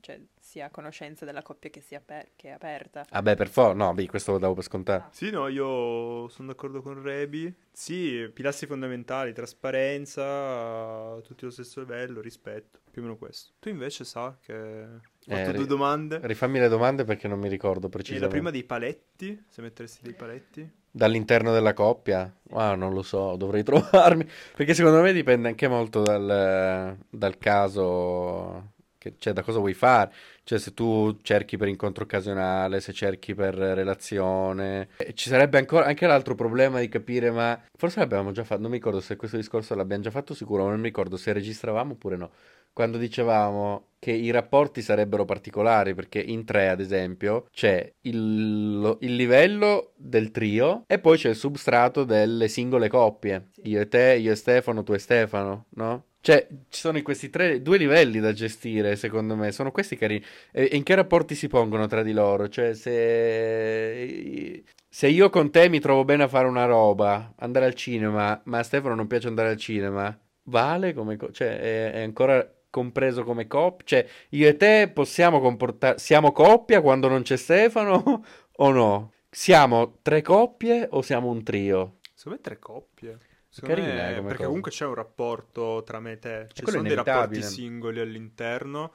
cioè, 0.00 0.20
sia 0.38 0.66
a 0.66 0.70
conoscenza 0.70 1.24
della 1.24 1.42
coppia 1.42 1.68
che, 1.68 1.80
sia 1.80 1.98
aper- 1.98 2.30
che 2.36 2.48
è 2.48 2.52
aperta. 2.52 3.04
Ah, 3.10 3.22
beh, 3.22 3.34
per 3.34 3.48
forza. 3.48 3.74
No, 3.74 3.92
beh, 3.92 4.06
questo 4.06 4.30
lo 4.32 4.38
davo 4.38 4.54
per 4.54 4.62
scontato. 4.62 5.08
Sì, 5.10 5.30
no, 5.30 5.48
io 5.48 6.28
sono 6.28 6.48
d'accordo 6.48 6.80
con 6.80 7.02
Rebi. 7.02 7.52
Sì, 7.72 8.30
pilastri 8.32 8.68
fondamentali, 8.68 9.32
trasparenza, 9.32 11.20
tutti 11.22 11.42
allo 11.42 11.52
stesso 11.52 11.80
livello, 11.80 12.20
rispetto, 12.20 12.78
più 12.88 13.02
o 13.02 13.04
meno 13.04 13.18
questo. 13.18 13.54
Tu 13.58 13.68
invece 13.68 14.04
sa 14.04 14.36
che 14.40 14.86
hai 15.26 15.36
fatto 15.36 15.50
Eh, 15.50 15.52
due 15.52 15.66
domande. 15.66 16.20
Rifammi 16.22 16.58
le 16.58 16.68
domande 16.68 17.04
perché 17.04 17.28
non 17.28 17.38
mi 17.38 17.48
ricordo 17.48 17.88
precisamente. 17.88 18.24
la 18.26 18.28
prima 18.28 18.50
dei 18.50 18.64
paletti, 18.64 19.44
se 19.48 19.62
metteresti 19.62 20.02
dei 20.02 20.14
paletti. 20.14 20.70
Dall'interno 20.90 21.52
della 21.52 21.72
coppia? 21.72 22.32
Ah, 22.52 22.76
non 22.76 22.92
lo 22.94 23.02
so, 23.02 23.34
dovrei 23.36 23.64
trovarmi. 23.64 24.26
Perché 24.54 24.74
secondo 24.74 25.00
me 25.02 25.12
dipende 25.12 25.48
anche 25.48 25.66
molto 25.66 26.02
dal, 26.02 26.96
dal 27.10 27.36
caso, 27.38 28.74
che, 28.96 29.14
cioè 29.18 29.32
da 29.32 29.42
cosa 29.42 29.58
vuoi 29.58 29.74
fare. 29.74 30.12
Cioè 30.44 30.58
se 30.60 30.72
tu 30.72 31.18
cerchi 31.22 31.56
per 31.56 31.66
incontro 31.66 32.04
occasionale, 32.04 32.80
se 32.80 32.92
cerchi 32.92 33.34
per 33.34 33.54
relazione. 33.56 34.88
Ci 35.14 35.28
sarebbe 35.28 35.58
ancora 35.58 35.86
anche 35.86 36.06
l'altro 36.06 36.36
problema 36.36 36.78
di 36.78 36.88
capire, 36.88 37.32
ma 37.32 37.60
forse 37.76 37.98
l'abbiamo 37.98 38.30
già 38.30 38.44
fatto, 38.44 38.60
non 38.62 38.70
mi 38.70 38.76
ricordo 38.76 39.00
se 39.00 39.16
questo 39.16 39.36
discorso 39.36 39.74
l'abbiamo 39.74 40.02
già 40.04 40.10
fatto 40.12 40.32
sicuro, 40.32 40.62
ma 40.64 40.70
non 40.70 40.78
mi 40.78 40.86
ricordo 40.86 41.16
se 41.16 41.32
registravamo 41.32 41.94
oppure 41.94 42.16
no. 42.16 42.30
Quando 42.74 42.98
dicevamo 42.98 43.86
che 43.98 44.10
i 44.10 44.30
rapporti 44.30 44.82
sarebbero 44.82 45.24
particolari, 45.24 45.94
perché 45.94 46.20
in 46.20 46.44
tre, 46.44 46.68
ad 46.68 46.80
esempio, 46.80 47.46
c'è 47.50 47.90
il, 48.02 48.98
il 49.00 49.16
livello 49.16 49.92
del 49.96 50.30
trio 50.30 50.82
e 50.86 50.98
poi 50.98 51.16
c'è 51.16 51.30
il 51.30 51.36
substrato 51.36 52.04
delle 52.04 52.48
singole 52.48 52.88
coppie. 52.88 53.48
Io 53.62 53.80
e 53.80 53.88
te, 53.88 54.18
io 54.20 54.32
e 54.32 54.34
Stefano, 54.34 54.82
tu 54.82 54.92
e 54.92 54.98
Stefano, 54.98 55.66
no? 55.76 56.04
Cioè, 56.20 56.46
ci 56.68 56.80
sono 56.80 57.00
questi 57.02 57.30
tre, 57.30 57.62
due 57.62 57.78
livelli 57.78 58.18
da 58.18 58.32
gestire, 58.32 58.96
secondo 58.96 59.36
me. 59.36 59.52
Sono 59.52 59.70
questi 59.70 59.96
carini. 59.96 60.24
E, 60.52 60.68
e 60.70 60.76
in 60.76 60.82
che 60.82 60.94
rapporti 60.94 61.34
si 61.34 61.48
pongono 61.48 61.86
tra 61.86 62.02
di 62.02 62.12
loro? 62.12 62.48
Cioè, 62.48 62.74
se... 62.74 64.64
Se 64.88 65.06
io 65.08 65.30
con 65.30 65.50
te 65.50 65.68
mi 65.68 65.80
trovo 65.80 66.04
bene 66.04 66.22
a 66.24 66.28
fare 66.28 66.46
una 66.46 66.64
roba, 66.66 67.34
andare 67.36 67.66
al 67.66 67.74
cinema, 67.74 68.40
ma 68.44 68.58
a 68.58 68.62
Stefano 68.62 68.94
non 68.94 69.06
piace 69.06 69.28
andare 69.28 69.48
al 69.48 69.56
cinema, 69.56 70.18
vale 70.44 70.92
come... 70.92 71.16
co- 71.16 71.30
cioè, 71.30 71.58
è, 71.58 71.92
è 71.92 72.02
ancora 72.02 72.53
compreso 72.74 73.22
come 73.22 73.46
coppia? 73.46 73.84
Cioè, 73.86 74.08
io 74.30 74.48
e 74.48 74.56
te 74.56 74.90
possiamo 74.92 75.38
comportare... 75.38 75.98
Siamo 75.98 76.32
coppia 76.32 76.80
quando 76.80 77.06
non 77.06 77.22
c'è 77.22 77.36
Stefano 77.36 78.24
o 78.50 78.70
no? 78.72 79.12
Siamo 79.30 79.98
tre 80.02 80.22
coppie 80.22 80.88
o 80.90 81.00
siamo 81.00 81.30
un 81.30 81.44
trio? 81.44 81.98
Secondo 82.12 82.38
me 82.38 82.44
tre 82.44 82.58
coppie. 82.58 83.18
Secondo 83.48 83.76
Carina, 83.76 83.94
me- 83.94 84.10
eh, 84.10 84.22
perché 84.22 84.36
cosa. 84.36 84.46
comunque 84.46 84.70
c'è 84.72 84.86
un 84.86 84.94
rapporto 84.94 85.84
tra 85.84 86.00
me 86.00 86.12
e 86.12 86.18
te. 86.18 86.46
Ci 86.52 86.62
quello 86.64 86.78
è 86.78 86.82
sono 86.82 86.94
dei 86.94 87.04
rapporti 87.04 87.42
singoli 87.42 88.00
all'interno 88.00 88.92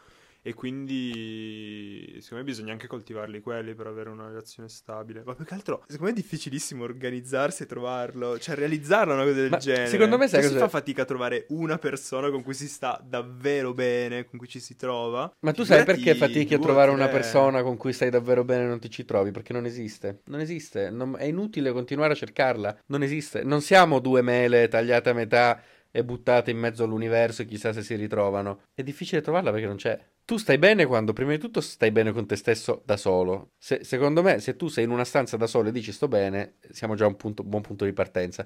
e 0.50 0.54
quindi 0.56 2.18
secondo 2.22 2.44
me 2.44 2.50
bisogna 2.50 2.72
anche 2.72 2.88
coltivarli 2.88 3.40
quelli 3.40 3.76
per 3.76 3.86
avere 3.88 4.10
una 4.10 4.28
relazione 4.28 4.68
stabile. 4.68 5.22
Ma 5.26 5.36
più 5.36 5.46
che 5.46 5.54
altro, 5.54 5.84
secondo 5.88 6.12
me 6.12 6.18
è 6.18 6.22
difficilissimo 6.22 6.84
organizzarsi 6.84 7.64
e 7.64 7.66
trovarlo, 7.68 8.40
cioè 8.40 8.56
realizzarla 8.56 9.14
una 9.14 9.24
cosa 9.24 9.36
del 9.36 9.50
Ma 9.52 9.58
genere. 9.58 9.88
secondo 9.88 10.18
me 10.18 10.28
sai 10.28 10.40
Cioè, 10.42 10.50
si 10.50 10.56
cos'è? 10.56 10.66
fa 10.66 10.70
fatica 10.78 11.04
a 11.04 11.06
trovare 11.06 11.46
una 11.50 11.78
persona 11.78 12.32
con 12.32 12.42
cui 12.42 12.54
si 12.56 12.68
sta 12.68 13.00
davvero 13.06 13.74
bene, 13.74 14.26
con 14.26 14.40
cui 14.40 14.48
ci 14.48 14.60
si 14.60 14.76
trova. 14.76 15.32
Ma 15.42 15.52
tu 15.52 15.64
sai 15.64 15.84
perché 15.86 16.16
fatichi 16.16 16.56
a 16.56 16.60
trovare 16.60 16.90
una 16.92 17.08
persona 17.10 17.62
con 17.62 17.78
cui 17.78 17.94
stai 17.94 18.10
davvero 18.10 18.44
bene 18.44 18.64
e 18.64 18.68
non 18.68 18.80
ti 18.80 18.90
ci 18.90 19.06
trovi? 19.06 19.30
Perché 19.32 19.54
non 19.54 19.66
esiste. 19.66 20.22
Non 20.26 20.40
esiste. 20.40 20.90
Non- 20.90 21.16
è 21.18 21.26
inutile 21.26 21.72
continuare 21.72 22.14
a 22.14 22.16
cercarla. 22.16 22.76
Non 22.88 23.04
esiste. 23.04 23.44
Non 23.44 23.62
siamo 23.62 24.00
due 24.00 24.22
mele 24.24 24.68
tagliate 24.68 25.10
a 25.10 25.14
metà 25.14 25.62
e 25.92 26.04
buttate 26.04 26.52
in 26.52 26.58
mezzo 26.58 26.84
all'universo 26.84 27.42
e 27.42 27.46
chissà 27.46 27.74
se 27.74 27.82
si 27.82 27.96
ritrovano. 27.96 28.62
È 28.74 28.84
difficile 28.84 29.22
trovarla 29.22 29.52
perché 29.52 29.66
non 29.68 29.76
c'è. 29.78 30.00
Tu 30.30 30.38
stai 30.38 30.60
bene 30.60 30.86
quando 30.86 31.12
prima 31.12 31.32
di 31.32 31.40
tutto 31.40 31.60
stai 31.60 31.90
bene 31.90 32.12
con 32.12 32.28
te 32.28 32.36
stesso 32.36 32.84
da 32.86 32.98
solo. 32.98 33.54
Se- 33.58 33.84
secondo 33.84 34.22
me, 34.22 34.40
se 34.40 34.56
tu 34.56 34.68
sei 34.68 34.84
in 34.84 34.92
una 34.92 35.04
stanza 35.04 35.38
da 35.38 35.48
solo 35.48 35.70
e 35.70 35.72
dici 35.72 35.92
sto 35.92 36.08
bene, 36.08 36.58
siamo 36.70 36.94
già 36.94 37.06
a 37.06 37.08
un 37.08 37.16
punto- 37.16 37.42
buon 37.44 37.64
punto 37.64 37.84
di 37.84 37.94
partenza. 37.94 38.46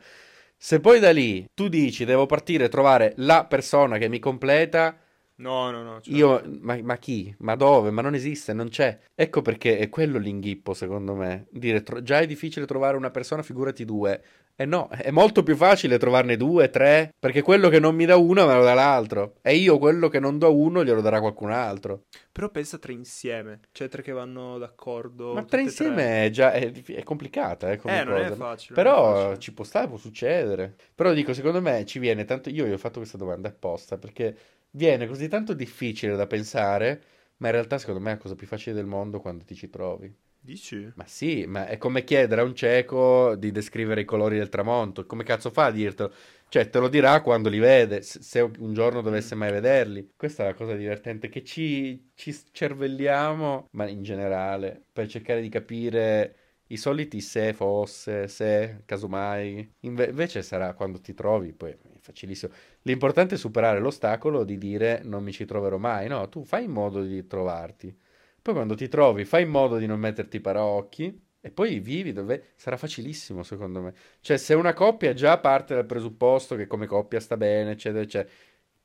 Se 0.55 0.79
poi 0.79 1.01
da 1.01 1.11
lì 1.11 1.45
tu 1.53 1.67
dici 1.67 2.05
devo 2.05 2.25
partire 2.25 2.63
e 2.63 2.69
trovare 2.69 3.11
la 3.17 3.43
persona 3.47 3.97
che 3.97 4.07
mi 4.07 4.19
completa, 4.19 4.97
No, 5.35 5.71
no, 5.71 5.83
no. 5.83 5.99
cioè- 5.99 6.15
io, 6.15 6.41
ma, 6.61 6.79
ma 6.81 6.95
chi? 6.95 7.35
Ma 7.39 7.55
dove? 7.55 7.91
Ma 7.91 8.01
non 8.01 8.13
esiste, 8.15 8.53
non 8.53 8.69
c'è. 8.69 8.97
Ecco 9.13 9.41
perché 9.41 9.77
è 9.77 9.89
quello 9.89 10.19
l'inghippo, 10.19 10.73
secondo 10.73 11.15
me. 11.15 11.47
Dire 11.51 11.83
tro- 11.83 12.01
già 12.01 12.21
è 12.21 12.25
difficile 12.25 12.65
trovare 12.65 12.95
una 12.95 13.11
persona, 13.11 13.43
figurati 13.43 13.83
due. 13.83 14.23
E 14.55 14.65
no, 14.65 14.87
è 14.89 15.09
molto 15.09 15.41
più 15.41 15.55
facile 15.55 15.97
trovarne 15.97 16.37
due, 16.37 16.69
tre, 16.69 17.09
perché 17.19 17.41
quello 17.41 17.69
che 17.69 17.79
non 17.79 17.95
mi 17.95 18.05
dà 18.05 18.17
uno 18.17 18.45
me 18.45 18.53
lo 18.53 18.63
dà 18.63 18.75
l'altro. 18.75 19.35
E 19.41 19.55
io 19.55 19.79
quello 19.79 20.09
che 20.09 20.19
non 20.19 20.37
do 20.37 20.45
a 20.45 20.49
uno 20.49 20.83
glielo 20.83 21.01
darà 21.01 21.19
qualcun 21.19 21.49
altro. 21.51 22.03
Però 22.31 22.49
pensa 22.49 22.77
tre 22.77 22.93
insieme, 22.93 23.61
cioè 23.71 23.87
tre 23.89 24.03
che 24.03 24.11
vanno 24.11 24.59
d'accordo. 24.59 25.33
Ma 25.33 25.43
tre 25.43 25.61
insieme 25.61 26.25
è 26.25 26.29
già 26.29 26.51
è, 26.51 26.71
è 26.71 27.03
complicata, 27.03 27.71
eh, 27.71 27.77
come 27.77 27.99
Eh, 27.99 28.03
non 28.03 28.15
è 28.17 28.27
cosa. 28.29 28.35
facile. 28.35 28.75
non 28.75 28.85
è 28.85 28.89
Però 28.89 29.13
facile. 29.15 29.39
ci 29.39 29.53
può 29.53 29.63
stare, 29.63 29.87
può 29.87 29.97
succedere. 29.97 30.75
Però 30.93 31.13
dico, 31.13 31.33
secondo 31.33 31.59
me 31.59 31.83
ci 31.85 31.97
viene 31.97 32.23
tanto. 32.25 32.49
Io 32.49 32.65
gli 32.67 32.71
ho 32.73 32.77
fatto 32.77 32.99
questa 32.99 33.17
domanda 33.17 33.47
apposta 33.49 33.97
perché 33.97 34.37
viene 34.71 35.07
così 35.07 35.27
tanto 35.27 35.53
difficile 35.53 36.15
da 36.15 36.27
pensare, 36.27 37.01
ma 37.37 37.47
in 37.47 37.53
realtà 37.53 37.79
secondo 37.79 37.99
me 38.01 38.11
è 38.11 38.13
la 38.15 38.19
cosa 38.21 38.35
più 38.35 38.45
facile 38.47 38.75
del 38.75 38.85
mondo 38.85 39.19
quando 39.19 39.43
ti 39.45 39.55
ci 39.55 39.69
trovi. 39.69 40.15
Dici? 40.45 40.91
Ma 40.95 41.05
sì, 41.07 41.45
ma 41.47 41.67
è 41.67 41.77
come 41.77 42.03
chiedere 42.03 42.41
a 42.41 42.43
un 42.43 42.53
cieco 42.53 43.35
di 43.37 43.51
descrivere 43.51 44.01
i 44.01 44.05
colori 44.05 44.37
del 44.37 44.49
tramonto. 44.49 45.05
Come 45.05 45.23
cazzo 45.23 45.49
fa 45.49 45.65
a 45.65 45.71
dirtelo? 45.71 46.11
Cioè, 46.49 46.69
te 46.69 46.79
lo 46.79 46.89
dirà 46.89 47.21
quando 47.21 47.47
li 47.47 47.59
vede, 47.59 48.01
se 48.01 48.41
un 48.41 48.73
giorno 48.73 49.01
dovesse 49.01 49.35
mai 49.35 49.51
vederli. 49.51 50.11
Questa 50.17 50.43
è 50.43 50.47
la 50.47 50.53
cosa 50.53 50.75
divertente, 50.75 51.29
che 51.29 51.43
ci, 51.45 52.11
ci 52.13 52.35
cervelliamo, 52.51 53.69
ma 53.71 53.87
in 53.87 54.03
generale, 54.03 54.83
per 54.91 55.07
cercare 55.07 55.39
di 55.41 55.47
capire 55.49 56.35
i 56.67 56.77
soliti 56.77 57.21
se 57.21 57.53
fosse, 57.53 58.27
se, 58.27 58.81
casomai. 58.85 59.75
Inve- 59.81 60.09
invece 60.09 60.41
sarà 60.43 60.73
quando 60.73 60.99
ti 60.99 61.13
trovi, 61.13 61.53
poi 61.53 61.71
è 61.71 61.77
facilissimo. 62.01 62.51
L'importante 62.81 63.35
è 63.35 63.37
superare 63.37 63.79
l'ostacolo 63.79 64.43
di 64.43 64.57
dire 64.57 65.01
non 65.05 65.23
mi 65.23 65.31
ci 65.31 65.45
troverò 65.45 65.77
mai. 65.77 66.07
No, 66.09 66.27
tu 66.27 66.43
fai 66.43 66.65
in 66.65 66.71
modo 66.71 67.01
di 67.01 67.25
trovarti. 67.27 67.97
Poi 68.43 68.53
quando 68.53 68.75
ti 68.75 68.89
trovi, 68.89 69.23
fai 69.23 69.43
in 69.43 69.49
modo 69.49 69.77
di 69.77 69.85
non 69.85 69.99
metterti 70.01 70.35
i 70.35 70.41
paraocchi 70.41 71.27
e 71.39 71.49
poi 71.49 71.79
vivi 71.79 72.11
dove 72.11 72.51
sarà 72.55 72.75
facilissimo, 72.75 73.41
secondo 73.41 73.81
me. 73.81 73.93
Cioè, 74.19 74.35
se 74.35 74.53
una 74.53 74.73
coppia 74.73 75.13
già 75.13 75.37
parte 75.37 75.73
dal 75.73 75.85
presupposto 75.85 76.57
che 76.57 76.67
come 76.67 76.85
coppia 76.85 77.21
sta 77.21 77.37
bene, 77.37 77.71
eccetera, 77.71 78.03
eccetera, 78.03 78.33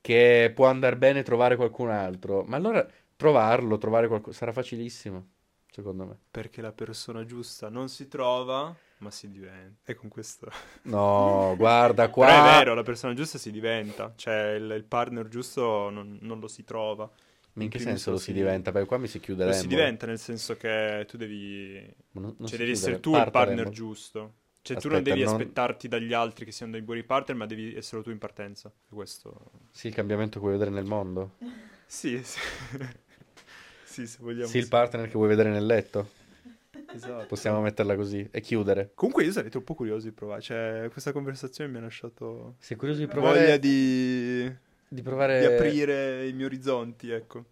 che 0.00 0.52
può 0.54 0.66
andare 0.66 0.96
bene 0.96 1.24
trovare 1.24 1.56
qualcun 1.56 1.90
altro, 1.90 2.44
ma 2.44 2.56
allora 2.56 2.86
trovarlo, 3.16 3.78
trovare 3.78 4.06
qualcuno, 4.06 4.32
sarà 4.32 4.52
facilissimo, 4.52 5.26
secondo 5.68 6.06
me. 6.06 6.16
Perché 6.30 6.62
la 6.62 6.72
persona 6.72 7.24
giusta 7.24 7.68
non 7.68 7.88
si 7.88 8.06
trova, 8.06 8.72
ma 8.98 9.10
si 9.10 9.28
diventa. 9.28 9.90
E 9.90 9.96
con 9.96 10.08
questo... 10.08 10.48
No, 10.82 11.54
guarda 11.56 12.10
qua. 12.10 12.26
Però 12.26 12.44
è 12.44 12.58
vero, 12.58 12.74
la 12.74 12.84
persona 12.84 13.12
giusta 13.12 13.38
si 13.38 13.50
diventa. 13.50 14.12
Cioè, 14.14 14.52
il, 14.52 14.70
il 14.70 14.84
partner 14.84 15.26
giusto 15.26 15.90
non, 15.90 16.16
non 16.20 16.38
lo 16.38 16.46
si 16.46 16.62
trova. 16.62 17.10
Ma 17.54 17.64
in 17.64 17.70
che 17.70 17.78
senso 17.78 18.12
lo 18.12 18.18
si 18.18 18.32
diventa? 18.32 18.70
Perché 18.70 18.86
qua 18.86 18.98
mi 18.98 19.08
si 19.08 19.18
chiude 19.20 19.44
Lo 19.46 19.52
si 19.52 19.66
diventa 19.66 20.06
nel 20.06 20.18
senso 20.18 20.56
che 20.56 21.04
tu 21.08 21.16
devi... 21.16 21.74
Non- 22.12 22.34
non 22.38 22.48
cioè, 22.48 22.58
devi 22.58 22.70
essere 22.72 23.00
tu 23.00 23.14
il 23.16 23.30
partner 23.30 23.46
l'embolo. 23.46 23.70
giusto. 23.70 24.34
Cioè, 24.62 24.76
tu 24.76 24.86
Aspetta, 24.88 24.94
non 24.94 25.02
devi 25.02 25.22
non- 25.24 25.34
aspettarti 25.34 25.88
dagli 25.88 26.12
altri 26.12 26.44
che 26.44 26.52
siano 26.52 26.72
dei 26.72 26.82
buoni 26.82 27.02
partner, 27.02 27.36
ma 27.36 27.46
devi 27.46 27.74
essere 27.74 28.02
tu 28.02 28.10
in 28.10 28.18
partenza. 28.18 28.72
Questo... 28.88 29.50
Sì, 29.70 29.88
il 29.88 29.94
cambiamento 29.94 30.34
che 30.34 30.40
vuoi 30.40 30.52
vedere 30.52 30.70
nel 30.70 30.84
mondo. 30.84 31.36
Sì, 31.90 32.22
sì. 32.22 32.38
sì, 33.82 34.06
se 34.06 34.18
vogliamo... 34.20 34.46
Sì, 34.46 34.58
il 34.58 34.68
partner 34.68 35.06
che 35.06 35.14
vuoi 35.14 35.28
vedere 35.28 35.48
nel 35.48 35.64
letto. 35.64 36.10
Esatto. 36.94 37.26
Possiamo 37.26 37.60
metterla 37.62 37.96
così 37.96 38.28
e 38.30 38.40
chiudere. 38.42 38.92
Comunque 38.94 39.24
io 39.24 39.32
sarei 39.32 39.48
troppo 39.50 39.74
curioso 39.74 40.06
di 40.06 40.12
provare, 40.12 40.42
cioè 40.42 40.88
questa 40.92 41.12
conversazione 41.12 41.70
mi 41.70 41.78
ha 41.78 41.82
lasciato 41.82 42.56
Sei 42.58 42.76
curioso 42.76 43.00
di 43.00 43.06
provare? 43.06 43.38
voglia 43.40 43.56
di... 43.56 44.54
di 44.88 45.02
provare... 45.02 45.40
di 45.40 45.46
aprire 45.46 46.26
i 46.26 46.32
miei 46.32 46.46
orizzonti, 46.46 47.10
ecco. 47.10 47.44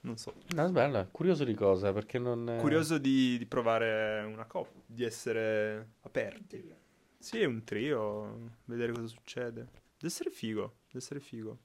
Non 0.00 0.16
so. 0.16 0.34
No, 0.54 0.68
bella. 0.70 1.06
Curioso 1.10 1.44
di 1.44 1.54
cosa? 1.54 1.92
Perché 1.92 2.18
non... 2.18 2.56
Curioso 2.58 2.98
di, 2.98 3.36
di 3.38 3.46
provare 3.46 4.22
una 4.24 4.46
coppia, 4.46 4.80
di 4.84 5.04
essere 5.04 5.90
aperti. 6.00 6.74
Sì, 7.18 7.40
è 7.40 7.44
un 7.44 7.62
trio, 7.62 8.56
vedere 8.64 8.92
cosa 8.92 9.06
succede. 9.06 9.60
Deve 9.60 10.06
essere 10.06 10.30
figo, 10.30 10.78
deve 10.86 10.98
essere 10.98 11.20
figo. 11.20 11.58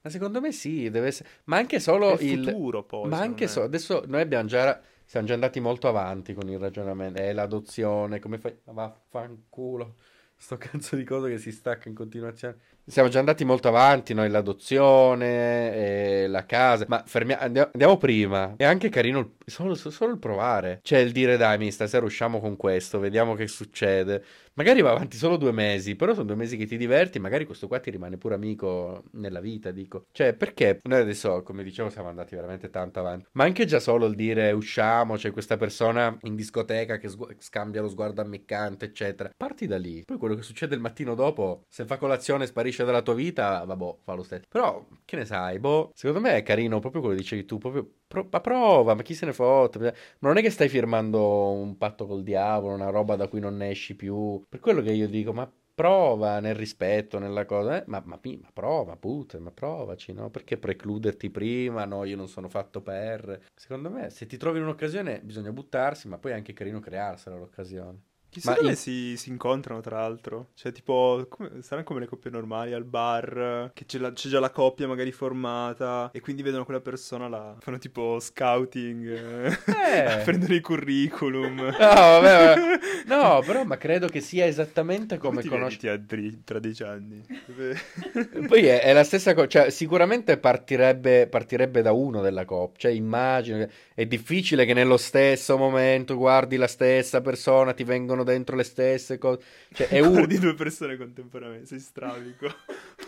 Ma 0.00 0.10
secondo 0.10 0.40
me 0.40 0.52
sì, 0.52 0.88
deve 0.88 1.08
essere... 1.08 1.28
Ma 1.44 1.58
anche 1.58 1.80
solo 1.80 2.16
È 2.16 2.22
il... 2.22 2.44
futuro 2.44 2.82
poi. 2.84 3.08
Ma 3.08 3.18
anche 3.18 3.44
me. 3.44 3.50
so, 3.50 3.62
adesso 3.62 4.04
noi 4.06 4.22
abbiamo 4.22 4.48
già, 4.48 4.80
siamo 5.04 5.26
già 5.26 5.34
andati 5.34 5.60
molto 5.60 5.88
avanti 5.88 6.32
con 6.32 6.48
il 6.48 6.58
ragionamento, 6.58 7.20
è 7.20 7.32
l'adozione, 7.34 8.20
come 8.20 8.38
fai, 8.38 8.56
vaffanculo, 8.64 9.96
sto 10.34 10.56
cazzo 10.56 10.96
di 10.96 11.04
cosa 11.04 11.28
che 11.28 11.36
si 11.36 11.52
stacca 11.52 11.90
in 11.90 11.94
continuazione. 11.94 12.56
Siamo 12.88 13.08
già 13.08 13.18
andati 13.18 13.44
molto 13.44 13.66
avanti, 13.66 14.14
noi 14.14 14.28
l'adozione, 14.30 15.74
e 16.22 16.26
la 16.28 16.46
casa, 16.46 16.84
ma 16.86 17.02
fermia- 17.04 17.40
andiamo, 17.40 17.70
andiamo 17.72 17.96
prima, 17.96 18.54
è 18.56 18.62
anche 18.64 18.88
carino 18.90 19.18
il- 19.18 19.30
solo, 19.44 19.74
solo 19.74 20.12
il 20.12 20.18
provare, 20.20 20.78
cioè 20.82 21.00
il 21.00 21.10
dire 21.10 21.36
dai, 21.36 21.58
mi 21.58 21.72
stasera 21.72 22.04
usciamo 22.06 22.38
con 22.38 22.56
questo, 22.56 23.00
vediamo 23.00 23.34
che 23.34 23.48
succede. 23.48 24.22
Magari 24.54 24.80
va 24.80 24.92
avanti 24.92 25.16
solo 25.18 25.36
due 25.36 25.52
mesi, 25.52 25.96
però 25.96 26.14
sono 26.14 26.24
due 26.26 26.36
mesi 26.36 26.56
che 26.56 26.64
ti 26.64 26.76
diverti, 26.78 27.18
magari 27.18 27.44
questo 27.44 27.66
qua 27.66 27.78
ti 27.78 27.90
rimane 27.90 28.16
pure 28.16 28.36
amico 28.36 29.02
nella 29.12 29.40
vita, 29.40 29.70
dico. 29.70 30.06
Cioè, 30.12 30.32
perché 30.32 30.78
noi 30.84 31.00
adesso, 31.00 31.42
come 31.42 31.62
dicevo, 31.62 31.90
siamo 31.90 32.08
andati 32.08 32.34
veramente 32.36 32.70
tanto 32.70 33.00
avanti. 33.00 33.26
Ma 33.32 33.44
anche 33.44 33.66
già 33.66 33.80
solo 33.80 34.06
il 34.06 34.14
dire 34.14 34.52
usciamo, 34.52 35.16
c'è 35.16 35.30
questa 35.30 35.56
persona 35.58 36.16
in 36.22 36.34
discoteca 36.36 36.96
che 36.96 37.08
sgu- 37.08 37.34
scambia 37.38 37.82
lo 37.82 37.88
sguardo 37.88 38.22
ammiccante, 38.22 38.86
eccetera. 38.86 39.30
Parti 39.36 39.66
da 39.66 39.76
lì. 39.76 40.04
Poi 40.06 40.16
quello 40.16 40.34
che 40.36 40.42
succede 40.42 40.74
il 40.74 40.80
mattino 40.80 41.14
dopo, 41.14 41.64
se 41.68 41.84
fa 41.84 41.98
colazione 41.98 42.44
e 42.44 42.46
sparisce 42.76 42.84
dalla 42.84 43.02
tua 43.02 43.14
vita, 43.14 43.64
vabbè, 43.64 43.96
fa 44.02 44.14
lo 44.14 44.22
stesso. 44.22 44.44
Però, 44.48 44.84
che 45.04 45.16
ne 45.16 45.24
sai, 45.24 45.58
boh, 45.58 45.90
secondo 45.94 46.20
me 46.20 46.36
è 46.36 46.42
carino 46.42 46.78
proprio 46.80 47.00
quello 47.00 47.16
che 47.16 47.22
dicevi 47.22 47.44
tu, 47.44 47.58
proprio... 47.58 47.88
pro- 48.06 48.28
ma 48.30 48.40
prova, 48.40 48.94
ma 48.94 49.02
chi 49.02 49.14
se 49.14 49.26
ne 49.26 49.32
fotte? 49.32 49.78
Ma 50.20 50.28
non 50.28 50.36
è 50.38 50.42
che 50.42 50.50
stai 50.50 50.68
firmando 50.68 51.50
un 51.50 51.76
patto 51.76 52.06
col 52.06 52.22
diavolo, 52.22 52.74
una 52.74 52.90
roba 52.90 53.16
da 53.16 53.28
cui 53.28 53.40
non 53.40 53.56
ne 53.56 53.70
esci 53.70 53.96
più. 53.96 54.44
Per 54.48 54.60
quello 54.60 54.82
che 54.82 54.92
io 54.92 55.08
dico, 55.08 55.32
ma 55.32 55.50
prova 55.74 56.40
nel 56.40 56.54
rispetto, 56.54 57.18
nella 57.18 57.44
cosa, 57.44 57.78
eh, 57.78 57.84
ma, 57.86 58.02
ma, 58.04 58.18
ma 58.22 58.50
prova, 58.52 58.96
putte, 58.96 59.38
ma 59.38 59.50
provaci, 59.50 60.12
no? 60.12 60.30
Perché 60.30 60.56
precluderti 60.58 61.30
prima? 61.30 61.84
No, 61.84 62.04
io 62.04 62.16
non 62.16 62.28
sono 62.28 62.48
fatto 62.48 62.80
per. 62.82 63.40
Secondo 63.54 63.90
me, 63.90 64.10
se 64.10 64.26
ti 64.26 64.36
trovi 64.36 64.58
in 64.58 64.64
un'occasione, 64.64 65.20
bisogna 65.22 65.52
buttarsi, 65.52 66.08
ma 66.08 66.18
poi 66.18 66.32
è 66.32 66.34
anche 66.34 66.52
carino 66.52 66.80
crearsela 66.80 67.36
l'occasione. 67.36 68.00
Chissà 68.36 68.50
Ma 68.50 68.56
dove 68.56 68.68
in- 68.68 68.76
si, 68.76 69.16
si 69.16 69.30
incontrano, 69.30 69.80
tra 69.80 69.96
l'altro. 70.00 70.48
Cioè, 70.52 70.70
tipo, 70.70 71.24
come, 71.30 71.62
saranno 71.62 71.86
come 71.86 72.00
le 72.00 72.06
coppie 72.06 72.30
normali 72.30 72.74
al 72.74 72.84
bar, 72.84 73.70
che 73.72 73.86
c'è, 73.86 73.96
la- 73.98 74.12
c'è 74.12 74.28
già 74.28 74.40
la 74.40 74.50
coppia 74.50 74.86
magari 74.86 75.10
formata, 75.10 76.10
e 76.12 76.20
quindi 76.20 76.42
vedono 76.42 76.66
quella 76.66 76.80
persona 76.80 77.28
là. 77.28 77.56
Fanno 77.60 77.78
tipo 77.78 78.20
scouting, 78.20 79.06
eh, 79.08 79.56
prendono 80.24 80.52
i 80.54 80.60
curriculum. 80.60 81.54
No, 81.56 81.70
vabbè, 81.78 82.54
vabbè. 82.54 82.78
No, 83.06 83.40
però, 83.46 83.64
ma 83.64 83.78
credo 83.78 84.08
che 84.08 84.20
sia 84.20 84.44
esattamente 84.46 85.16
Come 85.16 85.36
come 85.42 85.48
conosci. 85.48 85.88
a 85.88 85.96
dri- 85.96 86.42
tra 86.44 86.58
dieci 86.58 86.82
anni? 86.82 87.24
Dove- 87.46 87.78
Poi 88.48 88.66
è, 88.66 88.82
è 88.82 88.92
la 88.92 89.04
stessa 89.04 89.32
cosa, 89.32 89.46
cioè 89.46 89.70
sicuramente 89.70 90.36
partirebbe, 90.36 91.26
partirebbe 91.26 91.80
da 91.80 91.92
uno 91.92 92.20
della 92.20 92.44
coppia, 92.44 92.80
cioè 92.80 92.92
immagino 92.92 93.58
che 93.58 93.70
è 93.94 94.04
difficile 94.06 94.66
che 94.66 94.74
nello 94.74 94.96
stesso 94.98 95.56
momento 95.56 96.16
guardi 96.16 96.56
la 96.56 96.66
stessa 96.66 97.20
persona, 97.22 97.72
ti 97.72 97.84
vengono 97.84 98.24
dentro 98.30 98.56
le 98.56 98.62
stesse 98.64 99.18
cose, 99.18 99.42
cioè 99.72 99.88
è, 99.88 100.00
un- 100.00 100.12
Guardi 100.26 100.38
due 100.38 100.54
persone 100.54 100.96
contemporaneamente, 100.96 101.66
sei 101.68 101.80
stravico. 101.80 102.46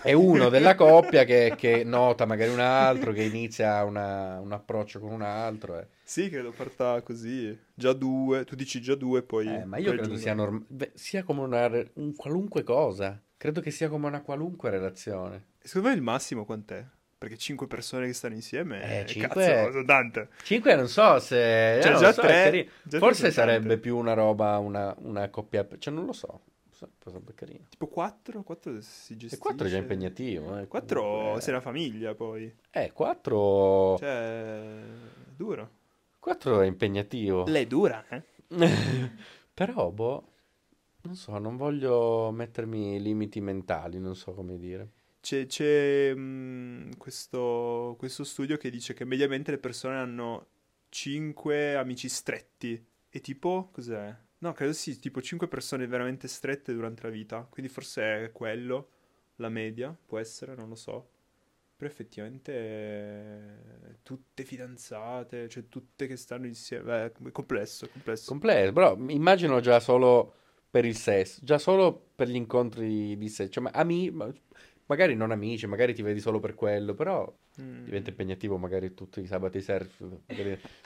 è 0.02 0.12
uno 0.12 0.48
della 0.48 0.74
coppia 0.76 1.24
che, 1.24 1.54
che 1.56 1.82
nota 1.84 2.24
magari 2.24 2.50
un 2.50 2.60
altro, 2.60 3.12
che 3.12 3.22
inizia 3.22 3.84
una- 3.84 4.40
un 4.40 4.52
approccio 4.52 5.00
con 5.00 5.10
un 5.12 5.22
altro. 5.22 5.78
eh. 5.78 5.86
Sì, 6.02 6.30
credo 6.30 6.52
parta 6.52 7.02
così. 7.02 7.56
Già 7.74 7.92
due, 7.92 8.44
tu 8.44 8.54
dici 8.54 8.80
già 8.80 8.94
due, 8.94 9.22
poi... 9.22 9.46
Eh, 9.46 9.64
ma 9.64 9.76
io 9.76 9.92
credo 9.92 10.16
sia, 10.16 10.32
norm- 10.34 10.64
beh, 10.66 10.92
sia 10.94 11.22
come 11.22 11.40
una, 11.42 11.66
re- 11.66 11.90
un 11.94 12.14
qualunque 12.14 12.62
cosa, 12.62 13.20
credo 13.36 13.60
che 13.60 13.70
sia 13.70 13.88
come 13.88 14.06
una 14.06 14.22
qualunque 14.22 14.70
relazione. 14.70 15.48
Secondo 15.60 15.88
me 15.88 15.94
il 15.94 16.00
massimo 16.02 16.44
quant'è? 16.46 16.82
Perché 17.18 17.36
cinque 17.36 17.66
persone 17.66 18.06
che 18.06 18.12
stanno 18.12 18.34
insieme, 18.36 18.80
Eh, 18.80 19.00
eh, 19.00 19.06
cinque- 19.06 19.44
cazzo, 19.44 19.84
tante. 19.84 20.28
Cinque 20.44 20.76
non 20.76 20.86
so 20.86 21.18
se... 21.18 21.80
Cioè, 21.82 21.90
non 21.90 22.00
già 22.00 22.12
so, 22.12 22.20
tre- 22.20 22.68
già 22.84 22.98
Forse 22.98 23.32
sarebbe 23.32 23.76
più 23.76 23.96
una 23.96 24.12
roba, 24.14 24.56
una, 24.58 24.94
una 24.98 25.28
coppia... 25.28 25.66
Cioè, 25.78 25.92
non 25.92 26.06
lo 26.06 26.12
so. 26.12 26.42
Sarebbe 26.70 27.34
carino. 27.34 27.64
Tipo 27.70 27.88
quattro? 27.88 28.44
Quattro 28.44 28.80
si 28.80 29.16
gestisce. 29.16 29.34
E 29.34 29.38
quattro 29.38 29.66
è 29.66 29.70
già 29.70 29.78
impegnativo. 29.78 30.58
Eh. 30.60 30.68
Quattro 30.68 31.02
comunque. 31.02 31.40
sei 31.40 31.52
una 31.54 31.62
famiglia 31.62 32.14
poi. 32.14 32.54
Eh, 32.70 32.92
quattro... 32.92 33.96
Cioè, 33.98 34.76
duro. 35.34 35.70
Quattro 36.20 36.60
è 36.60 36.66
impegnativo. 36.66 37.46
Lei 37.48 37.66
dura, 37.66 38.04
eh? 38.08 38.22
Però, 39.52 39.90
boh... 39.90 40.32
Non 41.00 41.16
so, 41.16 41.36
non 41.38 41.56
voglio 41.56 42.30
mettermi 42.30 43.00
limiti 43.00 43.40
mentali, 43.40 43.98
non 43.98 44.14
so 44.14 44.34
come 44.34 44.56
dire. 44.58 44.88
C'è, 45.28 45.44
c'è, 45.44 46.14
mh, 46.14 46.96
questo, 46.96 47.96
questo 47.98 48.24
studio 48.24 48.56
che 48.56 48.70
dice 48.70 48.94
che 48.94 49.04
mediamente 49.04 49.50
le 49.50 49.58
persone 49.58 49.96
hanno 49.96 50.46
cinque 50.88 51.76
amici 51.76 52.08
stretti. 52.08 52.82
E 53.10 53.20
tipo, 53.20 53.68
cos'è? 53.70 54.16
No, 54.38 54.52
credo 54.54 54.72
sì, 54.72 54.98
tipo 54.98 55.20
cinque 55.20 55.46
persone 55.46 55.86
veramente 55.86 56.28
strette 56.28 56.72
durante 56.72 57.02
la 57.02 57.10
vita. 57.10 57.46
Quindi 57.50 57.70
forse 57.70 58.24
è 58.24 58.32
quello, 58.32 58.88
la 59.36 59.50
media, 59.50 59.94
può 60.06 60.18
essere, 60.18 60.54
non 60.54 60.70
lo 60.70 60.76
so. 60.76 61.10
Però 61.76 61.90
effettivamente 61.90 62.52
eh, 62.54 63.96
tutte 64.02 64.44
fidanzate, 64.44 65.46
cioè 65.50 65.68
tutte 65.68 66.06
che 66.06 66.16
stanno 66.16 66.46
insieme. 66.46 67.04
È 67.04 67.30
complesso, 67.32 67.84
è 67.84 67.90
complesso. 67.90 68.30
Completo, 68.30 68.72
però 68.72 68.96
immagino 69.08 69.60
già 69.60 69.78
solo 69.78 70.36
per 70.70 70.86
il 70.86 70.96
sesso, 70.96 71.40
già 71.44 71.58
solo 71.58 72.12
per 72.16 72.28
gli 72.28 72.34
incontri 72.34 73.14
di 73.18 73.28
sesso. 73.28 73.50
Cioè, 73.50 73.64
ma 73.64 73.70
ami- 73.74 74.10
magari 74.89 75.14
non 75.14 75.30
amici, 75.30 75.66
magari 75.66 75.95
ti 75.95 76.03
vedi 76.03 76.20
solo 76.20 76.41
per 76.41 76.55
quello, 76.55 76.95
però 76.95 77.32
Mm. 77.61 77.84
diventa 77.84 78.11
impegnativo 78.11 78.59
magari 78.59 78.95
tutti 78.95 79.20
i 79.20 79.26
sabati 79.26 79.61
surf, 79.62 80.05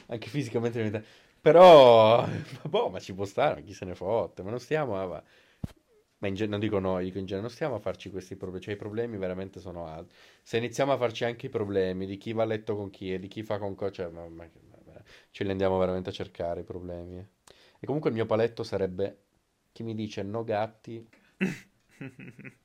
anche 0.06 0.28
fisicamente 0.28 0.82
diventa... 0.82 1.06
Però, 1.40 2.24
boh, 2.68 2.88
ma 2.90 3.00
ci 3.00 3.14
può 3.14 3.24
stare, 3.24 3.62
chi 3.64 3.72
se 3.74 3.84
ne 3.84 3.94
fotte, 3.96 4.42
ma 4.42 4.50
non 4.50 4.60
stiamo 4.60 4.96
a... 5.00 5.22
Ma 6.18 6.28
in 6.28 6.34
gen- 6.34 6.50
non 6.50 6.60
dico 6.60 6.78
noi, 6.78 7.04
dico 7.06 7.18
in 7.18 7.24
genere, 7.26 7.46
non 7.46 7.50
stiamo 7.54 7.74
a 7.76 7.78
farci 7.80 8.10
questi 8.10 8.36
problemi, 8.36 8.62
cioè 8.64 8.74
i 8.74 8.76
problemi 8.76 9.16
veramente 9.18 9.58
sono 9.60 9.86
altri. 9.86 10.16
Se 10.42 10.56
iniziamo 10.56 10.92
a 10.92 10.96
farci 10.96 11.24
anche 11.24 11.46
i 11.46 11.48
problemi 11.48 12.06
di 12.06 12.16
chi 12.16 12.32
va 12.32 12.44
a 12.44 12.46
letto 12.46 12.76
con 12.76 12.90
chi 12.90 13.12
e 13.12 13.18
di 13.18 13.26
chi 13.28 13.42
fa 13.42 13.58
con 13.58 13.74
cosa, 13.74 13.90
cioè, 13.92 14.08
ma, 14.10 14.28
ma- 14.28 14.48
ma- 14.86 15.02
ce 15.32 15.44
li 15.44 15.50
andiamo 15.50 15.78
veramente 15.78 16.10
a 16.10 16.12
cercare 16.12 16.60
i 16.60 16.64
problemi. 16.64 17.18
eh. 17.18 17.26
E 17.80 17.86
comunque 17.86 18.10
il 18.10 18.16
mio 18.16 18.26
paletto 18.26 18.62
sarebbe 18.62 19.18
chi 19.72 19.82
mi 19.82 19.94
dice 19.94 20.22
no 20.22 20.44
gatti. 20.44 21.04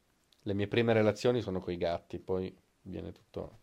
Le 0.48 0.54
mie 0.54 0.68
prime 0.70 0.93
relazioni 0.93 1.41
sono 1.41 1.60
coi 1.60 1.76
gatti, 1.76 2.20
poi 2.20 2.56
viene 2.84 3.12
tutto 3.12 3.60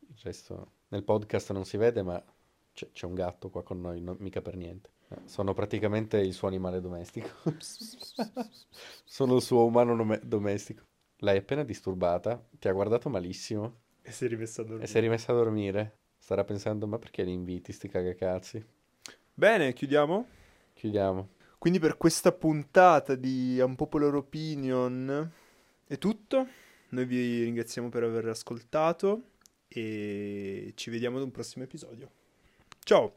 il 0.00 0.16
resto. 0.24 0.72
Nel 0.88 1.04
podcast 1.04 1.52
non 1.52 1.64
si 1.64 1.76
vede, 1.76 2.02
ma 2.02 2.20
c'è 2.72 2.90
c'è 2.90 3.06
un 3.06 3.14
gatto 3.14 3.48
qua 3.48 3.62
con 3.62 3.80
noi, 3.80 4.00
non- 4.00 4.16
mica 4.18 4.42
per 4.42 4.56
niente. 4.56 4.90
Sono 5.26 5.54
praticamente 5.54 6.18
il 6.18 6.32
suo 6.32 6.48
animale 6.48 6.80
domestico. 6.80 7.28
Sono 9.04 9.36
il 9.36 9.42
suo 9.42 9.64
umano 9.64 9.94
nome- 9.94 10.20
domestico. 10.24 10.82
L'hai 11.18 11.36
appena 11.36 11.62
disturbata, 11.62 12.44
ti 12.50 12.66
ha 12.66 12.72
guardato 12.72 13.08
malissimo 13.08 13.82
E 14.02 14.10
si 14.10 14.24
è 14.24 14.28
rimessa 14.28 14.62
a 14.62 14.64
dormire. 14.64 14.84
e 14.84 14.88
si 14.90 14.98
è 14.98 15.00
rimessa 15.00 15.30
a 15.30 15.36
dormire. 15.36 15.98
Starà 16.18 16.42
pensando, 16.42 16.88
ma 16.88 16.98
perché 16.98 17.22
li 17.22 17.32
inviti, 17.32 17.70
sti 17.70 17.86
cagacazzi? 17.88 18.66
Bene, 19.32 19.72
chiudiamo. 19.72 20.26
Chiudiamo. 20.72 21.28
Quindi 21.58 21.78
per 21.78 21.96
questa 21.96 22.32
puntata 22.32 23.14
di 23.14 23.60
Unpopular 23.60 24.12
Opinion 24.16 25.30
è 25.94 25.98
tutto. 25.98 26.46
Noi 26.90 27.04
vi 27.06 27.42
ringraziamo 27.44 27.88
per 27.88 28.04
aver 28.04 28.28
ascoltato 28.28 29.30
e 29.68 30.72
ci 30.76 30.90
vediamo 30.90 31.16
ad 31.16 31.24
un 31.24 31.30
prossimo 31.30 31.64
episodio. 31.64 32.10
Ciao! 32.84 33.14